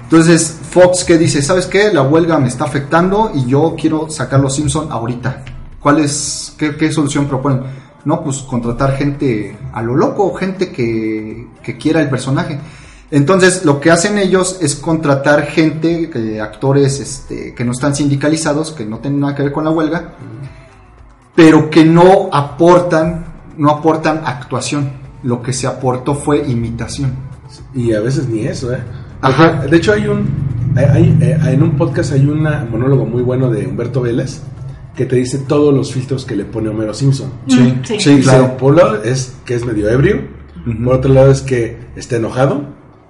Entonces, 0.03 0.59
Fox 0.69 1.03
que 1.05 1.17
dice, 1.17 1.41
¿sabes 1.41 1.65
qué? 1.65 1.91
La 1.93 2.01
huelga 2.01 2.37
me 2.37 2.49
está 2.49 2.65
afectando 2.65 3.31
y 3.33 3.45
yo 3.45 3.75
quiero 3.79 4.09
sacar 4.09 4.39
los 4.39 4.55
Simpson 4.55 4.91
ahorita. 4.91 5.43
¿Cuál 5.79 5.99
es, 5.99 6.53
qué, 6.57 6.75
qué 6.75 6.91
solución 6.91 7.27
proponen? 7.27 7.61
No, 8.05 8.21
pues 8.23 8.39
contratar 8.39 8.95
gente 8.97 9.57
a 9.71 9.81
lo 9.81 9.95
loco, 9.95 10.33
gente 10.33 10.71
que, 10.71 11.47
que 11.63 11.77
quiera 11.77 12.01
el 12.01 12.09
personaje. 12.09 12.59
Entonces, 13.09 13.63
lo 13.63 13.79
que 13.79 13.91
hacen 13.91 14.17
ellos 14.17 14.57
es 14.59 14.75
contratar 14.75 15.45
gente, 15.45 16.09
eh, 16.13 16.41
actores 16.41 16.99
este, 16.99 17.53
que 17.53 17.63
no 17.63 17.71
están 17.71 17.95
sindicalizados, 17.95 18.71
que 18.71 18.85
no 18.85 18.99
tienen 18.99 19.19
nada 19.19 19.35
que 19.35 19.43
ver 19.43 19.51
con 19.51 19.63
la 19.63 19.69
huelga, 19.69 20.15
pero 21.35 21.69
que 21.69 21.83
no 21.85 22.29
aportan, 22.31 23.25
no 23.57 23.69
aportan 23.71 24.21
actuación. 24.25 24.91
Lo 25.23 25.41
que 25.41 25.53
se 25.53 25.67
aportó 25.67 26.15
fue 26.15 26.45
imitación. 26.47 27.13
Y 27.73 27.93
a 27.93 28.01
veces 28.01 28.27
ni 28.27 28.41
eso, 28.45 28.73
¿eh? 28.73 28.79
Ajá. 29.21 29.65
De 29.69 29.77
hecho, 29.77 29.93
hay 29.93 30.07
un. 30.07 30.27
hay- 30.75 30.85
hay, 30.85 31.17
eh, 31.21 31.37
en 31.45 31.63
un 31.63 31.71
podcast 31.77 32.11
hay 32.13 32.25
un 32.25 32.43
monólogo 32.69 33.05
muy 33.05 33.21
bueno 33.21 33.49
de 33.49 33.65
Humberto 33.65 34.01
Vélez 34.01 34.41
que 34.95 35.05
te 35.05 35.15
dice 35.15 35.39
todos 35.39 35.73
los 35.73 35.91
filtros 35.93 36.23
que 36.25 36.35
le 36.35 36.45
pone 36.45 36.69
Homero 36.69 36.93
Simpson. 36.93 37.31
Sí, 37.47 37.79
sí. 37.99 38.19
claro. 38.21 38.57
Por 38.57 38.73
un 38.73 38.77
lado 38.79 39.03
es 39.03 39.33
que 39.45 39.55
es 39.55 39.65
medio 39.65 39.89
ebrio, 39.89 40.21
por 40.83 40.95
otro 40.95 41.11
lado 41.13 41.31
es 41.31 41.41
que 41.41 41.79
está 41.95 42.17
enojado, 42.17 42.61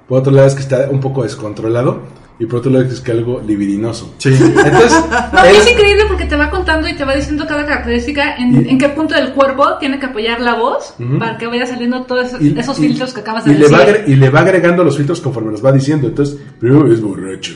por 0.07 0.19
otro 0.19 0.31
lado 0.31 0.47
es 0.47 0.53
que 0.55 0.61
está 0.61 0.87
un 0.89 0.99
poco 1.01 1.23
descontrolado 1.23 1.99
y 2.39 2.45
por 2.45 2.59
otro 2.59 2.71
lado 2.71 2.85
es 2.85 2.99
que 3.01 3.11
algo 3.11 3.39
libidinoso. 3.45 4.15
Sí. 4.17 4.29
Entonces, 4.33 5.03
No, 5.33 5.43
es 5.43 5.71
increíble 5.71 6.03
porque 6.07 6.25
te 6.25 6.35
va 6.35 6.49
contando 6.49 6.87
y 6.87 6.95
te 6.95 7.05
va 7.05 7.15
diciendo 7.15 7.45
cada 7.47 7.65
característica 7.65 8.35
en, 8.37 8.65
Y- 8.65 8.69
en 8.69 8.77
qué 8.77 8.89
punto 8.89 9.13
del 9.15 9.33
cuerpo 9.33 9.77
tiene 9.79 9.99
que 9.99 10.07
apoyar 10.07 10.41
la 10.41 10.55
voz 10.55 10.95
para 11.19 11.37
que 11.37 11.47
vaya 11.47 11.65
saliendo 11.65 12.03
todos 12.03 12.27
esos, 12.27 12.41
Y- 12.41 12.57
esos 12.59 12.79
y- 12.79 12.87
filtros 12.87 13.13
que 13.13 13.21
acabas 13.21 13.45
de 13.45 13.51
y 13.51 13.53
le, 13.55 13.59
decir. 13.61 13.75
va 13.77 13.83
agre- 13.83 14.03
y 14.07 14.15
le 14.15 14.29
va 14.29 14.39
agregando 14.41 14.83
los 14.83 14.97
filtros 14.97 15.21
conforme 15.21 15.51
los 15.51 15.63
va 15.63 15.71
diciendo. 15.71 16.07
Entonces, 16.07 16.37
primero 16.59 16.91
es 16.91 17.01
borracho. 17.01 17.53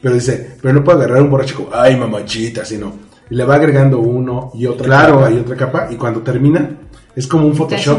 Pero 0.00 0.14
dice, 0.14 0.56
pero 0.62 0.74
no 0.74 0.84
puede 0.84 0.98
agarrar 0.98 1.22
un 1.22 1.30
borracho 1.30 1.56
como, 1.56 1.70
ay, 1.72 1.96
mamachita, 1.96 2.64
sino. 2.64 2.92
Y 3.30 3.34
le 3.34 3.44
va 3.44 3.56
agregando 3.56 3.98
uno 3.98 4.50
y 4.54 4.66
otra 4.66 4.86
Claro. 4.86 5.14
capa 5.20 5.30
y 5.32 5.38
otra 5.38 5.56
capa. 5.56 5.88
Y 5.90 5.96
cuando 5.96 6.20
termina, 6.20 6.70
es 7.16 7.26
como 7.26 7.46
un 7.46 7.54
Photoshop. 7.54 7.98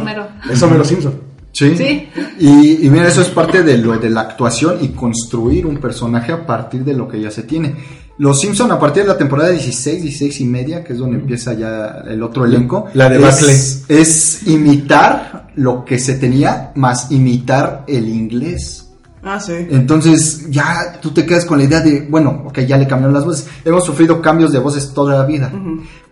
Es 0.49 0.61
Homero 0.63 0.83
Simpson. 0.85 1.28
Sí. 1.59 1.75
Sí. 1.75 2.07
Y, 2.39 2.85
y 2.85 2.89
mira, 2.89 3.07
eso 3.07 3.21
es 3.21 3.27
parte 3.27 3.63
de 3.63 3.77
lo 3.77 3.97
de 3.97 4.09
la 4.09 4.21
actuación 4.21 4.77
y 4.81 4.89
construir 4.89 5.65
un 5.65 5.77
personaje 5.77 6.31
a 6.31 6.45
partir 6.45 6.85
de 6.85 6.93
lo 6.93 7.07
que 7.07 7.19
ya 7.19 7.29
se 7.31 7.43
tiene. 7.43 7.75
Los 8.17 8.41
Simpson 8.41 8.71
a 8.71 8.79
partir 8.79 9.03
de 9.03 9.09
la 9.09 9.17
temporada 9.17 9.49
16, 9.49 10.01
16 10.01 10.41
y 10.41 10.45
media, 10.45 10.83
que 10.83 10.93
es 10.93 10.99
donde 10.99 11.17
empieza 11.17 11.53
ya 11.53 12.03
el 12.07 12.21
otro 12.23 12.45
elenco, 12.45 12.87
La 12.93 13.09
debacle. 13.09 13.51
es, 13.51 13.85
es 13.87 14.47
imitar 14.47 15.49
lo 15.55 15.83
que 15.85 15.99
se 15.99 16.15
tenía, 16.15 16.71
más 16.75 17.11
imitar 17.11 17.83
el 17.87 18.07
inglés. 18.09 18.88
Ah, 19.23 19.39
sí. 19.39 19.53
Entonces 19.69 20.49
ya 20.49 20.99
tú 21.01 21.11
te 21.11 21.25
quedas 21.25 21.45
con 21.45 21.57
la 21.57 21.65
idea 21.65 21.81
de, 21.81 22.07
bueno, 22.09 22.43
ok, 22.47 22.59
ya 22.59 22.77
le 22.77 22.87
cambiaron 22.87 23.13
las 23.13 23.25
voces. 23.25 23.47
Hemos 23.65 23.85
sufrido 23.85 24.21
cambios 24.21 24.51
de 24.51 24.59
voces 24.59 24.93
toda 24.93 25.17
la 25.17 25.25
vida. 25.25 25.51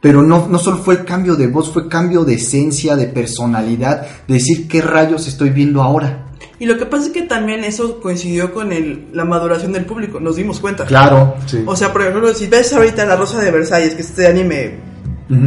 Pero 0.02 0.22
no, 0.22 0.48
no 0.48 0.60
solo 0.60 0.78
fue 0.78 0.96
el 0.96 1.06
cambio 1.06 1.36
de 1.36 1.48
voz, 1.48 1.72
fue 1.72 1.88
cambio 1.88 2.26
de 2.26 2.36
esencia, 2.36 2.96
de 2.96 3.08
personalidad, 3.08 4.06
de 4.28 4.34
decir 4.34 4.68
qué 4.68 4.82
rayos 4.82 5.28
estoy 5.28 5.50
viendo 5.52 5.82
ahora. 5.82 6.26
Y 6.60 6.66
lo 6.66 6.78
que 6.78 6.86
pasa 6.86 7.08
es 7.08 7.12
que 7.12 7.22
también 7.24 7.64
eso 7.64 8.00
coincidió 8.00 8.54
con 8.54 8.72
el, 8.72 9.10
la 9.14 9.26
maduración 9.26 9.74
del 9.74 9.86
público, 9.86 10.20
nos 10.20 10.36
dimos 10.36 10.60
cuenta. 10.60 10.86
Claro. 10.86 11.36
O 11.66 11.76
sea, 11.76 11.94
por 11.94 12.02
ejemplo, 12.02 12.34
si 12.34 12.48
ves 12.48 12.74
ahorita 12.74 13.06
La 13.06 13.16
Rosa 13.16 13.40
de 13.40 13.52
Versalles, 13.52 13.94
que 13.94 14.02
es 14.02 14.10
este 14.10 14.28
anime 14.28 14.80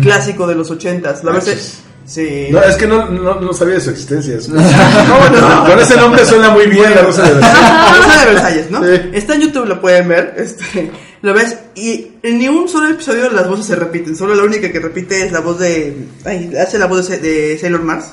clásico 0.03 0.47
de 0.47 0.55
los 0.55 0.71
ochentas, 0.71 1.25
la 1.25 1.33
verdad 1.33 1.55
sí. 2.11 2.49
No, 2.51 2.61
es 2.63 2.77
que 2.77 2.87
no, 2.87 3.07
no, 3.09 3.41
no 3.41 3.53
sabía 3.53 3.75
de 3.75 3.81
su 3.81 3.91
existencia. 3.91 4.37
Es- 4.39 4.49
Con 4.49 5.79
ese 5.79 5.97
nombre 5.97 6.25
suena 6.25 6.51
muy 6.51 6.67
bien 6.67 6.95
la 6.95 7.03
Rosa 7.03 7.23
de 7.23 7.35
Versalles. 7.35 7.63
La 7.63 7.97
Rosa 7.99 8.25
de 8.27 8.33
Versalles, 8.33 8.71
¿no? 8.71 8.85
Está 8.85 9.35
en 9.35 9.41
YouTube, 9.43 9.67
lo 9.67 9.81
pueden 9.81 10.09
ver. 10.09 10.35
Este, 10.37 10.91
lo 11.23 11.35
ves 11.35 11.59
y 11.75 12.13
en 12.23 12.39
ni 12.39 12.49
un 12.49 12.69
solo 12.69 12.89
episodio 12.89 13.31
las 13.31 13.47
voces 13.49 13.67
se 13.67 13.77
repiten. 13.77 14.17
Solo 14.17 14.35
la 14.35 14.43
única 14.43 14.71
que 14.73 14.81
repite 14.81 15.23
es 15.25 15.33
la 15.33 15.41
voz 15.41 15.59
de. 15.59 15.97
Ay, 16.25 16.51
hace 16.61 16.79
la 16.79 16.87
voz 16.87 17.09
de, 17.09 17.19
de 17.19 17.59
Sailor 17.59 17.83
Mars. 17.83 18.07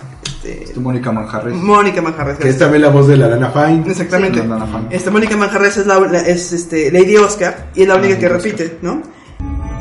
Este, 0.44 0.64
Este, 0.66 0.80
Mónica 0.80 1.12
Manjarres. 1.12 1.54
Mónica 1.56 2.02
Manjarres. 2.02 2.38
Que 2.38 2.50
es 2.50 2.58
también 2.58 2.82
la 2.84 2.90
voz 2.90 3.08
de 3.08 3.18
la 3.18 3.28
Lana 3.28 3.50
Fine. 3.50 3.84
Exactamente. 3.90 4.42
Sí, 4.42 4.48
la 4.48 4.56
Lana 4.58 4.68
Fine. 4.68 4.88
Esta 4.96 5.10
Mónica 5.12 5.36
Manjarres 5.38 5.78
es, 5.78 5.88
la, 5.88 6.00
la- 6.00 6.20
es 6.22 6.52
este, 6.54 6.92
Lady 6.92 7.16
Oscar 7.18 7.70
y 7.76 7.84
es 7.84 7.88
la 7.88 7.96
única 7.96 8.18
que 8.20 8.30
repite, 8.30 8.78
¿no? 8.82 9.02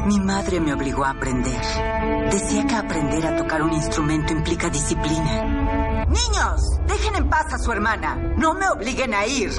Mi 0.06 0.20
madre 0.20 0.60
me 0.60 0.72
obligó 0.72 1.04
a 1.04 1.10
aprender. 1.10 1.60
Decía 2.30 2.64
que 2.64 2.76
aprender 2.76 3.26
a 3.26 3.36
tocar 3.36 3.60
un 3.60 3.72
instrumento 3.72 4.32
implica 4.32 4.70
disciplina. 4.70 6.04
Niños, 6.06 6.60
dejen 6.86 7.16
en 7.16 7.28
paz 7.28 7.52
a 7.52 7.58
su 7.58 7.72
hermana. 7.72 8.14
No 8.36 8.54
me 8.54 8.68
obliguen 8.68 9.12
a 9.14 9.26
ir. 9.26 9.50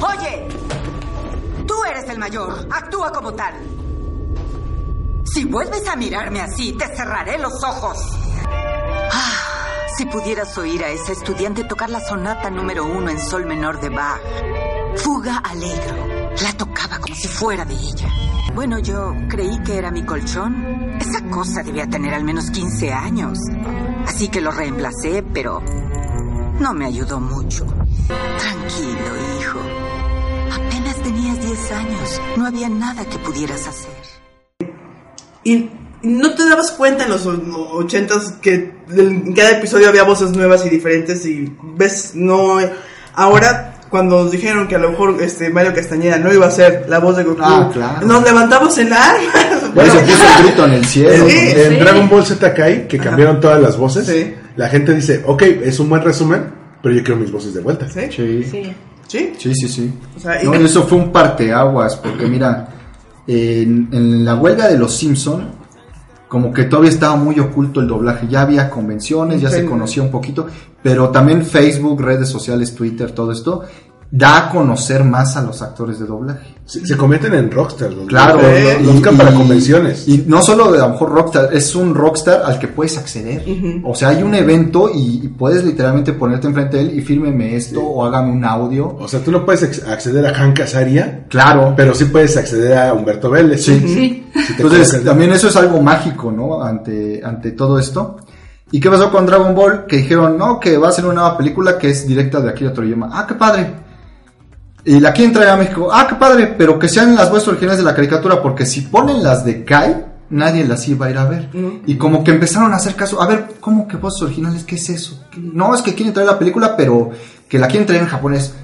Oye, 0.00 0.48
tú 1.64 1.84
eres 1.84 2.08
el 2.08 2.18
mayor. 2.18 2.66
Actúa 2.72 3.12
como 3.12 3.34
tal. 3.34 3.54
Si 5.32 5.44
vuelves 5.44 5.86
a 5.86 5.94
mirarme 5.94 6.40
así, 6.40 6.72
te 6.72 6.88
cerraré 6.96 7.38
los 7.38 7.62
ojos. 7.62 7.98
Ah, 9.12 9.86
si 9.96 10.06
pudieras 10.06 10.58
oír 10.58 10.82
a 10.82 10.88
esa 10.88 11.12
estudiante 11.12 11.62
tocar 11.62 11.90
la 11.90 12.00
sonata 12.00 12.50
número 12.50 12.84
uno 12.84 13.10
en 13.10 13.20
sol 13.20 13.46
menor 13.46 13.80
de 13.80 13.90
Bach. 13.90 14.20
Fuga 14.96 15.36
alegro. 15.36 16.13
La 16.42 16.52
tocaba 16.52 16.98
como 16.98 17.14
si 17.14 17.28
fuera 17.28 17.64
de 17.64 17.74
ella. 17.74 18.08
Bueno, 18.54 18.78
yo 18.78 19.14
creí 19.28 19.58
que 19.62 19.76
era 19.76 19.90
mi 19.90 20.02
colchón. 20.04 20.98
Esa 21.00 21.22
cosa 21.30 21.62
debía 21.62 21.86
tener 21.86 22.12
al 22.12 22.24
menos 22.24 22.50
15 22.50 22.92
años. 22.92 23.38
Así 24.06 24.28
que 24.28 24.40
lo 24.40 24.50
reemplacé, 24.50 25.22
pero 25.32 25.62
no 26.58 26.74
me 26.74 26.86
ayudó 26.86 27.20
mucho. 27.20 27.64
Tranquilo, 27.66 29.40
hijo. 29.40 29.60
Apenas 30.52 30.96
tenías 31.02 31.40
10 31.40 31.72
años. 31.72 32.20
No 32.36 32.46
había 32.46 32.68
nada 32.68 33.04
que 33.04 33.18
pudieras 33.18 33.66
hacer. 33.66 33.94
Y 35.44 35.70
no 36.02 36.34
te 36.34 36.48
dabas 36.48 36.72
cuenta 36.72 37.04
en 37.04 37.10
los 37.10 37.26
ochentas 37.26 38.32
que 38.42 38.76
en 38.90 39.32
cada 39.34 39.52
episodio 39.52 39.88
había 39.88 40.02
voces 40.02 40.32
nuevas 40.32 40.66
y 40.66 40.70
diferentes 40.70 41.24
y 41.26 41.56
ves, 41.76 42.12
no... 42.14 42.58
Ahora, 43.16 43.73
cuando 43.94 44.24
nos 44.24 44.32
dijeron 44.32 44.66
que 44.66 44.74
a 44.74 44.80
lo 44.80 44.90
mejor 44.90 45.22
este 45.22 45.50
Mario 45.50 45.72
Castañeda 45.72 46.18
no 46.18 46.32
iba 46.34 46.46
a 46.48 46.50
ser 46.50 46.86
la 46.88 46.98
voz 46.98 47.16
de 47.16 47.22
Goku, 47.22 47.40
Ah, 47.44 47.70
claro. 47.72 48.04
nos 48.04 48.24
levantamos 48.24 48.76
en 48.78 48.92
armas. 48.92 49.22
Bueno, 49.74 49.92
se 49.92 50.00
puso 50.00 50.24
el 50.38 50.44
grito 50.46 50.64
en 50.66 50.72
el 50.72 50.84
cielo. 50.84 51.12
En, 51.12 51.20
¿no? 51.20 51.28
en 51.74 51.78
Dragon 51.78 52.08
Ball 52.08 52.24
Z 52.26 52.54
Kai, 52.54 52.88
que 52.88 52.98
cambiaron 52.98 53.38
todas 53.40 53.60
las 53.62 53.76
voces, 53.76 54.32
la 54.56 54.68
gente 54.68 54.92
dice, 54.94 55.22
ok, 55.24 55.42
es 55.42 55.78
un 55.78 55.88
buen 55.88 56.02
resumen, 56.02 56.44
pero 56.82 56.92
yo 56.94 57.04
quiero 57.04 57.20
mis 57.20 57.30
voces 57.30 57.54
de 57.54 57.60
vuelta. 57.60 57.88
¿Sí? 57.88 58.00
Sí. 58.10 58.42
Sí. 58.50 58.72
¿Sí? 59.06 59.32
Sí, 59.38 59.54
sí, 59.54 59.68
sí. 59.68 59.92
O 60.16 60.18
sea, 60.20 60.42
y- 60.42 60.46
No, 60.46 60.54
y 60.60 60.64
eso 60.64 60.82
fue 60.88 60.98
un 60.98 61.12
parteaguas, 61.12 61.94
porque 61.96 62.26
mira, 62.26 62.66
en, 63.28 63.88
en 63.92 64.24
la 64.24 64.34
huelga 64.34 64.66
de 64.68 64.76
los 64.76 64.96
Simpson, 64.96 65.44
como 66.28 66.52
que 66.52 66.64
todavía 66.64 66.90
estaba 66.90 67.14
muy 67.16 67.38
oculto 67.38 67.80
el 67.80 67.86
doblaje, 67.86 68.26
ya 68.28 68.42
había 68.42 68.68
convenciones, 68.68 69.40
ya 69.40 69.50
se 69.50 69.60
Sí. 69.60 69.66
conocía 69.66 70.02
un 70.02 70.10
poquito, 70.10 70.46
pero 70.84 71.08
también 71.08 71.44
Facebook, 71.44 72.00
redes 72.00 72.28
sociales, 72.28 72.74
Twitter, 72.76 73.10
todo 73.10 73.32
esto, 73.32 73.62
da 74.10 74.36
a 74.46 74.50
conocer 74.50 75.02
más 75.02 75.36
a 75.36 75.42
los 75.42 75.60
actores 75.62 75.98
de 75.98 76.06
doblaje. 76.06 76.54
Se, 76.64 76.86
se 76.86 76.96
convierten 76.96 77.34
en 77.34 77.50
rockstars. 77.50 77.94
los- 77.94 78.06
Claro, 78.06 78.40
los- 78.40 78.82
los 78.82 78.92
buscan 78.94 79.16
para 79.16 79.34
convenciones. 79.34 80.06
Y 80.06 80.24
no 80.28 80.40
solo 80.40 80.70
de 80.70 80.78
a 80.78 80.82
lo 80.82 80.90
mejor 80.90 81.10
rockstar, 81.10 81.48
es 81.52 81.74
un 81.74 81.94
rockstar 81.94 82.42
al 82.44 82.58
que 82.60 82.68
puedes 82.68 82.96
acceder. 82.96 83.44
O 83.82 83.92
sea, 83.94 84.10
hay 84.10 84.22
un 84.22 84.34
evento 84.34 84.88
y, 84.94 85.20
y 85.24 85.28
puedes 85.28 85.64
literalmente 85.64 86.12
ponerte 86.12 86.46
enfrente 86.46 86.76
de 86.76 86.82
él 86.84 86.98
y 86.98 87.00
fírmeme 87.00 87.56
esto 87.56 87.82
o 87.82 88.04
hágame 88.04 88.30
un 88.30 88.44
audio. 88.44 88.94
O 89.00 89.08
sea, 89.08 89.18
tú 89.20 89.32
no 89.32 89.44
puedes 89.44 89.82
acceder 89.88 90.24
a 90.26 90.32
Hank 90.34 90.60
Azaria, 90.60 91.24
Claro. 91.28 91.74
pero 91.76 91.92
sí 91.94 92.04
puedes 92.04 92.36
acceder 92.36 92.78
a 92.78 92.94
Humberto 92.94 93.30
Vélez. 93.30 93.64
Sí. 93.64 93.80
Sí. 93.80 94.26
Si 94.46 94.52
Entonces, 94.52 95.02
también 95.04 95.32
eso 95.32 95.48
es 95.48 95.56
algo 95.56 95.80
mágico, 95.82 96.30
¿no? 96.30 96.62
Ante, 96.62 97.20
ante 97.24 97.50
todo 97.52 97.78
esto. 97.80 98.18
¿Y 98.74 98.80
qué 98.80 98.90
pasó 98.90 99.08
con 99.08 99.24
Dragon 99.24 99.54
Ball? 99.54 99.86
Que 99.86 99.98
dijeron, 99.98 100.36
no, 100.36 100.58
que 100.58 100.76
va 100.76 100.88
a 100.88 100.90
ser 100.90 101.04
una 101.04 101.14
nueva 101.14 101.38
película 101.38 101.78
que 101.78 101.90
es 101.90 102.08
directa 102.08 102.40
de 102.40 102.50
Akira 102.50 102.72
Toriyama. 102.72 103.08
Ah, 103.12 103.24
qué 103.24 103.34
padre. 103.34 103.72
Y 104.84 104.98
la 104.98 105.12
quieren 105.12 105.32
traer 105.32 105.50
a 105.50 105.56
México. 105.56 105.90
Ah, 105.92 106.08
qué 106.08 106.16
padre, 106.16 106.56
pero 106.58 106.76
que 106.76 106.88
sean 106.88 107.14
las 107.14 107.30
voces 107.30 107.46
originales 107.46 107.78
de 107.78 107.84
la 107.84 107.94
caricatura, 107.94 108.42
porque 108.42 108.66
si 108.66 108.80
ponen 108.80 109.22
las 109.22 109.44
de 109.44 109.62
Kai, 109.62 110.04
nadie 110.30 110.64
las 110.64 110.88
iba 110.88 111.06
a 111.06 111.10
ir 111.10 111.18
a 111.18 111.24
ver. 111.24 111.50
Y 111.86 111.96
como 111.96 112.24
que 112.24 112.32
empezaron 112.32 112.72
a 112.72 112.76
hacer 112.78 112.96
caso, 112.96 113.22
a 113.22 113.28
ver, 113.28 113.46
¿cómo 113.60 113.86
que 113.86 113.96
voces 113.96 114.22
originales? 114.22 114.64
¿Qué 114.64 114.74
es 114.74 114.90
eso? 114.90 115.24
No, 115.36 115.72
es 115.72 115.80
que 115.80 115.94
quieren 115.94 116.12
traer 116.12 116.28
la 116.28 116.38
película, 116.40 116.76
pero 116.76 117.10
que 117.48 117.60
la 117.60 117.68
quieren 117.68 117.86
traer 117.86 118.02
en 118.02 118.08
japonés. 118.08 118.56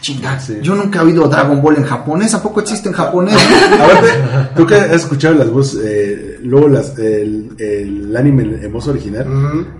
Chinga, 0.00 0.38
yo 0.62 0.74
nunca 0.74 1.00
he 1.00 1.04
oído 1.04 1.28
Dragon 1.28 1.60
Ball 1.60 1.76
en 1.76 1.84
japonés, 1.84 2.32
¿a 2.34 2.42
poco 2.42 2.60
existe 2.60 2.88
en 2.88 2.94
japonés? 2.94 3.34
Aparte, 3.74 4.08
tú 4.56 4.66
que 4.66 4.74
has 4.74 4.92
escuchado 4.92 5.34
las 5.34 5.50
voces, 5.50 5.80
eh, 5.84 6.38
luego 6.42 6.68
las, 6.68 6.98
el, 6.98 7.50
el 7.58 8.16
anime 8.16 8.44
en 8.62 8.72
voz 8.72 8.88
original, 8.88 9.26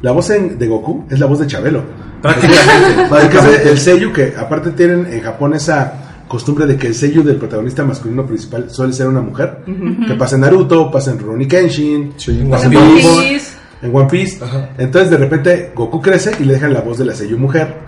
la 0.02 0.12
voz 0.12 0.28
en- 0.30 0.58
de 0.58 0.66
Goku 0.68 1.06
es 1.10 1.18
la 1.18 1.26
voz 1.26 1.38
de 1.38 1.46
Chabelo. 1.46 1.82
Prácticamente. 2.20 3.06
Prácticamente. 3.08 3.70
El 3.70 3.78
sello 3.78 4.12
que 4.12 4.34
aparte 4.38 4.70
tienen 4.72 5.06
en 5.10 5.20
Japón 5.22 5.54
esa 5.54 5.94
costumbre 6.28 6.66
de 6.66 6.76
que 6.76 6.86
el 6.86 6.94
sello 6.94 7.22
del 7.22 7.36
protagonista 7.36 7.82
masculino 7.84 8.24
principal 8.26 8.70
suele 8.70 8.92
ser 8.92 9.08
una 9.08 9.20
mujer, 9.20 9.62
que 10.06 10.14
pasa 10.14 10.36
en 10.36 10.42
Naruto, 10.42 10.90
pasa 10.90 11.10
en 11.10 11.18
Rurouni 11.18 11.46
Kenshin, 11.48 12.12
pasa 12.50 12.68
One 12.68 12.76
en 12.76 12.94
Piece. 12.94 13.49
En 13.83 13.95
One 13.95 14.09
Piece. 14.11 14.43
Entonces 14.78 15.11
de 15.11 15.16
repente 15.16 15.72
Goku 15.74 16.01
crece 16.03 16.33
y 16.39 16.45
le 16.45 16.55
dejan 16.55 16.72
la 16.74 16.81
voz 16.83 16.99
de 16.99 17.05
la 17.07 17.14
sello 17.14 17.39
mujer. 17.39 17.78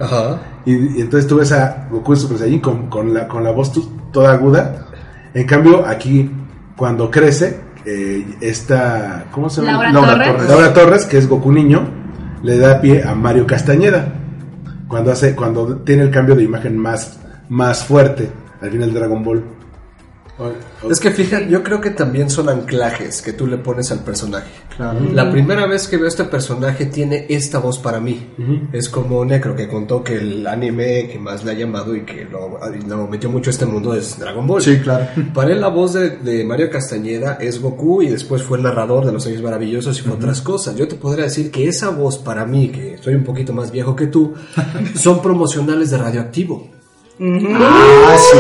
Y, 0.64 0.98
y 0.98 1.00
entonces 1.02 1.26
tú 1.28 1.36
ves 1.36 1.52
a 1.52 1.86
Goku 1.90 2.12
en 2.14 2.18
Super 2.18 2.38
Saiyan 2.38 2.60
con, 2.60 2.86
con 2.88 3.12
la, 3.12 3.28
con 3.28 3.44
la 3.44 3.50
voz 3.50 3.72
tu- 3.72 3.90
toda 4.12 4.32
aguda. 4.32 4.86
En 5.34 5.46
cambio 5.46 5.84
aquí 5.86 6.30
cuando 6.76 7.10
crece 7.10 7.60
eh, 7.84 8.24
esta 8.40 9.24
¿cómo 9.32 9.50
se 9.50 9.60
llama? 9.62 9.78
Laura 9.92 10.08
Torres. 10.32 10.48
Laura 10.48 10.72
Torres, 10.74 11.04
que 11.04 11.18
es 11.18 11.28
Goku 11.28 11.52
niño, 11.52 11.82
le 12.42 12.56
da 12.58 12.80
pie 12.80 13.02
a 13.02 13.14
Mario 13.14 13.46
Castañeda. 13.46 14.14
Cuando 14.88 15.10
hace 15.12 15.34
cuando 15.34 15.76
tiene 15.78 16.02
el 16.04 16.10
cambio 16.10 16.34
de 16.36 16.42
imagen 16.44 16.76
más 16.78 17.18
más 17.48 17.84
fuerte 17.84 18.30
al 18.60 18.70
final 18.70 18.92
de 18.92 18.98
Dragon 19.00 19.22
Ball. 19.24 19.42
Es 20.88 20.98
que 20.98 21.10
fíjate, 21.10 21.48
yo 21.48 21.62
creo 21.62 21.80
que 21.80 21.90
también 21.90 22.30
son 22.30 22.48
anclajes 22.48 23.22
que 23.22 23.32
tú 23.32 23.46
le 23.46 23.58
pones 23.58 23.92
al 23.92 24.00
personaje. 24.00 24.50
Claro. 24.76 25.00
La 25.12 25.30
primera 25.30 25.66
vez 25.66 25.86
que 25.86 25.98
veo 25.98 26.08
este 26.08 26.24
personaje 26.24 26.86
tiene 26.86 27.26
esta 27.28 27.58
voz 27.58 27.78
para 27.78 28.00
mí. 28.00 28.30
Es 28.72 28.88
como 28.88 29.24
Necro 29.24 29.54
que 29.54 29.68
contó 29.68 30.02
que 30.02 30.16
el 30.16 30.46
anime 30.46 31.08
que 31.08 31.18
más 31.18 31.44
le 31.44 31.52
ha 31.52 31.54
llamado 31.54 31.94
y 31.94 32.02
que 32.02 32.24
lo, 32.24 32.58
lo 32.88 33.06
metió 33.06 33.30
mucho 33.30 33.50
a 33.50 33.52
este 33.52 33.66
mundo 33.66 33.94
es 33.94 34.18
Dragon 34.18 34.46
Ball. 34.46 34.62
Sí, 34.62 34.78
claro. 34.78 35.06
Para 35.34 35.52
él 35.52 35.60
la 35.60 35.68
voz 35.68 35.92
de, 35.92 36.10
de 36.10 36.44
Mario 36.44 36.70
Castañeda 36.70 37.34
es 37.40 37.60
Goku 37.60 38.02
y 38.02 38.08
después 38.08 38.42
fue 38.42 38.56
el 38.56 38.64
narrador 38.64 39.04
de 39.04 39.12
los 39.12 39.26
años 39.26 39.42
maravillosos 39.42 39.98
y 39.98 40.02
fue 40.02 40.14
otras 40.14 40.40
cosas. 40.40 40.74
Yo 40.76 40.88
te 40.88 40.96
podría 40.96 41.24
decir 41.24 41.50
que 41.50 41.68
esa 41.68 41.90
voz 41.90 42.18
para 42.18 42.46
mí, 42.46 42.68
que 42.68 42.98
soy 42.98 43.14
un 43.14 43.24
poquito 43.24 43.52
más 43.52 43.70
viejo 43.70 43.94
que 43.94 44.06
tú, 44.06 44.34
son 44.94 45.20
promocionales 45.20 45.90
de 45.90 45.98
Radioactivo. 45.98 46.81
Ah, 47.24 48.16
sí. 48.18 48.38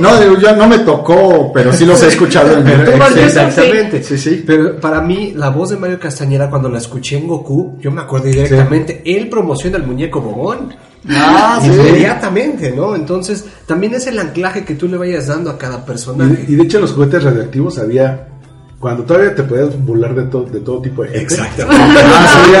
No, 0.00 0.38
yo 0.38 0.56
no 0.56 0.66
me 0.66 0.78
tocó, 0.80 1.52
pero 1.52 1.72
sí 1.72 1.86
los 1.86 2.02
he 2.02 2.08
escuchado 2.08 2.58
en 2.58 2.66
Exactamente. 3.18 4.02
Sí, 4.02 4.18
sí. 4.18 4.42
Pero 4.44 4.80
para 4.80 5.00
mí, 5.00 5.32
la 5.36 5.50
voz 5.50 5.70
de 5.70 5.76
Mario 5.76 6.00
Castañeda, 6.00 6.50
cuando 6.50 6.68
la 6.68 6.78
escuché 6.78 7.18
en 7.18 7.28
Goku, 7.28 7.78
yo 7.80 7.90
me 7.90 8.00
acordé 8.00 8.30
directamente. 8.30 9.02
Él 9.04 9.28
promociona 9.28 9.76
el 9.76 9.84
muñeco 9.84 10.20
Bogón. 10.20 10.74
Ah, 11.08 11.60
sí. 11.62 11.68
Inmediatamente, 11.68 12.72
¿no? 12.72 12.96
Entonces, 12.96 13.44
también 13.66 13.94
es 13.94 14.08
el 14.08 14.18
anclaje 14.18 14.64
que 14.64 14.74
tú 14.74 14.88
le 14.88 14.96
vayas 14.96 15.28
dando 15.28 15.50
a 15.50 15.58
cada 15.58 15.84
personaje. 15.84 16.44
Y, 16.48 16.54
y 16.54 16.56
de 16.56 16.64
hecho 16.64 16.78
en 16.78 16.82
los 16.82 16.92
juguetes 16.92 17.22
radioactivos 17.22 17.78
había 17.78 18.26
cuando 18.78 19.04
todavía 19.04 19.34
te 19.34 19.42
podías 19.42 19.76
burlar 19.84 20.14
de 20.14 20.24
todo 20.24 20.44
de 20.44 20.60
todo 20.60 20.82
tipo 20.82 21.02
de 21.02 21.08
gente. 21.08 21.22
Exactamente. 21.24 22.00
Sí, 22.46 22.52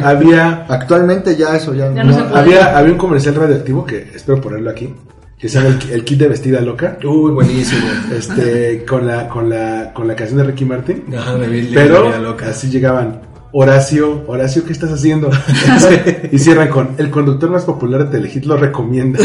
había, 0.04 0.66
Actualmente 0.68 1.36
ya 1.36 1.56
eso 1.56 1.74
ya, 1.74 1.92
Ya 1.92 2.04
no 2.04 2.12
se 2.14 2.22
puede. 2.22 2.38
había 2.40 2.76
había 2.78 2.92
un 2.92 2.98
comercial 2.98 3.34
radioactivo 3.34 3.84
que 3.84 4.10
espero 4.14 4.40
ponerlo 4.40 4.70
aquí 4.70 4.94
que 5.38 5.48
se 5.48 5.58
llama 5.60 5.76
el, 5.82 5.90
el 5.90 6.04
kit 6.04 6.18
de 6.18 6.28
vestida 6.28 6.60
loca. 6.60 6.96
Uy, 7.04 7.32
buenísimo. 7.32 7.82
Este 8.16 8.84
con 8.84 9.06
la 9.06 9.28
con 9.28 9.48
la 9.50 9.92
con 9.92 10.06
la 10.08 10.14
canción 10.14 10.38
de 10.38 10.44
Ricky 10.44 10.64
Martin. 10.64 11.04
Ajá, 11.16 11.34
de 11.36 11.46
Billy 11.48 11.74
Pero 11.74 12.04
Vestida 12.04 12.20
Loca. 12.22 12.48
así 12.48 12.70
llegaban 12.70 13.20
Horacio, 13.56 14.24
Horacio, 14.26 14.64
¿qué 14.64 14.72
estás 14.72 14.90
haciendo? 14.90 15.30
y 16.32 16.38
cierran 16.40 16.68
con 16.70 16.88
el 16.98 17.08
conductor 17.08 17.50
más 17.50 17.64
popular 17.64 18.04
de 18.04 18.18
Telehit 18.18 18.44
lo 18.46 18.56
recomienda. 18.56 19.20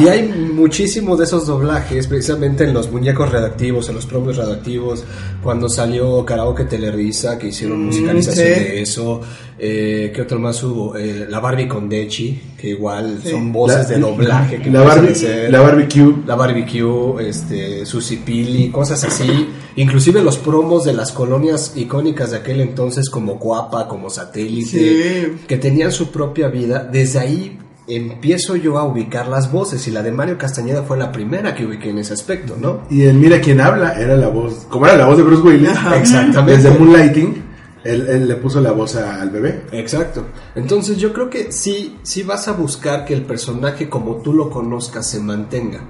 Y 0.00 0.08
hay 0.08 0.26
muchísimos 0.54 1.18
de 1.18 1.24
esos 1.24 1.46
doblajes, 1.46 2.06
precisamente 2.06 2.64
en 2.64 2.72
los 2.72 2.90
muñecos 2.90 3.30
redactivos, 3.30 3.90
en 3.90 3.96
los 3.96 4.06
promos 4.06 4.38
redactivos, 4.38 5.04
cuando 5.42 5.68
salió 5.68 6.24
Karaoke 6.24 6.64
Telerisa, 6.64 7.38
que 7.38 7.48
hicieron 7.48 7.82
Mm, 7.82 7.86
musicalización 7.88 8.46
sí. 8.46 8.52
de 8.64 8.80
eso. 8.82 9.20
Eh, 9.60 10.10
¿Qué 10.14 10.22
otro 10.22 10.38
más 10.38 10.62
hubo? 10.62 10.96
Eh, 10.96 11.26
la 11.28 11.40
Barbie 11.40 11.68
con 11.68 11.88
Dechi, 11.90 12.40
que 12.56 12.70
igual 12.70 13.18
Sí. 13.22 13.30
son 13.32 13.52
voces 13.52 13.88
La- 13.90 13.96
de 13.96 14.00
doblaje. 14.00 14.62
Que 14.62 14.70
la 14.70 14.82
Barbie- 14.84 15.10
hacer. 15.10 15.50
la 15.50 15.60
barbecue. 15.60 16.14
La 16.26 16.36
barbecue, 16.36 17.28
este, 17.28 17.84
Susie 17.84 18.18
Pili, 18.24 18.70
cosas 18.70 19.04
así. 19.04 19.48
Inclusive 19.76 20.22
los 20.22 20.38
promos 20.38 20.84
de 20.84 20.92
las 20.92 21.12
colonias 21.12 21.72
icónicas 21.76 22.30
de 22.32 22.38
aquel 22.38 22.60
entonces 22.60 22.77
como 23.10 23.38
Coapa, 23.38 23.88
como 23.88 24.08
Satélite, 24.10 24.68
Sí. 24.70 25.36
que 25.46 25.56
tenían 25.56 25.92
su 25.92 26.10
propia 26.10 26.48
vida. 26.48 26.84
Desde 26.90 27.18
ahí 27.18 27.58
empiezo 27.86 28.54
yo 28.56 28.78
a 28.78 28.84
ubicar 28.84 29.28
las 29.28 29.50
voces 29.50 29.86
y 29.88 29.90
la 29.90 30.02
de 30.02 30.12
Mario 30.12 30.36
Castañeda 30.38 30.82
fue 30.82 30.98
la 30.98 31.10
primera 31.10 31.54
que 31.54 31.64
ubiqué 31.66 31.90
en 31.90 31.98
ese 31.98 32.12
aspecto, 32.12 32.56
¿no? 32.60 32.82
Y 32.90 33.02
el 33.02 33.14
Mira 33.16 33.40
quién 33.40 33.60
habla 33.60 33.94
era 33.98 34.16
la 34.16 34.28
voz, 34.28 34.66
como 34.68 34.86
era 34.86 34.96
la 34.96 35.06
voz 35.06 35.16
de 35.16 35.22
Bruce 35.22 35.42
Willis, 35.42 35.70
Exactamente. 35.96 36.52
desde 36.62 36.78
Moonlighting, 36.78 37.42
él, 37.84 38.06
él 38.08 38.28
le 38.28 38.34
puso 38.36 38.60
la 38.60 38.72
voz 38.72 38.96
al 38.96 39.30
bebé. 39.30 39.62
Exacto. 39.72 40.26
Entonces 40.54 40.98
yo 40.98 41.12
creo 41.14 41.30
que 41.30 41.50
sí, 41.52 41.96
sí 42.02 42.22
vas 42.22 42.46
a 42.48 42.52
buscar 42.52 43.04
que 43.06 43.14
el 43.14 43.22
personaje 43.22 43.88
como 43.88 44.16
tú 44.16 44.34
lo 44.34 44.50
conozcas 44.50 45.08
se 45.08 45.20
mantenga. 45.20 45.80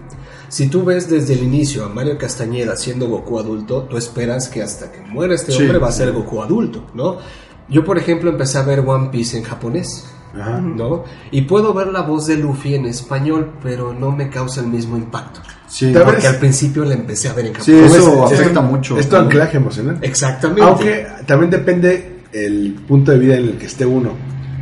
Si 0.49 0.69
tú 0.69 0.85
ves 0.85 1.11
desde 1.11 1.35
el 1.35 1.43
inicio 1.43 1.85
a 1.85 1.89
Mario 1.89 2.17
Castañeda 2.17 2.75
siendo 2.77 3.07
Goku 3.09 3.39
adulto, 3.39 3.83
tú 3.83 3.97
esperas 3.99 4.49
que 4.49 4.63
hasta 4.63 4.91
que 4.91 5.01
muera 5.03 5.35
este 5.35 5.53
Sí. 5.53 5.63
hombre 5.63 5.79
va 5.79 5.89
a 5.89 5.93
ser 5.93 6.13
Goku 6.13 6.43
adulto, 6.43 6.87
¿no? 6.95 7.19
Yo, 7.69 7.85
por 7.85 7.99
ejemplo, 7.99 8.31
empecé 8.31 8.57
a 8.59 8.63
ver 8.63 8.81
One 8.81 9.11
Piece 9.11 9.37
en 9.37 9.45
japonés, 9.45 10.07
Ajá. 10.35 10.59
¿no? 10.61 11.05
Y 11.31 11.43
puedo 11.43 11.75
ver 11.75 11.89
la 11.89 12.01
voz 12.01 12.27
de 12.27 12.37
Luffy 12.39 12.75
en 12.75 12.87
español, 12.87 13.53
pero 13.63 13.93
no 13.93 14.11
me 14.11 14.31
causa 14.31 14.63
el 14.63 14.69
mismo 14.69 14.97
impacto. 14.97 15.41
Sí. 15.69 15.93
Porque 15.93 16.13
vez- 16.17 16.25
al 16.27 16.37
principio 16.37 16.83
la 16.87 16.95
empecé 16.95 17.29
a 17.29 17.35
ver 17.35 17.47
en 17.47 17.55
Sí, 17.61 17.73
japonés. 17.73 17.95
eso 17.97 18.27
Es- 18.27 18.41
afecta 18.41 18.61
mucho. 18.63 18.99
Es 18.99 19.07
tu 19.07 19.17
anclaje 19.17 19.59
emocional. 19.59 19.99
Exactamente. 20.01 20.63
Aunque 20.63 21.07
también 21.27 21.51
depende 21.51 22.23
el 22.33 22.75
punto 22.89 23.13
de 23.13 23.19
vida 23.19 23.37
en 23.37 23.45
el 23.49 23.59
que 23.59 23.67
esté 23.67 23.85
uno. 23.85 24.13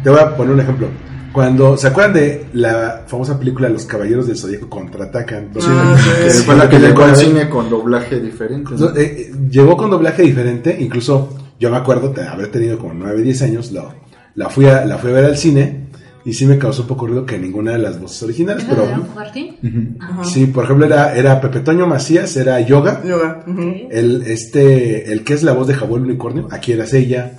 Te 0.03 0.11
voy 0.11 0.19
a 0.19 0.37
poner 0.37 0.55
un 0.55 0.61
ejemplo. 0.61 0.89
Cuando, 1.37 1.77
¿se 1.77 1.89
acuerdan 1.89 2.15
de 2.15 2.47
la 2.55 3.03
famosa 3.07 3.39
película 3.39 3.69
Los 3.69 3.85
Caballeros 3.85 4.27
del 4.27 4.39
Zodíaco 4.39 4.71
contraatacan? 4.71 5.51
Sí, 5.55 5.67
Ah, 5.69 5.95
que 6.25 6.31
sí. 6.31 6.43
fue 6.45 6.57
la 6.57 6.67
que 6.67 6.79
llegó 6.79 7.03
al 7.05 7.15
cine 7.15 7.51
con 7.51 7.69
doblaje 7.69 8.19
diferente. 8.21 8.71
¿no? 8.73 8.79
No, 8.89 8.97
eh, 8.97 9.03
eh, 9.05 9.33
llegó 9.51 9.77
con 9.77 9.91
doblaje 9.91 10.23
diferente, 10.23 10.75
incluso 10.81 11.37
yo 11.61 11.71
me 11.71 11.77
acuerdo 11.77 12.09
de 12.09 12.23
haber 12.27 12.47
tenido 12.51 12.79
como 12.79 12.95
9, 12.95 13.21
10 13.21 13.43
años, 13.43 13.71
lo- 13.71 13.93
la, 14.35 14.49
fui 14.49 14.65
a, 14.65 14.87
la 14.87 14.97
fui 14.97 15.11
a 15.11 15.13
ver 15.13 15.25
al 15.27 15.37
cine 15.37 15.89
y 16.25 16.33
sí 16.33 16.47
me 16.47 16.57
causó 16.57 16.83
un 16.83 16.89
poco 16.89 17.07
ruido 17.07 17.27
que 17.27 17.39
ninguna 17.39 17.73
de 17.73 17.81
las 17.81 18.01
voces 18.01 18.23
originales, 18.23 18.63
¿Es 18.63 18.69
la 18.71 18.75
pero 18.75 18.87
de 18.89 18.93
Don 18.95 19.15
Martín? 19.15 19.99
Ajá. 20.01 20.25
sí, 20.25 20.47
por 20.47 20.65
ejemplo 20.65 20.87
era, 20.87 21.15
era 21.15 21.39
Pepe 21.43 21.61
Toño 21.61 21.87
Macías, 21.87 22.35
era 22.39 22.59
Yoga, 22.61 23.03
Yoga. 23.05 23.45
el, 23.91 24.23
este, 24.23 25.13
el 25.13 25.23
que 25.23 25.35
es 25.35 25.43
la 25.43 25.53
voz 25.53 25.67
de 25.67 25.75
Jabón 25.75 26.05
Unicornio, 26.05 26.49
aquí 26.51 26.73
eras 26.73 26.95
ella, 26.95 27.33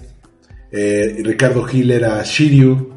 eh, 0.72 1.20
Ricardo 1.24 1.64
Gil 1.64 1.90
era 1.90 2.22
Shiryu, 2.24 2.96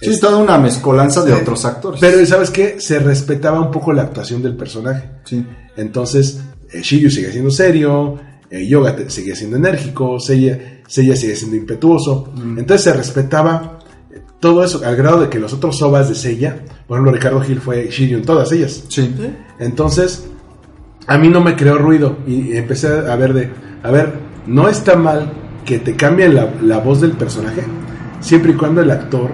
Sí, 0.00 0.10
es 0.10 0.20
toda 0.20 0.36
una 0.38 0.58
mezcolanza 0.58 1.22
de 1.24 1.32
Sí. 1.34 1.38
otros 1.40 1.64
actores. 1.64 2.00
pero 2.00 2.24
¿sabes 2.26 2.50
qué? 2.50 2.76
Se 2.78 2.98
respetaba 2.98 3.60
un 3.60 3.70
poco 3.70 3.92
la 3.92 4.02
actuación 4.02 4.42
del 4.42 4.56
personaje. 4.56 5.08
sí. 5.24 5.44
Entonces, 5.76 6.40
eh, 6.72 6.80
Shiryu 6.82 7.10
sigue 7.10 7.32
siendo 7.32 7.50
serio, 7.50 8.16
eh, 8.50 8.66
Yoga 8.66 8.94
sigue 9.08 9.34
siendo 9.34 9.56
enérgico, 9.56 10.20
Seiya, 10.20 10.82
Seiya 10.86 11.16
sigue 11.16 11.34
siendo 11.34 11.56
impetuoso. 11.56 12.32
Entonces 12.56 12.82
se 12.82 12.92
respetaba 12.92 13.78
eh, 14.12 14.20
todo 14.38 14.62
eso, 14.62 14.80
al 14.84 14.94
grado 14.96 15.20
de 15.22 15.28
que 15.28 15.40
los 15.40 15.52
otros 15.52 15.76
sobas 15.78 16.08
de 16.08 16.14
Seiya, 16.14 16.64
por 16.86 16.96
ejemplo, 16.98 17.12
Ricardo 17.12 17.40
Gil 17.40 17.60
fue 17.60 17.88
Shiryu 17.90 18.18
en 18.18 18.24
todas 18.24 18.52
ellas. 18.52 18.84
Sí. 18.88 19.12
Entonces, 19.58 20.24
a 21.06 21.18
mí 21.18 21.28
no 21.28 21.40
me 21.40 21.56
creó 21.56 21.76
ruido 21.78 22.16
y 22.26 22.56
empecé 22.56 22.86
a 22.88 23.16
ver 23.16 23.34
de, 23.34 23.50
a 23.82 23.90
ver, 23.90 24.12
no 24.46 24.68
está 24.68 24.94
mal 24.96 25.32
que 25.64 25.78
te 25.78 25.96
cambien 25.96 26.34
la, 26.34 26.50
la 26.62 26.78
voz 26.78 27.00
del 27.00 27.12
personaje, 27.12 27.62
siempre 28.20 28.52
y 28.52 28.54
cuando 28.54 28.80
el 28.80 28.90
actor 28.90 29.30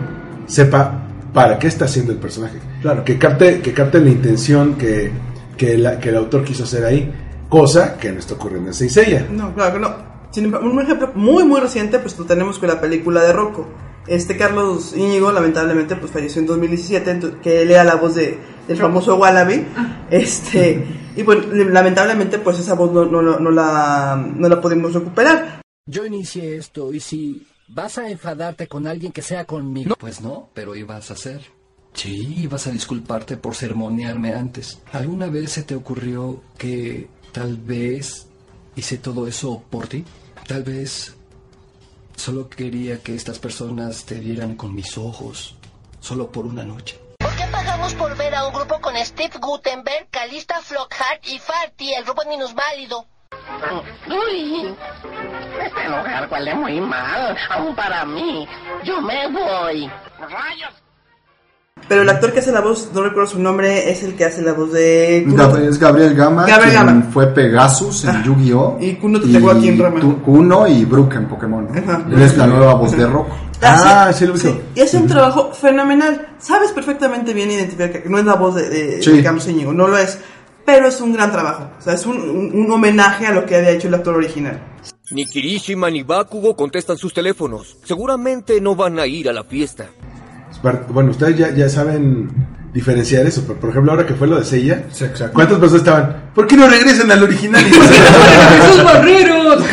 sepa 0.51 1.07
para 1.33 1.59
qué 1.59 1.69
está 1.69 1.85
haciendo 1.85 2.13
el 2.13 2.19
personaje. 2.19 2.59
Claro. 2.83 3.05
Que 3.05 3.19
capte, 3.19 3.61
que 3.61 3.73
capte 3.73 4.01
la 4.01 4.11
intención 4.11 4.75
que, 4.75 5.13
que, 5.57 5.79
la- 5.79 5.99
que 6.01 6.09
el 6.09 6.17
autor 6.17 6.45
quiso 6.45 6.65
hacer 6.65 6.85
ahí, 6.85 7.13
cosa 7.49 7.97
que 7.99 8.11
no 8.13 8.19
está 8.19 8.35
ocurriendo 8.35 8.69
en 8.71 8.75
Seiya. 8.75 9.27
No, 9.31 9.55
claro 9.55 9.73
que 9.75 9.79
no. 9.81 10.11
Sin 10.33 10.45
embargo, 10.45 10.71
un 10.71 10.81
ejemplo 10.81 11.11
muy, 11.15 11.45
muy 11.45 11.61
reciente, 11.61 11.99
pues 11.99 12.19
lo 12.19 12.25
tenemos 12.25 12.59
con 12.59 12.69
la 12.69 12.81
película 12.81 13.23
de 13.23 13.33
Rocco. 13.33 13.69
Este 14.07 14.37
Carlos 14.37 14.95
Íñigo, 14.97 15.31
lamentablemente, 15.31 15.95
pues 15.97 16.11
falleció 16.11 16.41
en 16.41 16.47
2017, 16.47 17.21
ento- 17.21 17.41
que 17.41 17.65
lea 17.65 17.85
la 17.85 17.97
voz 17.97 18.15
de, 18.15 18.39
del 18.67 18.77
famoso 18.77 19.17
Wallaby. 19.17 19.67
Este, 20.11 20.85
y 21.17 21.23
bueno, 21.23 21.43
lamentablemente, 21.53 22.39
pues 22.39 22.59
esa 22.59 22.75
voz 22.75 22.93
no, 22.93 23.05
no, 23.05 23.23
no 23.39 23.51
la, 23.51 24.21
no 24.37 24.49
la 24.49 24.61
pudimos 24.61 24.95
recuperar. 24.95 25.61
Yo 25.87 26.05
inicié 26.07 26.57
esto 26.57 26.93
y 26.93 27.01
si 27.01 27.47
vas 27.71 27.99
a 27.99 28.11
enfadarte 28.11 28.67
con 28.67 28.87
alguien 28.87 29.13
que 29.13 29.23
sea 29.23 29.45
conmigo. 29.45 29.95
pues 29.99 30.21
no, 30.21 30.51
pero 30.55 30.75
ibas 30.77 31.11
a 31.11 31.15
hacer. 31.15 31.41
Sí, 31.93 32.35
ibas 32.39 32.67
a 32.67 32.71
disculparte 32.71 33.37
por 33.37 33.55
sermonearme 33.55 34.35
antes. 34.35 34.81
¿Alguna 34.93 35.27
vez 35.27 35.53
se 35.53 35.63
te 35.63 35.75
ocurrió 35.75 36.43
que 36.57 37.09
tal 37.33 37.57
vez 37.57 38.29
hice 38.77 38.99
todo 38.99 39.27
eso 39.27 39.65
por 39.71 39.89
ti? 39.89 40.05
Tal 40.47 40.63
vez 40.63 41.17
solo 42.17 42.49
quería 42.49 43.03
que 43.03 43.15
estas 43.15 43.39
personas 43.39 44.05
te 44.05 44.17
vieran 44.17 44.55
con 44.55 44.75
mis 44.75 44.99
ojos, 44.99 45.57
solo 46.01 46.31
por 46.31 46.47
una 46.47 46.65
noche. 46.65 47.01
¿Por 47.19 47.35
qué 47.37 47.45
pagamos 47.51 47.95
por 47.95 48.17
ver 48.17 48.35
a 48.35 48.47
un 48.47 48.55
grupo 48.55 48.81
con 48.81 48.95
Steve 48.97 49.39
Gutenberg, 49.41 50.09
Calista 50.11 50.61
Flockhart 50.61 51.27
y 51.27 51.39
Farty, 51.39 51.93
el 51.95 52.07
robot 52.07 52.27
minusválido. 52.29 53.07
Uy, 54.09 54.75
este 55.77 55.89
lugar 55.89 56.29
huele 56.31 56.55
muy 56.55 56.81
mal, 56.81 57.37
aún 57.51 57.75
para 57.75 58.05
mí. 58.05 58.47
Yo 58.85 59.01
me 59.01 59.27
voy. 59.29 59.91
¡Rayos! 60.21 60.75
Pero 61.89 62.03
el 62.03 62.11
actor 62.11 62.33
que 62.33 62.41
hace 62.41 62.53
la 62.53 62.61
voz, 62.61 62.91
no 62.95 63.03
recuerdo 63.03 63.31
su 63.31 63.41
nombre, 63.41 63.91
es 63.91 64.03
el 64.05 64.15
que 64.15 64.27
hace 64.27 64.43
la 64.43 64.53
voz 64.53 64.71
de... 64.73 65.25
Es 65.67 65.79
Gabriel 65.79 66.15
Gama, 66.15 66.45
Gabriel 66.47 66.75
quien 66.75 66.87
Gama. 66.87 67.03
fue 67.11 67.27
Pegasus 67.29 68.05
en 68.05 68.23
Yu-Gi-Oh! 68.23 68.77
Y 68.81 68.95
Kuno 68.97 69.19
Tetsuo 69.21 69.51
aquí 69.51 69.69
en 69.71 69.79
Rama. 69.79 70.01
Kuno 70.25 70.69
y 70.69 70.85
Brook 70.85 71.15
en 71.15 71.27
Pokémon. 71.27 71.69
¿no? 71.73 72.15
Él 72.17 72.23
es 72.23 72.37
la 72.37 72.47
nueva 72.47 72.75
voz 72.75 72.93
de 72.97 73.07
Rock. 73.07 73.29
Ah, 73.63 74.11
sí, 74.15 74.27
lo 74.27 74.37
sí. 74.37 74.61
Y 74.75 74.81
hace 74.83 74.99
un 74.99 75.07
trabajo 75.07 75.53
fenomenal. 75.53 76.29
Sabes 76.39 76.71
perfectamente 76.73 77.33
bien 77.35 77.51
identificar 77.51 77.91
que 77.91 78.09
no 78.09 78.19
es 78.19 78.25
la 78.25 78.35
voz 78.35 78.55
de, 78.57 78.69
de, 78.69 79.03
Sí. 79.03 79.13
de 79.17 79.23
Carlos 79.23 79.49
Íñigo, 79.49 79.73
no 79.73 79.89
lo 79.89 79.97
es. 79.99 80.19
Pero 80.67 80.87
es 80.87 81.01
un 81.01 81.13
gran 81.15 81.33
trabajo. 81.33 81.71
O 81.79 81.83
sea, 81.83 81.95
es 81.95 82.05
un, 82.07 82.19
un- 82.21 82.53
un 82.55 82.71
homenaje 82.71 83.27
a 83.27 83.33
lo 83.33 83.45
que 83.47 83.57
había 83.57 83.71
hecho 83.71 83.89
el 83.89 83.95
actor 83.95 84.15
original. 84.15 84.61
Ni 85.13 85.27
Kirishima 85.27 85.91
ni 85.91 86.03
Bakugo 86.03 86.55
contestan 86.57 86.97
sus 86.97 87.13
teléfonos. 87.13 87.77
Seguramente 87.85 88.61
no 88.61 88.75
van 88.77 88.99
a 88.99 89.07
ir 89.07 89.29
a 89.29 89.33
la 89.33 89.45
fiesta. 89.45 89.89
Bueno, 90.93 91.11
ustedes 91.11 91.37
ya, 91.39 91.55
ya 91.55 91.69
saben 91.69 92.29
diferenciar 92.73 93.27
eso. 93.27 93.43
Por, 93.45 93.57
por 93.57 93.71
ejemplo, 93.71 93.93
ahora 93.93 94.07
que 94.07 94.15
fue 94.15 94.27
lo 94.29 94.39
de 94.39 94.45
Seiya, 94.45 94.87
¿cuántas 95.33 95.59
personas 95.59 95.75
estaban? 95.83 96.31
¿Por 96.35 96.47
qué 96.47 96.57
no 96.57 96.69
regresan 96.69 97.11
al 97.11 97.23
original? 97.23 97.65
Y 97.67 97.71
¡Esos 97.71 98.85
barreros! 98.85 99.65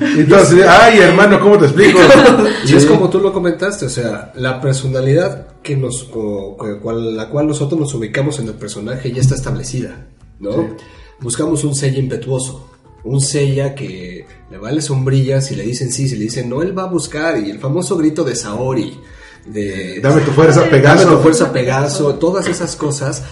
Entonces, 0.00 0.66
ay, 0.68 0.98
hermano, 0.98 1.40
¿cómo 1.40 1.58
te 1.58 1.64
explico? 1.66 1.98
Y 2.66 2.74
es 2.76 2.86
como 2.86 3.08
tú 3.10 3.18
lo 3.20 3.32
comentaste, 3.32 3.86
o 3.86 3.88
sea, 3.88 4.32
la 4.36 4.60
personalidad 4.60 5.48
que 5.62 5.76
nos, 5.76 6.04
co- 6.04 6.56
cual- 6.82 7.16
la 7.16 7.28
cual 7.28 7.46
nosotros 7.48 7.80
nos 7.80 7.92
ubicamos 7.94 8.38
en 8.38 8.46
el 8.48 8.54
personaje 8.54 9.10
ya 9.12 9.20
está 9.20 9.34
establecida, 9.34 10.06
¿no? 10.38 10.52
Sí. 10.52 10.58
Buscamos 11.20 11.64
un 11.64 11.74
Seiya 11.74 11.98
impetuoso, 11.98 12.70
un 13.04 13.20
Seiya 13.20 13.74
que 13.74 14.26
le 14.50 14.58
vale 14.58 14.80
sombrillas, 14.82 15.46
si 15.46 15.54
le 15.56 15.62
dicen 15.64 15.90
sí, 15.92 16.08
si 16.08 16.16
le 16.16 16.24
dicen 16.24 16.48
no, 16.48 16.62
él 16.62 16.76
va 16.76 16.82
a 16.84 16.86
buscar, 16.86 17.38
y 17.38 17.50
el 17.50 17.58
famoso 17.58 17.96
grito 17.96 18.24
de 18.24 18.34
Saori, 18.34 18.98
de... 19.46 20.00
Dame 20.00 20.20
tu 20.22 20.32
fuerza, 20.32 20.64
Pegaso. 20.68 21.04
Dame 21.04 21.16
tu 21.16 21.22
fuerza, 21.22 21.52
Pegaso, 21.52 22.14
todas 22.16 22.46
esas 22.46 22.76
cosas, 22.76 23.22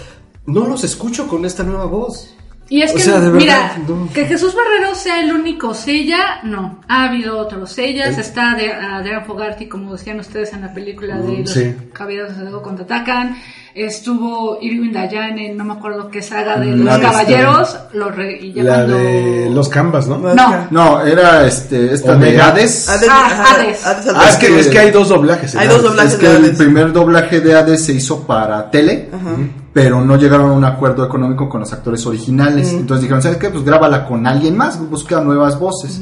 no 0.46 0.66
los 0.66 0.84
escucho 0.84 1.26
con 1.28 1.44
esta 1.44 1.62
nueva 1.64 1.86
voz. 1.86 2.34
Y 2.70 2.82
es 2.82 2.90
O 2.92 2.96
que, 2.96 3.00
sea, 3.00 3.14
de 3.18 3.30
verdad, 3.30 3.38
mira, 3.38 3.78
no. 3.88 4.12
que 4.12 4.26
Jesús 4.26 4.54
Barrero 4.54 4.94
sea 4.94 5.22
el 5.22 5.32
único 5.32 5.72
Sella, 5.72 6.40
no. 6.44 6.82
Ha 6.86 7.04
habido 7.04 7.38
otros 7.38 7.72
Sellas. 7.72 8.18
Está 8.18 8.54
de, 8.56 8.70
Adrián 8.70 9.24
Fogarty, 9.24 9.68
como 9.68 9.92
decían 9.94 10.20
ustedes 10.20 10.52
en 10.52 10.60
la 10.60 10.74
película 10.74 11.16
de 11.16 11.22
Mm, 11.32 11.40
Los 11.40 11.50
sí. 11.50 11.74
Caballeros 11.94 12.36
de 12.36 12.42
Fuego 12.42 12.60
contraatacan. 12.62 13.38
Estuvo 13.86 14.58
Irwin 14.60 14.92
Dayan 14.92 15.38
en 15.38 15.56
no 15.56 15.64
me 15.64 15.74
acuerdo 15.74 16.10
qué 16.10 16.20
saga 16.20 16.58
de 16.58 16.66
La 16.66 16.76
Los 16.76 16.84
de 16.84 16.90
este- 16.90 17.02
Caballeros. 17.02 17.76
Lo 17.92 18.10
re- 18.10 18.38
y 18.40 18.52
ya 18.52 18.62
La 18.64 18.74
cuando- 18.74 18.96
de 18.96 19.50
los 19.50 19.68
Canvas, 19.68 20.08
¿no? 20.08 20.18
No. 20.18 20.66
No, 20.70 21.00
era 21.06 21.46
este, 21.46 21.92
esta 21.94 22.16
de. 22.16 22.40
Hades. 22.40 22.88
Hades, 22.88 23.08
Ah, 23.10 23.26
ajá, 23.26 23.54
Hades. 23.54 23.86
Ah, 23.86 24.26
es 24.30 24.36
que, 24.36 24.58
es 24.60 24.66
que 24.68 24.78
hay 24.78 24.90
dos 24.90 25.08
doblajes. 25.08 25.54
Hay 25.54 25.68
dos 25.68 25.82
doblajes 25.82 26.14
Es 26.14 26.18
que 26.18 26.28
de 26.28 26.46
el 26.48 26.56
primer 26.56 26.92
doblaje 26.92 27.40
de 27.40 27.54
Hades 27.54 27.84
se 27.84 27.92
hizo 27.92 28.26
para 28.26 28.70
tele, 28.70 29.08
pero 29.72 30.00
no 30.04 30.16
llegaron 30.16 30.50
a 30.50 30.52
un 30.54 30.64
acuerdo 30.64 31.04
económico 31.04 31.48
con 31.48 31.60
los 31.60 31.72
actores 31.72 32.04
originales. 32.06 32.72
Entonces 32.72 33.02
dijeron, 33.02 33.22
¿sabes 33.22 33.38
qué? 33.38 33.50
Pues 33.50 33.64
grábala 33.64 34.06
con 34.06 34.26
alguien 34.26 34.56
más, 34.56 34.78
busca 34.90 35.20
nuevas 35.20 35.58
voces. 35.58 36.00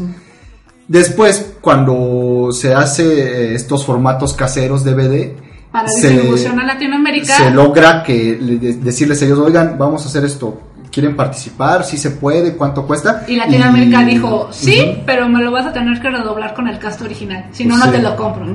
Después, 0.89 1.55
cuando 1.61 2.51
se 2.53 2.73
hace 2.73 3.05
eh, 3.51 3.55
estos 3.55 3.85
formatos 3.85 4.35
caseros 4.35 4.85
DVD, 4.85 5.35
Para 5.77 5.89
se- 5.89 6.09
distribución 6.11 6.59
a 6.61 6.65
Latinoamérica. 6.65 7.37
se 7.37 7.51
logra 7.51 8.03
que 8.03 8.39
le- 8.41 8.59
de- 8.59 8.75
decirles 8.75 9.21
a 9.21 9.27
ellos, 9.27 9.39
oigan, 9.39 9.77
vamos 9.79 10.05
a 10.05 10.09
hacer 10.09 10.25
esto. 10.25 10.61
¿Quieren 10.91 11.15
participar? 11.15 11.85
¿Sí 11.85 11.99
se 11.99 12.13
puede? 12.13 12.57
¿Cuánto 12.57 12.87
cuesta? 12.87 13.25
Y 13.29 13.37
Latinoamérica 13.37 14.01
Y- 14.03 14.15
dijo, 14.15 14.49
sí, 14.51 14.81
Ujú. 14.81 15.03
pero 15.05 15.29
me 15.29 15.43
lo 15.43 15.51
vas 15.51 15.67
a 15.67 15.73
tener 15.75 16.01
que 16.01 16.09
redoblar 16.09 16.55
con 16.55 16.69
el 16.69 16.79
cast 16.79 17.03
original. 17.03 17.45
Si 17.53 17.65
no, 17.67 17.75
Pues 17.75 17.81
no 17.85 17.93
sí. 17.93 17.97
te 17.99 18.03
lo 18.03 18.17
compro. 18.17 18.47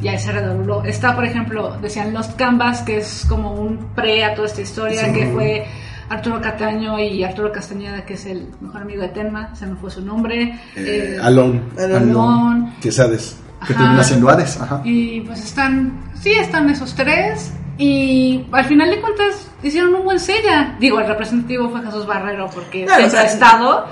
Y 0.00 0.06
ahí 0.06 0.18
se 0.18 0.30
redobló. 0.30 0.84
Está, 0.84 1.16
por 1.16 1.24
ejemplo, 1.24 1.76
decían 1.82 2.14
Lost 2.14 2.36
Canvas, 2.36 2.82
que 2.82 2.98
es 2.98 3.24
como 3.28 3.52
un 3.54 3.78
pre 3.96 4.24
a 4.24 4.34
toda 4.34 4.46
esta 4.46 4.60
historia, 4.60 5.06
Sí. 5.06 5.12
que 5.12 5.26
fue 5.32 5.66
Arturo 6.08 6.40
Cataño 6.40 7.00
y 7.00 7.24
Arturo 7.24 7.50
Castañeda, 7.50 8.04
que 8.06 8.14
es 8.14 8.26
el 8.26 8.46
mejor 8.60 8.82
amigo 8.82 9.02
de 9.02 9.08
Tenma, 9.08 9.52
se 9.56 9.66
me 9.66 9.74
fue 9.74 9.90
su 9.90 10.00
nombre. 10.00 10.56
Eh, 10.76 11.16
Eh, 11.16 11.18
Alon. 11.20 11.60
Alon. 11.76 12.74
Que 12.80 12.90
es 12.90 13.00
Hades. 13.00 13.36
Que 13.66 13.72
Ajá. 13.72 13.82
termina 13.82 14.04
siendo 14.04 14.28
Hades. 14.28 14.60
Ajá. 14.60 14.80
Y 14.84 15.20
pues 15.22 15.42
están, 15.44 16.10
sí, 16.20 16.30
están 16.32 16.68
esos 16.70 16.94
tres. 16.94 17.52
Y 17.76 18.44
al 18.52 18.64
final 18.64 18.90
de 18.90 19.00
cuentas 19.00 19.48
hicieron 19.62 19.94
un 19.94 20.04
buen 20.04 20.18
sella. 20.20 20.76
Digo, 20.80 21.00
el 21.00 21.06
representativo 21.06 21.68
fue 21.70 21.82
Jesús 21.82 22.06
Barrero 22.06 22.48
porque 22.52 22.84
Claro, 22.84 23.00
siempre 23.00 23.06
o 23.06 23.10
sea, 23.10 23.20
ha 23.20 23.32
estado. 23.32 23.86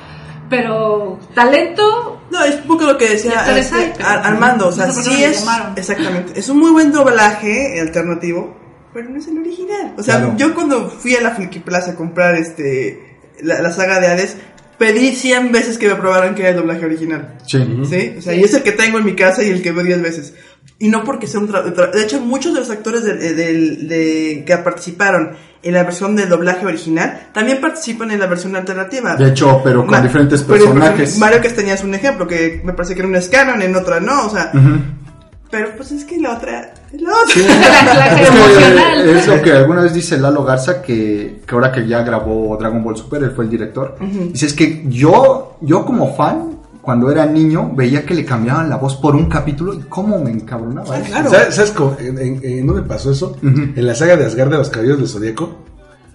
Pero 0.48 1.18
talento. 1.34 2.22
No, 2.30 2.42
es 2.44 2.56
un 2.56 2.62
poco 2.68 2.84
lo 2.84 2.96
que 2.98 3.08
decía 3.10 3.44
este, 3.58 3.92
pero- 3.96 4.08
Ar- 4.08 4.26
Armando. 4.26 4.68
O 4.68 4.72
sea, 4.72 4.86
no 4.86 4.92
sé 4.92 5.02
sí 5.02 5.24
es. 5.24 5.44
Exactamente. 5.76 6.38
Es 6.38 6.48
un 6.48 6.58
muy 6.58 6.70
buen 6.70 6.92
doblaje 6.92 7.80
alternativo, 7.80 8.56
pero 8.92 9.08
no 9.10 9.18
es 9.18 9.26
el 9.26 9.38
original. 9.38 9.94
O 9.98 10.02
sea, 10.02 10.18
Claro. 10.18 10.34
yo 10.36 10.54
cuando 10.54 10.88
fui 10.88 11.14
a 11.16 11.20
la 11.20 11.32
Friki 11.32 11.58
Plaza 11.60 11.92
a 11.92 11.94
comprar 11.96 12.34
este 12.36 13.18
la, 13.42 13.60
la 13.60 13.70
saga 13.72 13.98
de 14.00 14.06
Hades, 14.06 14.36
pedí 14.78 15.12
100 15.12 15.52
veces 15.52 15.78
que 15.78 15.88
me 15.88 15.94
probaran 15.96 16.34
que 16.34 16.42
era 16.42 16.50
el 16.50 16.56
doblaje 16.56 16.84
original. 16.84 17.38
Sí. 17.46 17.58
¿Sí? 17.88 18.14
O 18.18 18.22
sea, 18.22 18.34
y 18.34 18.42
es 18.42 18.54
el 18.54 18.62
que 18.62 18.72
tengo 18.72 18.98
en 18.98 19.04
mi 19.04 19.14
casa 19.14 19.42
y 19.42 19.50
el 19.50 19.62
que 19.62 19.72
veo 19.72 19.84
10 19.84 20.02
veces. 20.02 20.34
Y 20.78 20.88
no 20.88 21.04
porque 21.04 21.26
sea 21.26 21.40
un 21.40 21.48
tra- 21.48 21.74
tra- 21.74 21.90
De 21.90 22.02
hecho, 22.02 22.20
muchos 22.20 22.52
de 22.52 22.60
los 22.60 22.70
actores 22.70 23.02
del- 23.04 23.18
del- 23.36 23.88
de, 23.88 24.44
que 24.46 24.56
participaron 24.58 25.30
en 25.62 25.72
la 25.72 25.82
versión 25.84 26.14
del 26.14 26.28
doblaje 26.28 26.66
original 26.66 27.28
también 27.32 27.60
participan 27.60 28.10
en 28.10 28.20
la 28.20 28.26
versión 28.26 28.54
alternativa. 28.54 29.16
De 29.16 29.28
hecho, 29.28 29.60
pero 29.64 29.80
con 29.82 29.92
Ma- 29.92 30.00
diferentes 30.02 30.42
pero, 30.42 30.58
personajes. 30.64 31.18
Mario 31.18 31.40
Castañeda 31.42 31.74
es 31.74 31.82
un 31.84 31.94
ejemplo, 31.94 32.26
que 32.28 32.60
me 32.62 32.72
parece 32.74 32.94
que 32.94 33.00
en 33.00 33.06
una 33.06 33.18
es 33.18 33.28
canon, 33.28 33.62
en 33.62 33.74
otra 33.74 34.00
no, 34.00 34.26
o 34.26 34.30
sea... 34.30 34.50
Ujú. 34.54 34.78
Pero 35.50 35.70
pues 35.76 35.92
es 35.92 36.04
que 36.04 36.18
la 36.18 36.34
otra... 36.36 36.74
La. 36.98 37.12
Es 37.26 37.32
que 39.10 39.18
es 39.18 39.26
lo 39.26 39.42
que 39.42 39.52
alguna 39.52 39.82
vez 39.82 39.92
dice 39.94 40.18
Lalo 40.18 40.44
Garza 40.44 40.80
que, 40.82 41.40
que 41.46 41.54
ahora 41.54 41.72
que 41.72 41.86
ya 41.86 42.02
grabó 42.02 42.56
Dragon 42.58 42.82
Ball 42.82 42.96
Super, 42.96 43.22
él 43.22 43.32
fue 43.32 43.44
el 43.44 43.50
director. 43.50 43.96
Ujú. 44.00 44.30
Dice 44.32 44.46
es 44.46 44.54
que 44.54 44.84
yo, 44.88 45.56
yo 45.60 45.84
como 45.84 46.14
fan, 46.14 46.58
cuando 46.82 47.10
era 47.10 47.26
niño, 47.26 47.72
veía 47.74 48.04
que 48.06 48.14
le 48.14 48.24
cambiaban 48.24 48.68
la 48.70 48.76
voz 48.76 48.96
por 48.96 49.16
un 49.16 49.28
capítulo 49.28 49.74
y 49.74 49.78
cómo 49.88 50.18
me 50.20 50.30
encabronaba. 50.30 50.96
eso. 50.98 51.30
¿Sabes, 51.30 51.54
sabes 51.54 51.70
cómo- 51.72 51.96
en, 51.98 52.18
en- 52.18 52.40
en 52.44 52.66
dónde 52.66 52.82
pasó 52.82 53.10
eso? 53.10 53.36
En 53.42 53.86
la 53.86 53.94
saga 53.94 54.16
de 54.16 54.24
Asgard 54.24 54.50
de 54.50 54.58
los 54.58 54.68
Caballeros 54.70 54.98
del 55.00 55.08
Zodíaco. 55.08 55.50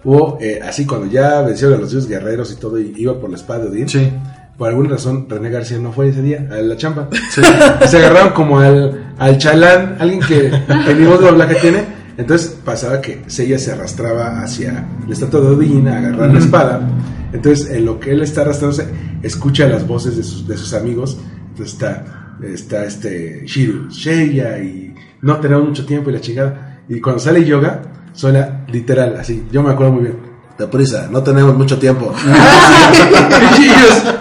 Hubo, 0.03 0.39
eh, 0.41 0.59
así 0.67 0.85
cuando 0.87 1.05
ya 1.07 1.41
vencieron 1.41 1.77
a 1.77 1.81
los 1.81 1.91
dioses 1.91 2.09
guerreros 2.09 2.51
y 2.51 2.55
todo, 2.55 2.79
y 2.79 2.91
iba 2.97 3.13
por 3.19 3.29
la 3.29 3.35
espada 3.35 3.65
de 3.65 3.69
Odín. 3.69 3.87
Sí. 3.89 4.11
Por 4.57 4.69
alguna 4.69 4.89
razón, 4.89 5.27
René 5.27 5.49
García 5.49 5.79
no 5.79 5.91
fue 5.91 6.09
ese 6.09 6.21
día 6.21 6.47
a 6.51 6.55
la 6.55 6.77
chamba. 6.77 7.09
Se 7.87 7.97
agarraron 7.97 8.33
como 8.33 8.59
al, 8.59 9.13
al 9.17 9.37
chalán, 9.37 9.97
alguien 9.99 10.19
que, 10.19 10.51
que 10.85 10.95
ni 10.95 11.05
voz 11.05 11.19
doblaje 11.19 11.55
tiene. 11.55 12.01
Entonces 12.17 12.57
pasaba 12.63 13.01
que 13.01 13.23
Seiya 13.27 13.57
se 13.57 13.71
arrastraba 13.71 14.41
hacia 14.41 14.85
la 15.07 15.13
estatua 15.13 15.41
de 15.41 15.47
Odín 15.47 15.87
a 15.87 15.97
agarrar 15.97 16.31
la 16.31 16.39
espada. 16.39 16.87
Entonces, 17.33 17.71
en 17.71 17.85
lo 17.85 17.99
que 17.99 18.11
él 18.11 18.21
está 18.21 18.41
arrastrándose, 18.41 18.87
escucha 19.23 19.67
las 19.67 19.87
voces 19.87 20.17
de 20.17 20.23
sus, 20.23 20.47
de 20.47 20.57
sus 20.57 20.73
amigos. 20.73 21.17
Entonces 21.49 21.73
está, 21.73 22.37
está 22.43 22.85
este 22.85 23.45
Shiru, 23.45 23.89
Seiya 23.89 24.59
y 24.59 24.93
no 25.21 25.37
tenemos 25.37 25.67
mucho 25.67 25.85
tiempo 25.85 26.09
y 26.09 26.13
la 26.13 26.21
chingada. 26.21 26.81
Y 26.89 26.99
cuando 26.99 27.19
sale 27.19 27.45
Yoga, 27.45 27.81
suena 28.13 28.65
literal 28.67 29.15
así. 29.17 29.47
Yo 29.51 29.63
me 29.63 29.71
acuerdo 29.71 29.93
muy 29.93 30.03
bien. 30.03 30.30
Deprisa, 30.61 31.07
no 31.11 31.23
tenemos 31.23 31.55
mucho 31.55 31.77
tiempo. 31.79 32.13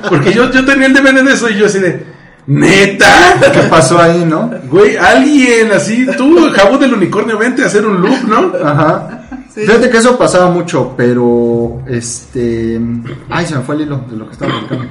Porque 0.08 0.32
yo, 0.32 0.50
yo 0.50 0.64
tenía 0.64 0.86
el 0.86 0.94
DVD 0.94 1.22
de 1.22 1.32
eso 1.32 1.48
y 1.48 1.58
yo 1.58 1.66
así 1.66 1.78
de, 1.78 2.04
neta. 2.46 3.06
¿Qué 3.52 3.60
pasó 3.68 4.00
ahí, 4.00 4.24
no? 4.24 4.50
Güey, 4.70 4.96
alguien 4.96 5.70
así, 5.72 6.06
tú, 6.16 6.48
jabón 6.52 6.80
del 6.80 6.94
unicornio, 6.94 7.38
vente 7.38 7.62
a 7.62 7.66
hacer 7.66 7.86
un 7.86 8.00
loop, 8.00 8.22
¿no? 8.26 8.52
Ajá. 8.64 9.26
Fíjate 9.54 9.90
que 9.90 9.98
eso 9.98 10.16
pasaba 10.16 10.50
mucho, 10.50 10.94
pero 10.96 11.82
este. 11.88 12.80
Ay, 13.28 13.46
se 13.46 13.56
me 13.56 13.62
fue 13.62 13.74
el 13.74 13.82
hilo 13.82 14.04
de 14.10 14.16
lo 14.16 14.26
que 14.26 14.32
estaba 14.32 14.52
platicando. 14.52 14.84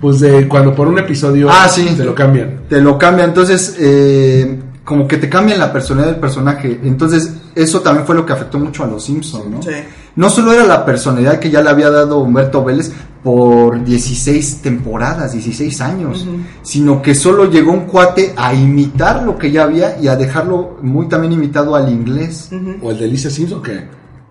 Pues 0.00 0.18
de 0.18 0.48
cuando 0.48 0.74
por 0.74 0.88
un 0.88 0.98
episodio 0.98 1.48
Ah, 1.48 1.68
sí. 1.68 1.94
te 1.96 2.04
lo 2.04 2.14
cambian. 2.14 2.62
Te 2.68 2.80
lo 2.80 2.98
cambia, 2.98 3.24
entonces, 3.24 3.76
eh, 3.78 4.58
como 4.82 5.06
que 5.06 5.18
te 5.18 5.28
cambian 5.28 5.60
la 5.60 5.72
personalidad 5.72 6.12
del 6.12 6.20
personaje. 6.20 6.80
Entonces, 6.82 7.34
eso 7.54 7.80
también 7.82 8.04
fue 8.04 8.16
lo 8.16 8.26
que 8.26 8.32
afectó 8.32 8.58
mucho 8.58 8.82
a 8.82 8.88
los 8.88 9.04
Simpsons, 9.04 9.46
¿no? 9.46 9.62
Sí. 9.62 9.70
No 10.16 10.28
solo 10.28 10.52
era 10.52 10.64
la 10.64 10.84
personalidad 10.84 11.38
que 11.38 11.50
ya 11.50 11.62
le 11.62 11.70
había 11.70 11.90
dado 11.90 12.18
Humberto 12.18 12.62
Vélez 12.64 12.92
por 13.24 13.82
16 13.84 14.60
temporadas, 14.62 15.32
16 15.32 15.80
años, 15.80 16.26
sino 16.62 17.00
que 17.00 17.14
solo 17.14 17.48
llegó 17.50 17.72
un 17.72 17.86
cuate 17.86 18.34
a 18.36 18.52
imitar 18.52 19.22
lo 19.22 19.38
que 19.38 19.50
ya 19.50 19.62
había 19.62 19.98
y 20.00 20.08
a 20.08 20.16
dejarlo 20.16 20.78
muy 20.82 21.08
también 21.08 21.32
imitado 21.32 21.74
al 21.74 21.88
inglés. 21.88 22.50
O 22.82 22.90
el 22.90 22.98
de 22.98 23.06
Lisa 23.08 23.30
Simpson, 23.30 23.62
que 23.62 23.86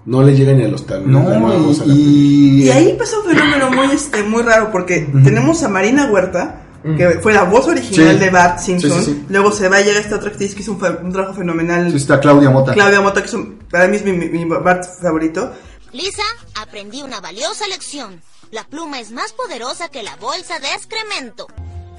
no 0.06 0.22
le 0.24 0.36
llega 0.36 0.54
ni 0.54 0.64
a 0.64 0.68
los 0.68 0.86
talones. 0.86 1.10
No, 1.12 1.84
y, 1.86 2.64
Y 2.66 2.70
ahí 2.70 2.96
pasa 3.00 3.16
un 3.20 3.34
fenómeno 3.34 3.72
muy, 3.72 3.88
este, 3.96 4.24
muy 4.24 4.44
raro, 4.44 4.70
porque 4.72 5.08
tenemos 5.24 5.64
a 5.64 5.70
Marina 5.70 6.10
Huerta 6.12 6.58
que 6.98 7.20
fue 7.22 7.32
la 7.32 7.44
voz 7.44 7.68
original 7.68 8.14
Sí. 8.18 8.20
de 8.26 8.30
Bart 8.32 8.58
Simpson. 8.60 8.90
Sí, 8.92 8.98
sí, 8.98 9.12
sí. 9.12 9.26
Luego 9.30 9.52
se 9.52 9.70
va 9.70 9.78
a 9.78 9.82
llegar 9.82 10.02
esta 10.02 10.16
otra 10.16 10.30
actriz 10.30 10.56
que 10.56 10.62
hizo 10.64 10.72
un, 10.72 11.12
trabajo 11.14 11.36
fenomenal. 11.36 11.92
Sí, 11.92 11.98
está 11.98 12.20
Claudia 12.20 12.50
Mota. 12.50 12.74
Claudia 12.74 13.02
Mota, 13.02 13.22
que 13.22 13.28
es 13.28 13.34
un- 13.36 13.60
para 13.70 13.88
mí 13.88 13.98
es 13.98 14.04
mi, 14.04 14.14
mi- 14.14 14.30
mi 14.30 14.46
Bart 14.46 14.84
favorito. 15.00 15.52
Lisa, 15.94 16.24
aprendí 16.56 17.02
una 17.02 17.20
valiosa 17.20 17.68
lección. 17.68 18.22
La 18.50 18.64
pluma 18.64 19.00
es 19.00 19.12
más 19.12 19.34
poderosa 19.34 19.90
que 19.90 20.04
la 20.04 20.16
bolsa 20.16 20.60
de 20.60 20.74
excremento. 20.74 21.48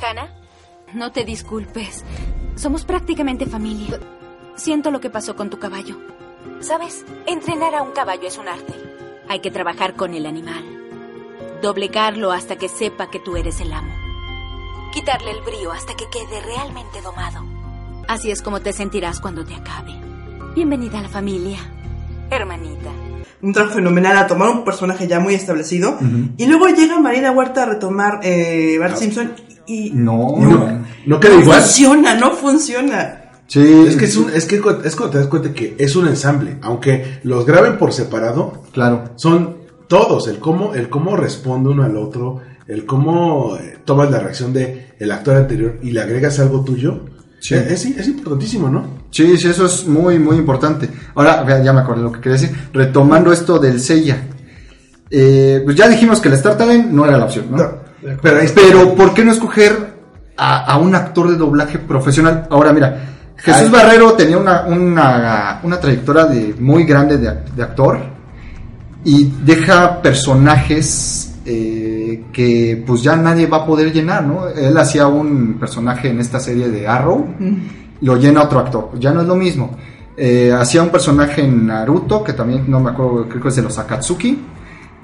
Hannah, 0.01 0.34
no 0.95 1.12
te 1.12 1.24
disculpes. 1.24 2.03
Somos 2.57 2.84
prácticamente 2.84 3.45
familia. 3.47 4.01
Siento 4.57 4.90
lo 4.90 5.01
que 5.01 5.11
pasó 5.11 5.36
con 5.36 5.51
tu 5.51 5.59
caballo. 5.59 5.99
¿Sabes? 6.61 7.05
Entrenar 7.26 7.74
a 7.74 7.82
un 7.82 7.93
caballo 7.93 8.26
es 8.26 8.38
un 8.38 8.49
arte. 8.49 8.72
Hay 9.28 9.40
que 9.40 9.51
trabajar 9.51 9.95
con 9.95 10.14
el 10.14 10.24
animal. 10.24 10.64
Doblegarlo 11.61 12.32
hasta 12.32 12.57
que 12.57 12.68
sepa 12.68 13.11
que 13.11 13.20
tú 13.20 13.36
eres 13.36 13.61
el 13.61 13.72
amo. 13.72 13.93
Quitarle 14.93 15.32
el 15.32 15.43
brío 15.43 15.70
hasta 15.70 15.95
que 15.95 16.09
quede 16.11 16.40
realmente 16.40 17.03
domado. 17.03 17.45
Así 18.09 18.30
es 18.30 18.40
como 18.40 18.61
te 18.61 18.72
sentirás 18.72 19.20
cuando 19.20 19.45
te 19.45 19.55
acabe. 19.55 19.93
Bienvenida 20.55 20.99
a 20.99 21.03
la 21.03 21.09
familia, 21.09 21.59
hermanita. 22.30 22.90
Un 23.43 23.53
trabajo 23.53 23.74
fenomenal 23.76 24.16
a 24.16 24.26
tomar 24.26 24.49
un 24.51 24.64
personaje 24.64 25.07
ya 25.09 25.18
muy 25.20 25.34
establecido. 25.34 25.99
Y 26.36 26.47
luego 26.47 26.68
llega 26.68 26.99
Marina 27.01 27.32
Huerta 27.32 27.64
a 27.64 27.66
retomar 27.66 28.20
eh, 28.22 28.76
Bart 28.78 28.97
Simpson 28.97 29.32
y 29.66 29.90
No, 29.90 30.36
No, 30.38 30.84
no 31.07 31.20
queda 31.20 31.34
igual. 31.40 31.61
funciona, 31.61 32.14
no 32.14 32.32
funciona. 32.32 33.18
Sí. 33.49 33.84
Es 33.86 33.97
que 33.97 34.05
es, 34.07 34.16
un, 34.16 34.30
es 34.30 34.47
que 34.47 34.57
es 34.57 34.61
cuando 34.97 35.11
te 35.11 35.18
das 35.18 35.26
cuenta 35.26 35.53
que 35.53 35.74
es 35.78 35.95
un 35.97 36.09
ensamble, 36.09 36.57
aunque 36.62 37.18
los 37.24 37.45
graben 37.45 37.76
por 37.76 37.93
separado, 37.93 38.62
claro. 38.72 39.05
son 39.16 39.57
todos, 39.88 40.26
el 40.28 40.38
cómo, 40.38 40.74
el 40.74 40.88
cómo 40.88 41.16
responde 41.16 41.68
uno 41.68 41.84
al 41.84 41.97
otro, 41.99 42.40
el 42.66 42.86
cómo 42.86 43.57
eh, 43.59 43.76
tomas 43.84 44.11
la 44.11 44.20
reacción 44.20 44.53
de 44.55 44.93
el 44.99 45.11
actor 45.11 45.36
anterior 45.36 45.78
y 45.82 45.90
le 45.90 46.01
agregas 46.01 46.38
algo 46.38 46.64
tuyo, 46.64 47.01
Sí. 47.43 47.55
eh, 47.57 47.66
es, 47.70 47.84
es 47.84 48.07
importantísimo, 48.07 48.68
¿no? 48.68 48.84
Sí, 49.11 49.36
sí, 49.36 49.49
eso 49.49 49.66
es 49.66 49.86
muy, 49.86 50.18
muy 50.18 50.36
importante. 50.36 50.88
Ahora, 51.16 51.61
ya 51.62 51.72
me 51.72 51.80
acordé 51.80 52.03
lo 52.03 52.12
que 52.12 52.20
quería 52.20 52.38
decir. 52.38 52.57
Retomando 52.72 53.32
esto 53.32 53.59
del 53.59 53.80
Seiya. 53.80 54.28
Eh, 55.11 55.61
pues 55.64 55.76
ya 55.76 55.88
dijimos 55.88 56.20
que 56.20 56.28
el 56.28 56.34
Star 56.34 56.57
Talent 56.57 56.86
no 56.86 57.05
era 57.05 57.18
la 57.18 57.24
opción, 57.24 57.47
¿no? 57.51 57.57
pero, 58.22 58.40
pero, 58.55 58.95
¿por 58.95 59.12
qué 59.12 59.24
no 59.24 59.32
escoger 59.32 59.93
a, 60.36 60.64
a 60.72 60.78
un 60.78 60.95
actor 60.95 61.30
de 61.30 61.36
doblaje 61.36 61.78
profesional? 61.78 62.47
Ahora, 62.49 62.72
mira, 62.72 63.09
Jesús 63.36 63.64
Ay. 63.64 63.70
Barrero 63.70 64.12
tenía 64.12 64.38
una, 64.38 64.62
una, 64.62 65.61
una 65.64 65.80
trayectoria 65.80 66.24
de, 66.26 66.55
muy 66.61 66.84
grande 66.84 67.18
de, 67.18 67.38
de 67.55 67.62
actor 67.62 67.99
y 69.05 69.32
deja 69.45 70.01
personajes 70.01 71.32
eh, 71.45 72.24
que 72.32 72.82
pues 72.86 73.03
ya 73.03 73.16
nadie 73.16 73.47
va 73.47 73.59
a 73.59 73.66
poder 73.66 73.93
llenar, 73.93 74.24
¿no? 74.24 74.49
Él 74.49 74.76
hacía 74.78 75.07
un 75.07 75.55
personaje 75.59 76.09
en 76.11 76.20
esta 76.20 76.38
serie 76.40 76.68
de 76.68 76.86
Arrow 76.86 77.26
lo 78.01 78.16
llena 78.16 78.43
otro 78.43 78.59
actor, 78.59 78.90
ya 78.99 79.12
no 79.12 79.20
es 79.22 79.26
lo 79.28 79.36
mismo. 79.36 79.76
Eh, 80.16 80.53
hacía 80.53 80.82
un 80.82 80.88
personaje 80.90 81.43
en 81.43 81.66
Naruto, 81.68 82.22
que 82.24 82.32
también 82.32 82.64
no 82.68 82.80
me 82.80 82.90
acuerdo, 82.90 83.28
creo 83.28 83.40
que 83.43 83.49
es 83.49 83.57
de 83.57 83.62
los 83.62 83.78
Akatsuki, 83.78 84.38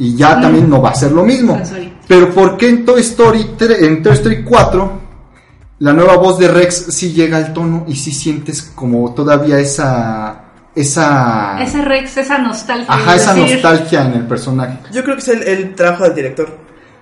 y 0.01 0.15
ya 0.17 0.37
Mm. 0.37 0.41
también 0.43 0.69
no 0.71 0.83
va 0.83 0.91
a 0.91 0.95
ser 0.95 1.13
lo 1.13 1.25
mismo. 1.25 1.65
Sorry. 1.65 1.93
Pero 2.09 2.31
¿por 2.35 2.57
qué 2.57 2.69
en 2.69 2.85
Toy 2.85 3.01
Story, 3.01 3.51
tre- 3.59 3.83
en 3.85 4.03
Toy 4.03 4.13
Story 4.15 4.43
4, 4.45 4.93
la 5.81 5.93
nueva 5.93 6.17
voz 6.17 6.39
de 6.41 6.49
Rex 6.49 6.75
sí 6.91 7.13
llega 7.13 7.37
al 7.37 7.53
tono 7.53 7.85
y 7.87 7.95
sí 7.95 8.11
sientes 8.13 8.63
como 8.63 9.13
todavía 9.15 9.59
esa... 9.61 10.45
Esa... 10.81 11.61
Ese 11.61 11.83
Rex, 11.83 12.17
esa 12.17 12.39
nostalgia. 12.39 12.87
Ajá, 12.89 13.17
es 13.17 13.23
esa 13.23 13.35
decir, 13.35 13.53
nostalgia 13.55 14.05
en 14.07 14.13
el 14.15 14.27
personaje. 14.27 14.79
Yo 14.93 15.03
creo 15.03 15.17
que 15.17 15.23
es 15.23 15.29
el, 15.29 15.43
el 15.43 15.75
trabajo 15.75 16.05
del 16.05 16.15
director. 16.15 16.57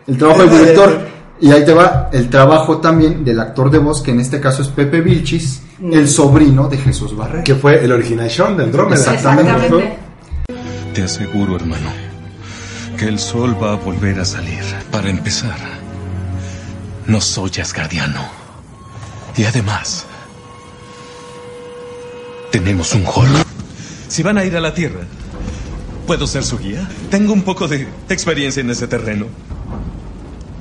El 0.07 0.17
trabajo 0.19 0.41
del 0.45 0.51
director. 0.51 0.99
Y 1.41 1.51
ahí 1.53 1.65
te 1.65 1.75
va 1.75 2.09
el 2.13 2.31
trabajo 2.31 2.79
también 2.79 3.23
del 3.25 3.39
actor 3.39 3.71
de 3.71 3.79
voz, 3.79 4.01
que 4.03 4.13
en 4.13 4.21
este 4.21 4.41
caso 4.41 4.63
es 4.63 4.69
Pepe 4.69 5.01
Vilchis, 5.01 5.63
Mm. 5.79 5.93
el 5.93 6.09
sobrino 6.09 6.69
de 6.69 6.79
Jesús 6.79 7.15
Barrera. 7.15 7.45
Que 7.45 7.55
fue 7.55 7.85
el 7.85 7.93
original 7.93 8.31
Sean 8.31 8.57
de 8.57 8.65
Andrómeda. 8.65 8.97
Exactamente. 8.97 9.99
Te 10.95 11.03
aseguro, 11.03 11.57
hermano, 11.57 11.91
que 12.99 13.05
el 13.09 13.19
sol 13.19 13.55
va 13.63 13.73
a 13.73 13.77
volver 13.77 14.19
a 14.19 14.25
salir. 14.25 14.63
Para 14.91 15.11
empezar, 15.11 15.59
no 17.07 17.21
soy 17.21 17.51
asgardiano. 17.61 18.23
Y 19.37 19.45
además, 19.45 20.07
tenemos 22.51 22.95
un 22.95 23.05
Hulk. 23.05 23.46
Si 24.17 24.23
van 24.23 24.39
a 24.39 24.47
ir 24.47 24.57
a 24.57 24.63
la 24.63 24.73
Tierra, 24.73 25.03
¿puedo 26.07 26.27
ser 26.27 26.43
su 26.43 26.59
guía? 26.59 26.89
Tengo 27.11 27.35
un 27.35 27.43
poco 27.43 27.69
de 27.69 27.87
experiencia 28.09 28.63
en 28.63 28.71
ese 28.71 28.89
terreno. 28.89 29.27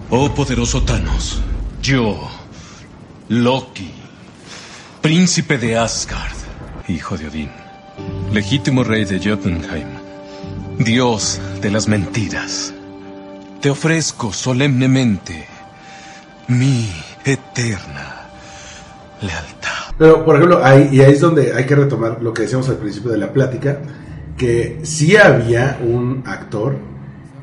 Oh 0.10 0.30
poderoso 0.36 0.84
Thanos, 0.84 1.40
yo, 1.82 2.30
Loki, 3.30 3.94
príncipe 5.00 5.58
de 5.58 5.78
Asgard, 5.78 6.36
hijo 6.90 7.18
de 7.18 7.30
Odín, 7.30 7.50
legítimo 8.34 8.84
rey 8.84 9.06
de 9.06 9.22
Jotunheim, 9.24 9.88
dios 10.78 11.40
de 11.62 11.72
las 11.72 11.88
mentiras, 11.88 12.74
te 13.62 13.70
ofrezco 13.70 14.34
solemnemente 14.34 15.48
mi 16.50 16.92
eterna 17.24 18.26
lealtad. 19.22 19.65
Pero, 19.98 20.26
por 20.26 20.36
ejemplo, 20.36 20.60
ahí, 20.64 20.90
y 20.92 21.02
ahí 21.02 21.14
es 21.14 21.22
donde 21.22 21.54
hay 21.54 21.66
que 21.66 21.76
retomar 21.76 22.18
lo 22.22 22.34
que 22.34 22.44
decíamos 22.44 22.68
al 22.70 22.78
principio 22.78 23.12
de 23.12 23.18
la 23.18 23.32
plática, 23.32 23.80
que 24.38 24.80
sí 24.84 25.16
había 25.16 25.80
un 25.82 26.24
actor 26.26 26.76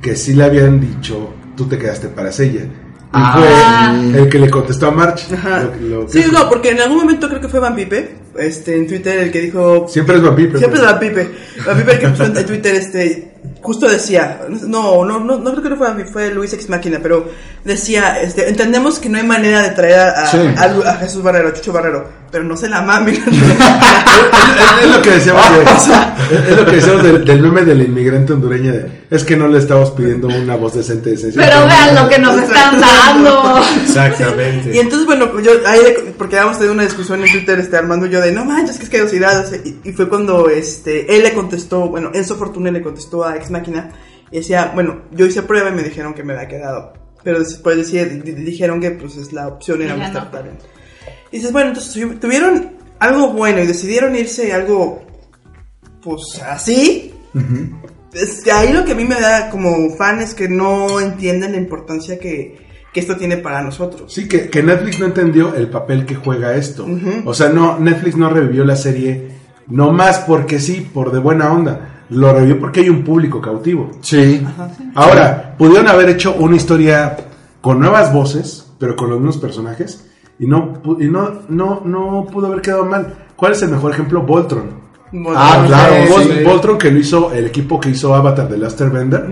que 0.03 0.17
sí 0.17 0.35
le 0.35 0.45
habían 0.45 0.81
dicho, 0.81 1.31
tú 1.57 1.65
te 1.67 1.79
quedaste 1.79 2.09
para 2.09 2.31
Sella. 2.33 2.63
Y 2.65 2.69
Ah. 3.15 3.95
fue 4.11 4.21
el 4.23 4.29
que 4.29 4.39
le 4.39 4.51
contestó 4.51 4.89
a 4.89 4.91
March. 4.91 5.29
Lo- 5.31 6.01
lo 6.01 6.07
que- 6.07 6.13
Sí, 6.23 6.25
no, 6.33 6.49
porque 6.49 6.71
en 6.71 6.81
algún 6.81 6.99
momento 6.99 7.29
creo 7.29 7.41
que 7.41 7.49
fue 7.49 7.61
Van 7.61 7.75
Pipe, 7.77 8.17
este, 8.39 8.77
en 8.77 8.87
Twitter, 8.87 9.19
el 9.19 9.31
que 9.31 9.41
dijo... 9.41 9.87
Siempre 9.89 10.17
es 10.17 10.23
Van 10.23 10.35
Pipe. 10.37 10.59
Siempre 10.59 10.79
es 10.81 10.85
Van 10.87 10.99
Pipe. 10.99 11.31
Van 11.67 11.77
Pipe 11.79 11.93
el 11.93 11.99
que 11.99 12.09
puso 12.09 12.25
en 12.25 12.33
Twitter, 12.47 12.75
este, 12.75 13.33
justo 13.61 13.89
decía, 13.89 14.41
no, 14.67 15.05
no, 15.05 15.21
no, 15.21 15.39
no 15.39 15.51
creo 15.53 15.63
que 15.63 15.71
no 15.71 15.77
fue 15.77 15.89
Van 15.89 15.97
Pipe, 15.97 16.09
fue 16.11 16.31
Luis 16.31 16.53
Ex 16.53 16.69
Máquina, 16.69 16.99
pero 17.03 17.29
decía, 17.65 18.21
este, 18.23 18.49
entendemos 18.49 18.99
que 18.99 19.09
no 19.09 19.19
hay 19.19 19.25
manera 19.27 19.63
de 19.63 19.71
traer 19.71 19.99
a, 20.01 20.11
a- 20.25 20.27
Sí. 20.31 20.39
a 20.57 20.69
Lu- 20.69 20.83
a 20.85 20.95
Jesús 20.97 21.23
Barrero, 21.23 21.49
a 21.49 21.53
Chucho 21.53 21.73
Barrero, 21.73 22.09
pero 22.31 22.45
no 22.45 22.57
se 22.57 22.69
la 22.69 22.83
mamen. 22.83 23.15
es, 23.17 23.23
es 24.85 24.97
lo 24.97 25.03
que 25.03 25.11
decíamos, 25.11 25.43
de- 26.31 26.37
es, 26.37 26.49
es 26.51 26.57
lo 26.57 26.67
que 26.67 26.77
decíamos 26.77 27.03
del, 27.03 27.25
del 27.25 27.41
meme 27.43 27.63
del 27.65 27.83
inmigrante 27.83 28.33
hondureño 28.33 28.73
de, 28.73 29.03
es 29.11 29.25
que 29.25 29.37
no 29.37 29.47
le 29.49 29.59
estamos 29.59 29.91
pidiendo 29.93 30.29
una 30.29 30.57
voz 30.57 30.75
decente 30.75 31.11
de. 31.11 31.33
Pero 31.35 31.67
vean 31.67 31.95
lo 31.95 32.09
que 32.09 32.19
nos 32.19 32.41
están 32.43 32.81
dando. 32.81 33.61
Exactamente. 33.85 34.75
Y 34.75 34.79
entonces, 34.79 35.07
bueno, 35.07 35.39
yo 35.41 35.53
ahí, 35.67 35.81
porque 36.17 36.37
habíamos 36.39 36.57
tenido 36.59 36.73
una 36.75 36.85
discusión 36.85 37.23
en 37.23 37.31
Twitter, 37.31 37.59
este, 37.61 37.77
Armando 37.77 38.07
y 38.07 38.11
yo, 38.11 38.22
de 38.23 38.33
no 38.33 38.45
manches, 38.45 38.79
que 38.79 38.85
es 38.85 38.91
curiosidad. 38.91 39.45
o 39.47 39.49
sea, 39.49 39.59
y, 39.65 39.81
y 39.85 39.93
fue 39.93 40.09
cuando 40.09 40.49
este, 40.49 41.15
él 41.17 41.23
le 41.23 41.35
contestó, 41.35 41.89
bueno, 41.89 42.11
Enzo 42.15 42.37
Fortuna 42.37 42.71
le 42.71 42.83
contestó 42.83 43.25
a 43.25 43.37
Ex 43.37 43.51
Máquina 43.51 43.91
y 44.31 44.39
decía, 44.39 44.71
bueno, 44.75 45.03
yo 45.13 45.27
hice 45.27 45.43
prueba 45.43 45.69
y 45.71 45.75
me 45.75 45.83
dijeron 45.83 46.15
que 46.15 46.25
me 46.25 46.33
había 46.33 46.49
quedado. 46.49 46.95
Pero 47.23 47.39
después 47.39 47.77
decía, 47.77 48.05
di- 48.05 48.21
di- 48.21 48.33
dijeron 48.45 48.81
que 48.81 48.91
pues 48.93 49.17
es 49.17 49.33
la 49.33 49.47
opción 49.49 49.81
era 49.83 49.95
Mr. 49.97 50.13
no. 50.13 50.29
Talent. 50.31 50.61
Y 51.31 51.37
dices, 51.37 51.53
bueno, 51.53 51.69
entonces 51.69 51.93
tu- 51.93 52.15
tuvieron 52.17 52.73
algo 52.99 53.33
bueno 53.33 53.61
y 53.63 53.67
decidieron 53.67 54.15
irse 54.17 54.53
algo, 54.53 55.03
pues 56.03 56.41
así. 56.45 57.15
Es 58.13 58.43
que 58.43 58.53
ahí 58.53 58.73
lo 58.73 58.85
que 58.85 58.93
a 58.93 58.95
mí 58.95 59.05
me 59.05 59.19
da 59.21 59.49
como 59.51 59.91
fan 59.97 60.21
es 60.21 60.35
que 60.35 60.49
no 60.49 61.01
entienden 61.01 61.53
la 61.53 61.59
importancia 61.59 62.19
que, 62.19 62.62
que 62.93 63.01
esto 63.01 63.17
tiene 63.17 63.39
para 63.39 63.63
nosotros. 63.63 64.13
Sí, 64.13 64.29
que, 64.29 64.49
que 64.51 64.63
Netflix 64.63 64.99
no 65.01 65.07
entendió 65.07 65.55
el 65.55 65.69
papel 65.69 66.05
que 66.05 66.15
juega 66.15 66.55
esto. 66.57 66.87
O 67.25 67.33
sea, 67.35 67.49
no, 67.49 67.79
Netflix 67.79 68.17
no 68.17 68.29
revivió 68.29 68.65
la 68.65 68.77
serie, 68.77 69.31
no 69.69 69.93
más 69.93 70.19
porque 70.21 70.59
sí, 70.61 70.87
por 70.93 71.11
de 71.13 71.19
buena 71.19 71.51
onda. 71.53 71.89
Lo 72.11 72.33
revivió 72.35 72.61
porque 72.61 72.81
hay 72.81 72.91
un 72.91 73.03
público 73.05 73.41
cautivo. 73.41 73.91
Sí. 74.03 74.45
Ahora, 74.95 75.55
pudieron 75.57 75.89
haber 75.89 76.11
hecho 76.11 76.35
una 76.35 76.57
historia 76.57 77.17
con 77.63 77.81
nuevas 77.81 78.13
voces, 78.13 78.67
pero 78.79 78.95
con 78.97 79.09
los 79.09 79.19
mismos 79.19 79.39
personajes, 79.39 80.09
y 80.39 80.47
no, 80.47 80.83
pu- 80.83 81.03
y 81.03 81.09
no, 81.09 81.41
no, 81.49 81.81
no 81.85 82.27
pudo 82.31 82.49
haber 82.49 82.61
quedado 82.61 82.85
mal. 82.85 83.15
¿Cuál 83.37 83.53
es 83.53 83.63
el 83.63 83.71
mejor 83.71 83.93
ejemplo? 83.93 84.21
Voltron. 84.23 84.83
Ah, 85.37 85.65
claro, 85.67 85.95
Vol- 86.07 86.39
sí. 86.39 86.45
Voltron 86.45 86.79
que 86.79 86.91
lo 86.91 86.99
hizo 86.99 87.33
el 87.33 87.47
equipo 87.47 87.79
que 87.81 87.91
hizo 87.91 88.15
Avatar 88.15 88.49
de 88.49 88.57
Last 88.59 88.81
Bender 88.81 89.27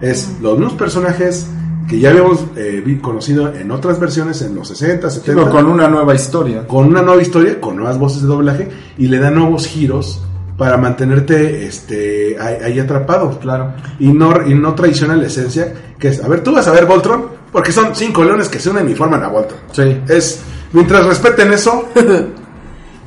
es 0.00 0.36
los 0.42 0.58
mismos 0.58 0.74
personajes 0.74 1.46
que 1.88 1.98
ya 1.98 2.10
habíamos 2.10 2.44
eh, 2.56 2.98
conocido 3.00 3.52
en 3.52 3.70
otras 3.70 3.98
versiones 3.98 4.42
en 4.42 4.54
los 4.54 4.68
60, 4.68 5.08
70 5.08 5.40
pero 5.40 5.50
con 5.50 5.66
una 5.66 5.88
nueva 5.88 6.14
historia. 6.14 6.66
con 6.66 6.86
una 6.86 7.02
nueva 7.02 7.22
historia, 7.22 7.60
con 7.60 7.76
nuevas 7.76 7.98
voces 7.98 8.22
de 8.22 8.28
doblaje 8.28 8.68
y 8.98 9.08
le 9.08 9.18
da 9.18 9.30
nuevos 9.30 9.66
giros 9.66 10.22
para 10.58 10.76
mantenerte 10.76 11.66
este 11.66 12.36
ahí, 12.38 12.56
ahí 12.64 12.80
atrapado, 12.80 13.38
claro. 13.38 13.72
Y 13.98 14.08
no 14.08 14.46
y 14.46 14.54
no 14.54 14.74
traiciona 14.74 15.16
la 15.16 15.26
esencia 15.26 15.72
que 15.98 16.08
es, 16.08 16.22
a 16.22 16.28
ver, 16.28 16.42
tú 16.42 16.52
vas 16.52 16.66
a 16.66 16.72
ver 16.72 16.84
Voltron 16.84 17.26
porque 17.50 17.72
son 17.72 17.94
cinco 17.94 18.22
leones 18.24 18.48
que 18.48 18.58
se 18.58 18.68
unen 18.68 18.88
y 18.88 18.94
forman 18.94 19.22
a 19.22 19.28
Voltron. 19.28 19.60
Sí. 19.72 20.00
Es 20.08 20.42
mientras 20.72 21.06
respeten 21.06 21.52
eso, 21.52 21.88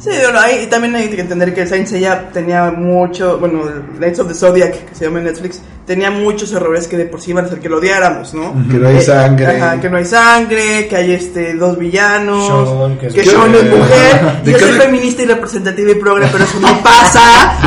Sí, 0.04 0.10
bueno, 0.24 0.39
hay, 0.39 0.64
y 0.64 0.68
también 0.68 0.95
hay 0.95 1.10
que 1.10 1.22
entender 1.22 1.54
que 1.54 1.68
Saint 1.68 1.86
Seiya 1.88 2.30
tenía 2.34 2.72
mucho, 2.72 3.38
bueno, 3.38 3.62
Knights 3.99 4.20
of 4.20 4.28
the 4.30 4.34
Zodiac, 4.34 4.72
que 4.89 4.95
se 4.95 5.06
llama 5.06 5.20
en 5.20 5.26
Netflix, 5.26 5.62
tenía 5.86 6.10
muchos 6.10 6.52
errores 6.54 6.88
que 6.88 6.97
de 6.97 7.06
por 7.06 7.22
sí 7.22 7.30
iban 7.32 7.43
a 7.43 7.47
hacer 7.47 7.60
que 7.60 7.70
lo 7.70 7.78
odiáramos, 7.78 8.34
¿no? 8.34 8.52
Que 8.68 8.78
no 8.78 8.88
hay 8.88 8.97
Eh, 8.97 9.02
sangre. 9.02 9.45
Ajá, 9.62 9.80
que 9.80 9.89
no 9.91 9.97
hay 9.97 10.06
sangre, 10.06 10.88
que 10.88 10.95
hay 10.95 11.12
este 11.12 11.54
dos 11.54 11.78
villanos, 11.78 12.47
Sean, 12.47 12.97
que 12.97 13.08
que, 13.10 13.22
es 13.22 13.30
Sean 13.30 13.52
mujer. 13.52 13.66
es 13.66 13.72
mujer. 13.78 14.43
¿De 14.43 14.52
Yo 14.54 14.60
soy 14.60 14.72
feminista 14.72 15.22
y 15.22 15.26
representativa 15.28 15.91
y 15.91 15.95
progre, 15.95 16.28
pero 16.32 16.43
eso 16.45 16.60
no 16.60 16.82
pasa. 16.84 17.22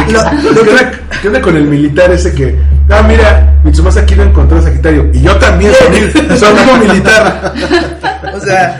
Lo- 0.10 0.24
¿Qué 0.64 0.70
onda, 0.70 0.92
qué 1.22 1.28
onda 1.28 1.40
con 1.40 1.56
el 1.56 1.64
militar 1.68 2.10
ese 2.10 2.34
que, 2.34 2.58
ah, 2.90 3.02
mira, 3.06 3.54
Mitsumasa 3.62 4.00
aquí 4.00 4.16
lo 4.16 4.24
encontró 4.24 4.58
a 4.58 4.62
Sagitario? 4.62 5.08
Y 5.12 5.20
yo 5.22 5.36
también, 5.36 5.72
su 6.36 6.44
amigo 6.46 6.76
militar. 6.88 7.52
O 8.34 8.40
sea, 8.40 8.78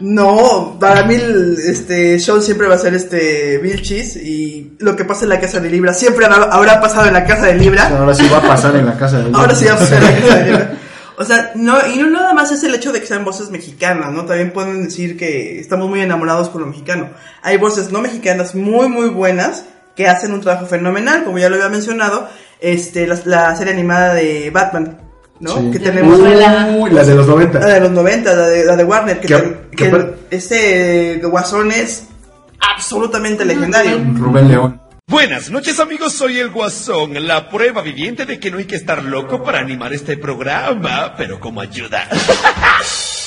no, 0.00 0.76
para 0.80 1.04
mí 1.04 1.14
el- 1.14 1.56
este 1.58 2.18
Sean 2.18 2.42
siempre 2.42 2.66
va 2.68 2.74
a 2.74 2.78
ser 2.78 2.94
este 2.94 3.58
Vilchis 3.58 4.16
y 4.16 4.72
lo 4.78 4.96
que 4.96 5.04
pasa 5.04 5.24
en 5.24 5.30
la 5.30 5.40
casa 5.40 5.60
de 5.60 5.70
Libra 5.70 5.92
siempre 5.94 6.26
habrá, 6.26 6.80
pasado 6.80 7.06
en 7.06 7.12
la 7.14 7.24
casa 7.24 7.46
de 7.46 7.54
Libra. 7.54 7.88
Ahora 7.88 8.14
sí 8.14 8.28
va 8.32 8.38
a 8.38 8.42
pasar 8.42 8.76
en 8.76 8.86
la 8.86 8.96
casa 8.98 9.18
de 9.18 9.30
Ahora 9.34 9.54
sí 9.54 9.64
va 9.66 9.74
a 9.74 9.78
pasar 9.78 10.02
en 10.02 10.04
la 10.04 10.20
casa 10.20 10.36
de 10.36 10.44
Libra. 10.44 10.72
O 11.20 11.24
sea, 11.26 11.52
no, 11.54 11.76
y 11.86 11.98
no 11.98 12.08
nada 12.08 12.32
más 12.32 12.50
es 12.50 12.64
el 12.64 12.74
hecho 12.74 12.92
de 12.92 13.00
que 13.00 13.06
sean 13.06 13.26
voces 13.26 13.50
mexicanas, 13.50 14.10
¿no? 14.10 14.24
También 14.24 14.52
pueden 14.54 14.84
decir 14.84 15.18
que 15.18 15.60
estamos 15.60 15.86
muy 15.86 16.00
enamorados 16.00 16.48
con 16.48 16.62
lo 16.62 16.66
mexicano. 16.68 17.10
Hay 17.42 17.58
voces 17.58 17.92
no 17.92 18.00
mexicanas 18.00 18.54
muy, 18.54 18.88
muy 18.88 19.10
buenas 19.10 19.66
que 19.94 20.08
hacen 20.08 20.32
un 20.32 20.40
trabajo 20.40 20.64
fenomenal, 20.64 21.24
como 21.24 21.38
ya 21.38 21.50
lo 21.50 21.56
había 21.56 21.68
mencionado, 21.68 22.26
este, 22.58 23.06
la, 23.06 23.18
la 23.26 23.54
serie 23.54 23.74
animada 23.74 24.14
de 24.14 24.48
Batman, 24.50 24.96
¿no? 25.40 25.56
Sí. 25.56 25.70
Que 25.72 25.78
tenemos... 25.80 26.18
Uy, 26.18 26.90
la 26.90 27.04
de 27.04 27.14
los 27.14 27.26
90. 27.26 27.58
La 27.60 27.66
de 27.74 27.80
los 27.80 27.90
90, 27.90 28.34
la 28.34 28.46
de, 28.46 28.64
la 28.64 28.76
de 28.76 28.84
Warner, 28.84 29.20
que, 29.20 29.34
apar- 29.34 30.14
ese 30.30 31.20
Guasón 31.24 31.72
es 31.72 32.04
absolutamente 32.60 33.44
legendario. 33.44 33.98
Rubén 34.16 34.48
León. 34.48 34.80
Buenas 35.06 35.50
noches 35.50 35.80
amigos, 35.80 36.12
soy 36.12 36.38
el 36.38 36.50
Guasón, 36.50 37.26
la 37.26 37.48
prueba 37.50 37.82
viviente 37.82 38.26
de 38.26 38.38
que 38.38 38.50
no 38.52 38.58
hay 38.58 38.66
que 38.66 38.76
estar 38.76 39.02
loco 39.02 39.42
para 39.42 39.58
animar 39.58 39.92
este 39.92 40.16
programa, 40.16 41.14
pero 41.16 41.40
como 41.40 41.60
ayuda. 41.60 42.06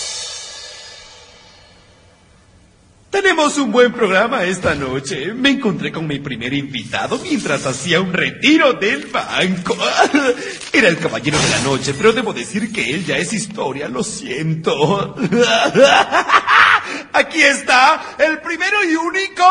Tenemos 3.13 3.59
un 3.59 3.71
buen 3.71 3.93
programa 3.93 4.43
esta 4.43 4.73
noche. 4.73 5.35
Me 5.35 5.51
encontré 5.51 5.91
con 5.91 6.07
mi 6.07 6.17
primer 6.17 6.51
invitado 6.51 7.19
mientras 7.19 7.63
hacía 7.67 8.01
un 8.01 8.11
retiro 8.11 8.73
del 8.73 9.05
banco. 9.05 9.77
Era 10.73 10.87
el 10.87 10.97
caballero 10.97 11.37
de 11.37 11.49
la 11.51 11.59
noche, 11.59 11.93
pero 11.95 12.11
debo 12.11 12.33
decir 12.33 12.73
que 12.73 12.91
él 12.91 13.05
ya 13.05 13.19
es 13.19 13.31
historia, 13.31 13.87
lo 13.87 14.03
siento. 14.03 15.13
Aquí 17.13 17.39
está, 17.39 18.15
el 18.17 18.39
primero 18.39 18.83
y 18.83 18.95
único. 18.95 19.43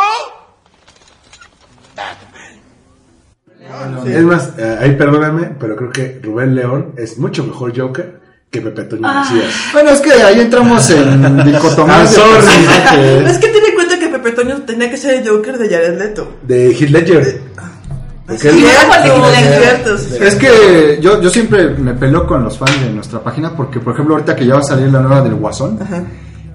Es 4.05 4.23
más, 4.25 4.59
eh, 4.59 4.79
ahí 4.81 4.97
perdóname, 4.97 5.55
pero 5.61 5.77
creo 5.77 5.91
que 5.93 6.21
Rubén 6.21 6.57
León 6.57 6.95
es 6.97 7.17
mucho 7.17 7.45
mejor 7.45 7.79
Joker 7.79 8.22
que 8.53 8.61
Pepe 8.61 8.85
Toño 8.85 9.03
Ah. 9.05 9.15
Macías. 9.25 9.47
Bueno, 9.73 9.91
es 9.91 10.01
que 10.01 10.13
ahí 10.13 10.41
entramos 10.41 10.91
en 10.91 11.37
dicotomías. 11.45 11.97
Ah, 11.99 12.03
de 12.03 12.09
sorry. 12.09 12.47
personajes. 12.47 13.31
Es 13.33 13.39
que 13.39 13.49
ten 13.49 13.65
en 13.67 13.75
cuenta 13.75 13.99
que 13.99 14.09
Pepe 14.09 14.31
Toño 14.33 14.63
tenía 14.63 14.91
que 14.91 14.97
ser 14.99 15.15
el 15.23 15.29
Joker 15.29 15.57
de 15.59 15.69
Jared 15.71 15.99
Leto. 15.99 16.29
De 16.47 16.71
Heath 16.73 16.91
Ledger. 16.91 17.41
Porque 18.27 18.51
sí. 18.51 18.65
Es 20.21 20.35
que 20.37 20.99
yo, 21.01 21.21
yo 21.21 21.31
siempre 21.31 21.71
me 21.71 21.95
peleo 21.95 22.27
con 22.27 22.45
los 22.45 22.57
fans 22.59 22.79
de 22.81 22.91
nuestra 22.91 23.21
página 23.23 23.57
porque, 23.57 23.81
por 23.81 23.95
ejemplo, 23.95 24.15
ahorita 24.15 24.37
que 24.37 24.47
ya 24.47 24.55
va 24.55 24.61
a 24.61 24.65
salir 24.65 24.89
la 24.93 25.01
nueva 25.01 25.23
del 25.23 25.35
Guasón, 25.35 25.79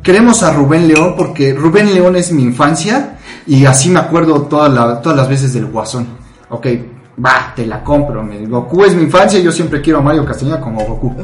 queremos 0.03 0.43
a 0.43 0.53
Rubén 0.53 0.87
León 0.87 1.15
porque 1.17 1.53
Rubén 1.53 1.93
León 1.93 2.15
es 2.15 2.31
mi 2.31 2.43
infancia 2.43 3.17
y 3.45 3.65
así 3.65 3.89
me 3.89 3.99
acuerdo 3.99 4.43
toda 4.43 4.69
la- 4.69 5.01
todas 5.01 5.17
las 5.17 5.27
veces 5.29 5.53
del 5.53 5.65
Guasón. 5.65 6.07
Ok, 6.49 6.67
va, 7.23 7.53
te 7.55 7.65
la 7.65 7.83
compro. 7.83 8.23
me- 8.23 8.45
Goku 8.45 8.85
es 8.85 8.93
mi 8.95 9.03
infancia 9.03 9.39
y 9.39 9.43
yo 9.43 9.51
siempre 9.51 9.81
quiero 9.81 9.99
a 9.99 10.01
Mario 10.01 10.25
Castañeda 10.25 10.61
como 10.61 10.83
Goku. 10.85 11.15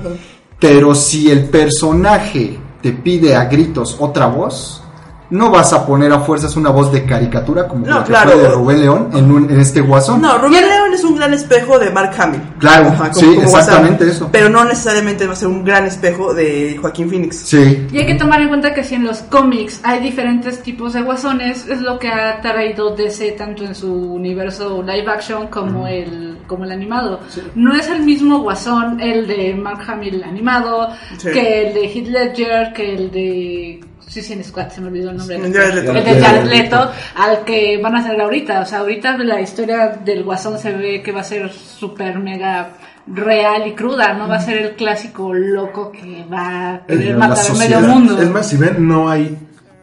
Pero 0.59 0.95
si 0.95 1.29
el 1.31 1.45
personaje 1.49 2.57
te 2.81 2.91
pide 2.91 3.35
a 3.35 3.45
gritos 3.45 3.95
otra 3.99 4.27
voz, 4.27 4.81
no 5.29 5.49
vas 5.51 5.73
a 5.73 5.85
poner 5.85 6.11
a 6.13 6.19
fuerzas 6.19 6.55
una 6.55 6.69
voz 6.69 6.91
de 6.91 7.05
caricatura 7.05 7.67
como 7.67 7.85
No, 7.85 7.99
la 7.99 8.03
que 8.03 8.09
claro. 8.11 8.31
fue 8.31 8.39
de 8.41 8.49
Rubén 8.49 8.79
León 8.81 9.09
en, 9.13 9.31
un- 9.31 9.49
en 9.49 9.59
este 9.59 9.81
Guasón. 9.81 10.21
No, 10.21 10.37
Rubén 10.37 10.67
León 10.67 10.82
es 10.93 11.03
un 11.03 11.15
gran 11.15 11.33
espejo 11.33 11.79
de 11.79 11.89
Mark 11.89 12.11
Hamill. 12.17 12.41
Claro, 12.59 12.93
sí, 13.13 13.37
exactamente 13.41 14.07
eso. 14.07 14.29
Pero 14.31 14.49
no 14.49 14.63
necesariamente 14.65 15.27
va 15.27 15.33
a 15.33 15.35
ser 15.35 15.47
un 15.47 15.63
gran 15.63 15.85
espejo 15.85 16.33
de 16.33 16.77
Joaquín 16.79 17.09
Phoenix. 17.09 17.35
Sí. 17.37 17.87
Y 17.91 17.97
hay 17.97 18.05
que 18.05 18.15
tomar 18.15 18.41
en 18.41 18.47
cuenta 18.49 18.73
que 18.73 18.83
si 18.83 18.95
en 18.95 19.05
los 19.05 19.19
cómics 19.19 19.79
hay 19.83 19.99
diferentes 19.99 20.61
tipos 20.61 20.93
de 20.93 21.01
guasones, 21.01 21.67
es 21.67 21.81
lo 21.81 21.99
que 21.99 22.07
ha 22.09 22.41
traído 22.41 22.95
DC 22.95 23.31
tanto 23.31 23.63
en 23.63 23.75
su 23.75 23.91
universo 23.93 24.81
live 24.83 25.09
action 25.11 25.47
como 25.47 25.87
el 25.87 26.37
como 26.47 26.65
el 26.65 26.71
animado. 26.71 27.19
No 27.55 27.73
es 27.73 27.87
el 27.87 28.03
mismo 28.03 28.39
guasón 28.41 28.99
el 28.99 29.27
de 29.27 29.55
Mark 29.55 29.81
Hamill 29.87 30.23
animado, 30.23 30.89
Sí. 31.17 31.31
que 31.31 31.67
el 31.67 31.73
de 31.73 31.87
Heath 31.87 32.07
Ledger, 32.07 32.73
que 32.73 32.93
el 32.95 33.11
de 33.11 33.79
Suicide 34.13 34.43
Squad, 34.43 34.69
se 34.69 34.81
me 34.81 34.87
olvidó 34.87 35.09
el 35.09 35.17
nombre. 35.17 35.39
Leto. 35.39 35.91
El 35.91 36.03
de 36.05 36.21
Jared 36.21 36.45
Leto, 36.45 36.91
al 37.15 37.43
que 37.43 37.79
van 37.81 37.95
a 37.95 37.99
hacer 37.99 38.21
ahorita. 38.21 38.61
O 38.61 38.65
sea, 38.65 38.79
ahorita 38.79 39.17
la 39.17 39.41
historia 39.41 39.99
del 40.03 40.23
guasón 40.23 40.59
se 40.59 40.71
ve 40.71 41.01
que 41.01 41.11
va 41.11 41.21
a 41.21 41.23
ser 41.23 41.51
súper 41.51 42.19
mega 42.19 42.73
real 43.07 43.67
y 43.67 43.73
cruda, 43.73 44.13
no 44.13 44.27
va 44.27 44.35
a 44.35 44.39
ser 44.39 44.57
el 44.57 44.75
clásico 44.75 45.33
loco 45.33 45.91
que 45.91 46.25
va 46.31 46.75
a 46.75 46.85
querer 46.85 47.17
matar 47.17 47.51
a 47.51 47.53
medio 47.55 47.81
mundo. 47.81 48.21
Es 48.21 48.29
más, 48.29 48.47
si 48.47 48.57
ven, 48.57 48.87
no 48.87 49.09
hay 49.09 49.37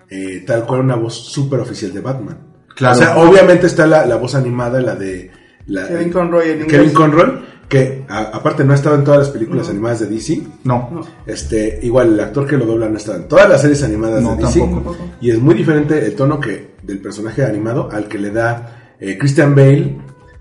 eh, 0.08 0.44
tal 0.46 0.64
cual 0.64 0.80
una 0.80 0.94
voz 0.94 1.14
súper 1.14 1.60
oficial 1.60 1.92
de 1.92 2.00
Batman. 2.00 2.38
Claro. 2.74 2.94
O 2.94 2.98
sea, 2.98 3.16
obviamente 3.18 3.66
está 3.66 3.86
la, 3.86 4.06
la 4.06 4.16
voz 4.16 4.34
animada, 4.34 4.80
la 4.80 4.94
de... 4.94 5.30
La, 5.66 5.86
Kevin 5.86 6.10
Conroy 6.10 6.50
en 6.50 6.58
Kevin 6.66 6.74
inglés. 6.74 6.92
Conroy, 6.92 7.42
que 7.70 8.04
a- 8.08 8.30
aparte 8.36 8.64
no 8.64 8.72
ha 8.72 8.74
estado 8.74 8.96
en 8.96 9.04
todas 9.04 9.20
las 9.20 9.30
películas 9.30 9.70
animadas 9.70 10.00
de 10.00 10.06
DC. 10.08 10.42
No. 10.64 11.00
Este, 11.24 11.78
igual 11.82 12.12
el 12.12 12.20
actor 12.20 12.46
que 12.46 12.58
lo 12.58 12.66
dobla 12.66 12.88
no 12.90 12.98
está 12.98 13.16
en 13.16 13.28
todas 13.28 13.48
las 13.48 13.62
series 13.62 13.82
animadas 13.82 14.22
No, 14.22 14.36
de 14.36 14.42
DC. 14.44 14.60
tampoco. 14.60 14.96
Y 15.22 15.30
es 15.30 15.38
muy 15.40 15.54
diferente 15.54 16.04
el 16.04 16.14
tono 16.14 16.38
que 16.40 16.74
del 16.82 16.98
personaje 17.00 17.44
animado 17.44 17.88
al 17.90 18.08
que 18.08 18.18
le 18.18 18.30
da 18.32 18.94
eh, 19.00 19.16
Christian 19.16 19.54
Bale 19.54 19.96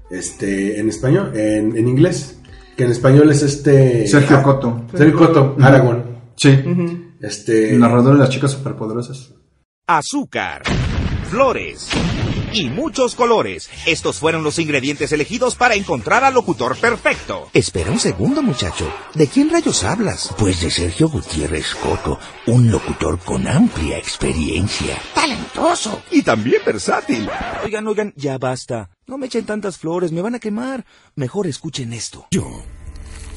este, 0.10 0.80
en 0.80 0.90
español, 0.90 1.32
en, 1.36 1.78
en 1.78 1.88
inglés. 1.88 2.36
Que 2.76 2.86
en 2.86 2.92
español 2.92 3.30
es 3.32 3.44
este. 3.44 4.08
Sergio 4.08 4.38
ah, 4.38 4.44
Coto. 4.44 4.82
Sergio 4.96 5.18
Coto, 5.18 5.54
Ujú. 5.58 5.64
Aragón. 5.64 6.04
Sí. 6.36 6.60
Este. 7.22 7.74
El 7.74 7.80
narrador 7.80 8.14
de 8.14 8.20
las 8.20 8.30
chicas 8.30 8.52
superpoderosas. 8.52 9.34
azúcar, 9.88 10.64
flores 11.30 11.90
y 12.54 12.70
muchos 12.70 13.16
colores. 13.16 13.70
Estos 13.86 14.20
fueron 14.20 14.44
los 14.44 14.60
ingredientes 14.60 15.12
elegidos 15.12 15.56
para 15.56 15.76
encontrar 15.76 16.24
al 16.24 16.34
locutor 16.34 16.78
perfecto. 16.78 17.50
Espera 17.54 17.92
un 17.92 18.00
segundo, 18.00 18.42
muchacho. 18.42 18.92
¿De 19.14 19.28
quién 19.28 19.50
rayos 19.50 19.84
hablas? 19.84 20.34
Pues 20.38 20.62
de 20.62 20.72
Sergio 20.72 21.10
Gutiérrez 21.10 21.76
Coto, 21.76 22.20
un 22.48 22.72
locutor 22.72 23.20
con 23.20 23.48
amplia 23.48 23.98
experiencia. 23.98 24.98
Talentoso 25.14 26.02
y 26.12 26.22
también 26.22 26.62
versátil. 26.66 27.30
Oigan, 27.64 27.88
oigan, 27.88 28.14
ya 28.16 28.38
basta. 28.38 28.90
No 29.08 29.18
me 29.18 29.28
echen 29.28 29.46
tantas 29.46 29.78
flores, 29.78 30.12
me 30.12 30.22
van 30.22 30.36
a 30.36 30.40
quemar. 30.40 30.86
Mejor 31.16 31.48
escuchen 31.48 31.94
esto. 31.94 32.28
Yo 32.32 32.64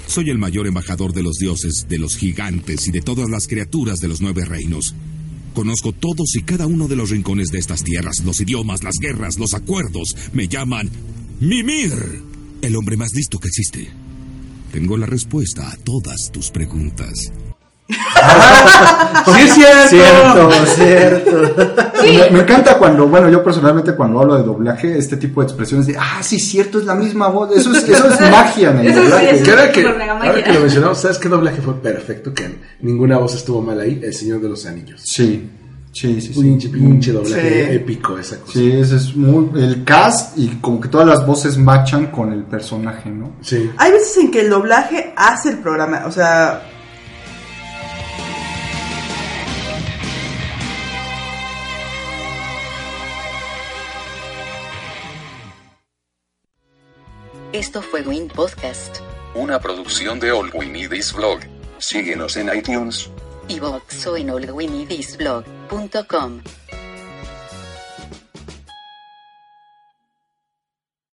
soy 0.07 0.29
el 0.29 0.39
mayor 0.39 0.67
embajador 0.67 1.13
de 1.15 1.23
los 1.23 1.37
dioses, 1.37 1.87
de 1.89 1.99
los 1.99 2.17
gigantes 2.17 2.87
y 2.87 2.91
de 2.91 3.01
todas 3.01 3.31
las 3.31 3.47
criaturas 3.47 3.99
de 3.99 4.09
los 4.09 4.21
nueve 4.21 4.45
reinos. 4.45 4.95
Conozco 5.55 5.93
todos 5.93 6.35
y 6.35 6.43
cada 6.43 6.67
uno 6.67 6.89
de 6.89 6.97
los 6.97 7.11
rincones 7.11 7.49
de 7.49 7.59
estas 7.59 7.85
tierras, 7.85 8.23
los 8.25 8.41
idiomas, 8.41 8.83
las 8.83 8.95
guerras, 9.01 9.39
los 9.39 9.55
acuerdos. 9.55 10.15
Me 10.33 10.49
llaman 10.49 10.91
Mimir, 11.41 12.23
el 12.63 12.77
hombre 12.77 12.97
más 12.97 13.13
listo 13.15 13.39
que 13.39 13.49
existe. 13.49 13.89
Tengo 14.73 14.97
la 14.97 15.07
respuesta 15.07 15.71
a 15.71 15.77
todas 15.77 16.31
tus 16.33 16.51
preguntas. 16.51 17.33
¡Sí 19.25 19.41
es 19.41 19.55
cierto! 19.55 20.51
Cierto, 20.65 20.67
cierto. 20.67 21.83
Me, 22.03 22.31
me 22.31 22.41
encanta 22.41 22.79
cuando, 22.79 23.07
bueno, 23.09 23.29
yo 23.29 23.43
personalmente 23.45 23.95
cuando 23.95 24.21
hablo 24.21 24.37
de 24.37 24.43
doblaje, 24.43 24.97
este 24.99 25.17
tipo 25.17 25.41
de 25.41 25.47
expresiones 25.47 25.87
de, 25.87 25.97
ah, 25.99 26.23
sí, 26.23 26.39
cierto, 26.39 26.79
es 26.79 26.85
la 26.87 26.95
misma 26.95 27.29
voz. 27.29 27.55
Eso 27.57 27.73
es, 27.73 27.89
eso 27.89 28.09
es 28.09 28.21
magia 28.31 28.71
en 28.71 28.79
el 28.81 28.87
Eso 28.89 29.01
sí, 29.03 29.05
doblaje. 29.09 29.31
eso 29.35 29.45
Que 29.45 29.51
ahora 29.51 29.73
que, 29.73 29.87
ahora 29.87 30.53
lo 30.55 30.61
mencionamos, 30.61 30.99
¿sabes 30.99 31.19
qué 31.19 31.29
doblaje 31.29 31.61
fue 31.61 31.75
perfecto? 31.81 32.33
Que 32.33 32.55
ninguna 32.81 33.19
voz 33.19 33.35
estuvo 33.35 33.61
mal 33.63 33.79
ahí. 33.81 34.01
El 34.03 34.15
Señor 34.15 34.41
de 34.41 34.49
los 34.49 34.65
Anillos. 34.67 35.01
Sí, 35.05 35.51
sí, 35.93 36.21
sí. 36.21 36.33
sí. 36.35 36.41
Pinche, 36.41 36.69
pinche 36.71 37.13
doblaje 37.13 37.67
Sí. 37.69 37.77
épico 37.77 38.19
esa 38.19 38.39
cosa. 38.39 38.53
Sí, 38.53 38.73
ese 38.73 38.97
es 38.97 39.15
muy. 39.15 39.51
El 39.61 39.85
cast 39.85 40.39
y 40.39 40.49
como 40.61 40.81
que 40.81 40.89
todas 40.89 41.07
las 41.07 41.27
voces 41.27 41.59
machan 41.59 42.07
con 42.07 42.33
el 42.33 42.45
personaje, 42.45 43.11
¿no? 43.11 43.33
Sí. 43.43 43.71
Hay 43.77 43.93
veces 43.93 44.17
en 44.19 44.31
que 44.31 44.41
el 44.41 44.51
doblaje 44.51 45.13
hace 45.17 45.51
el 45.51 45.59
programa, 45.59 46.05
o 46.07 46.11
sea... 46.13 46.69
Esto 57.53 57.83
fue 57.83 58.03
Win 58.03 58.29
Podcast, 58.29 58.99
Una 59.35 59.59
producción 59.61 60.19
de 60.21 60.31
All 60.33 60.51
We 60.55 60.67
Need 60.67 60.93
Is 60.93 61.13
Blog. 61.13 61.41
Síguenos 61.79 62.37
en 62.37 62.55
iTunes. 62.55 63.11
y 63.49 63.59
Vox 63.61 64.07
o 64.07 64.17
en 64.17 64.31
allwinidisblog.com. 64.31 66.41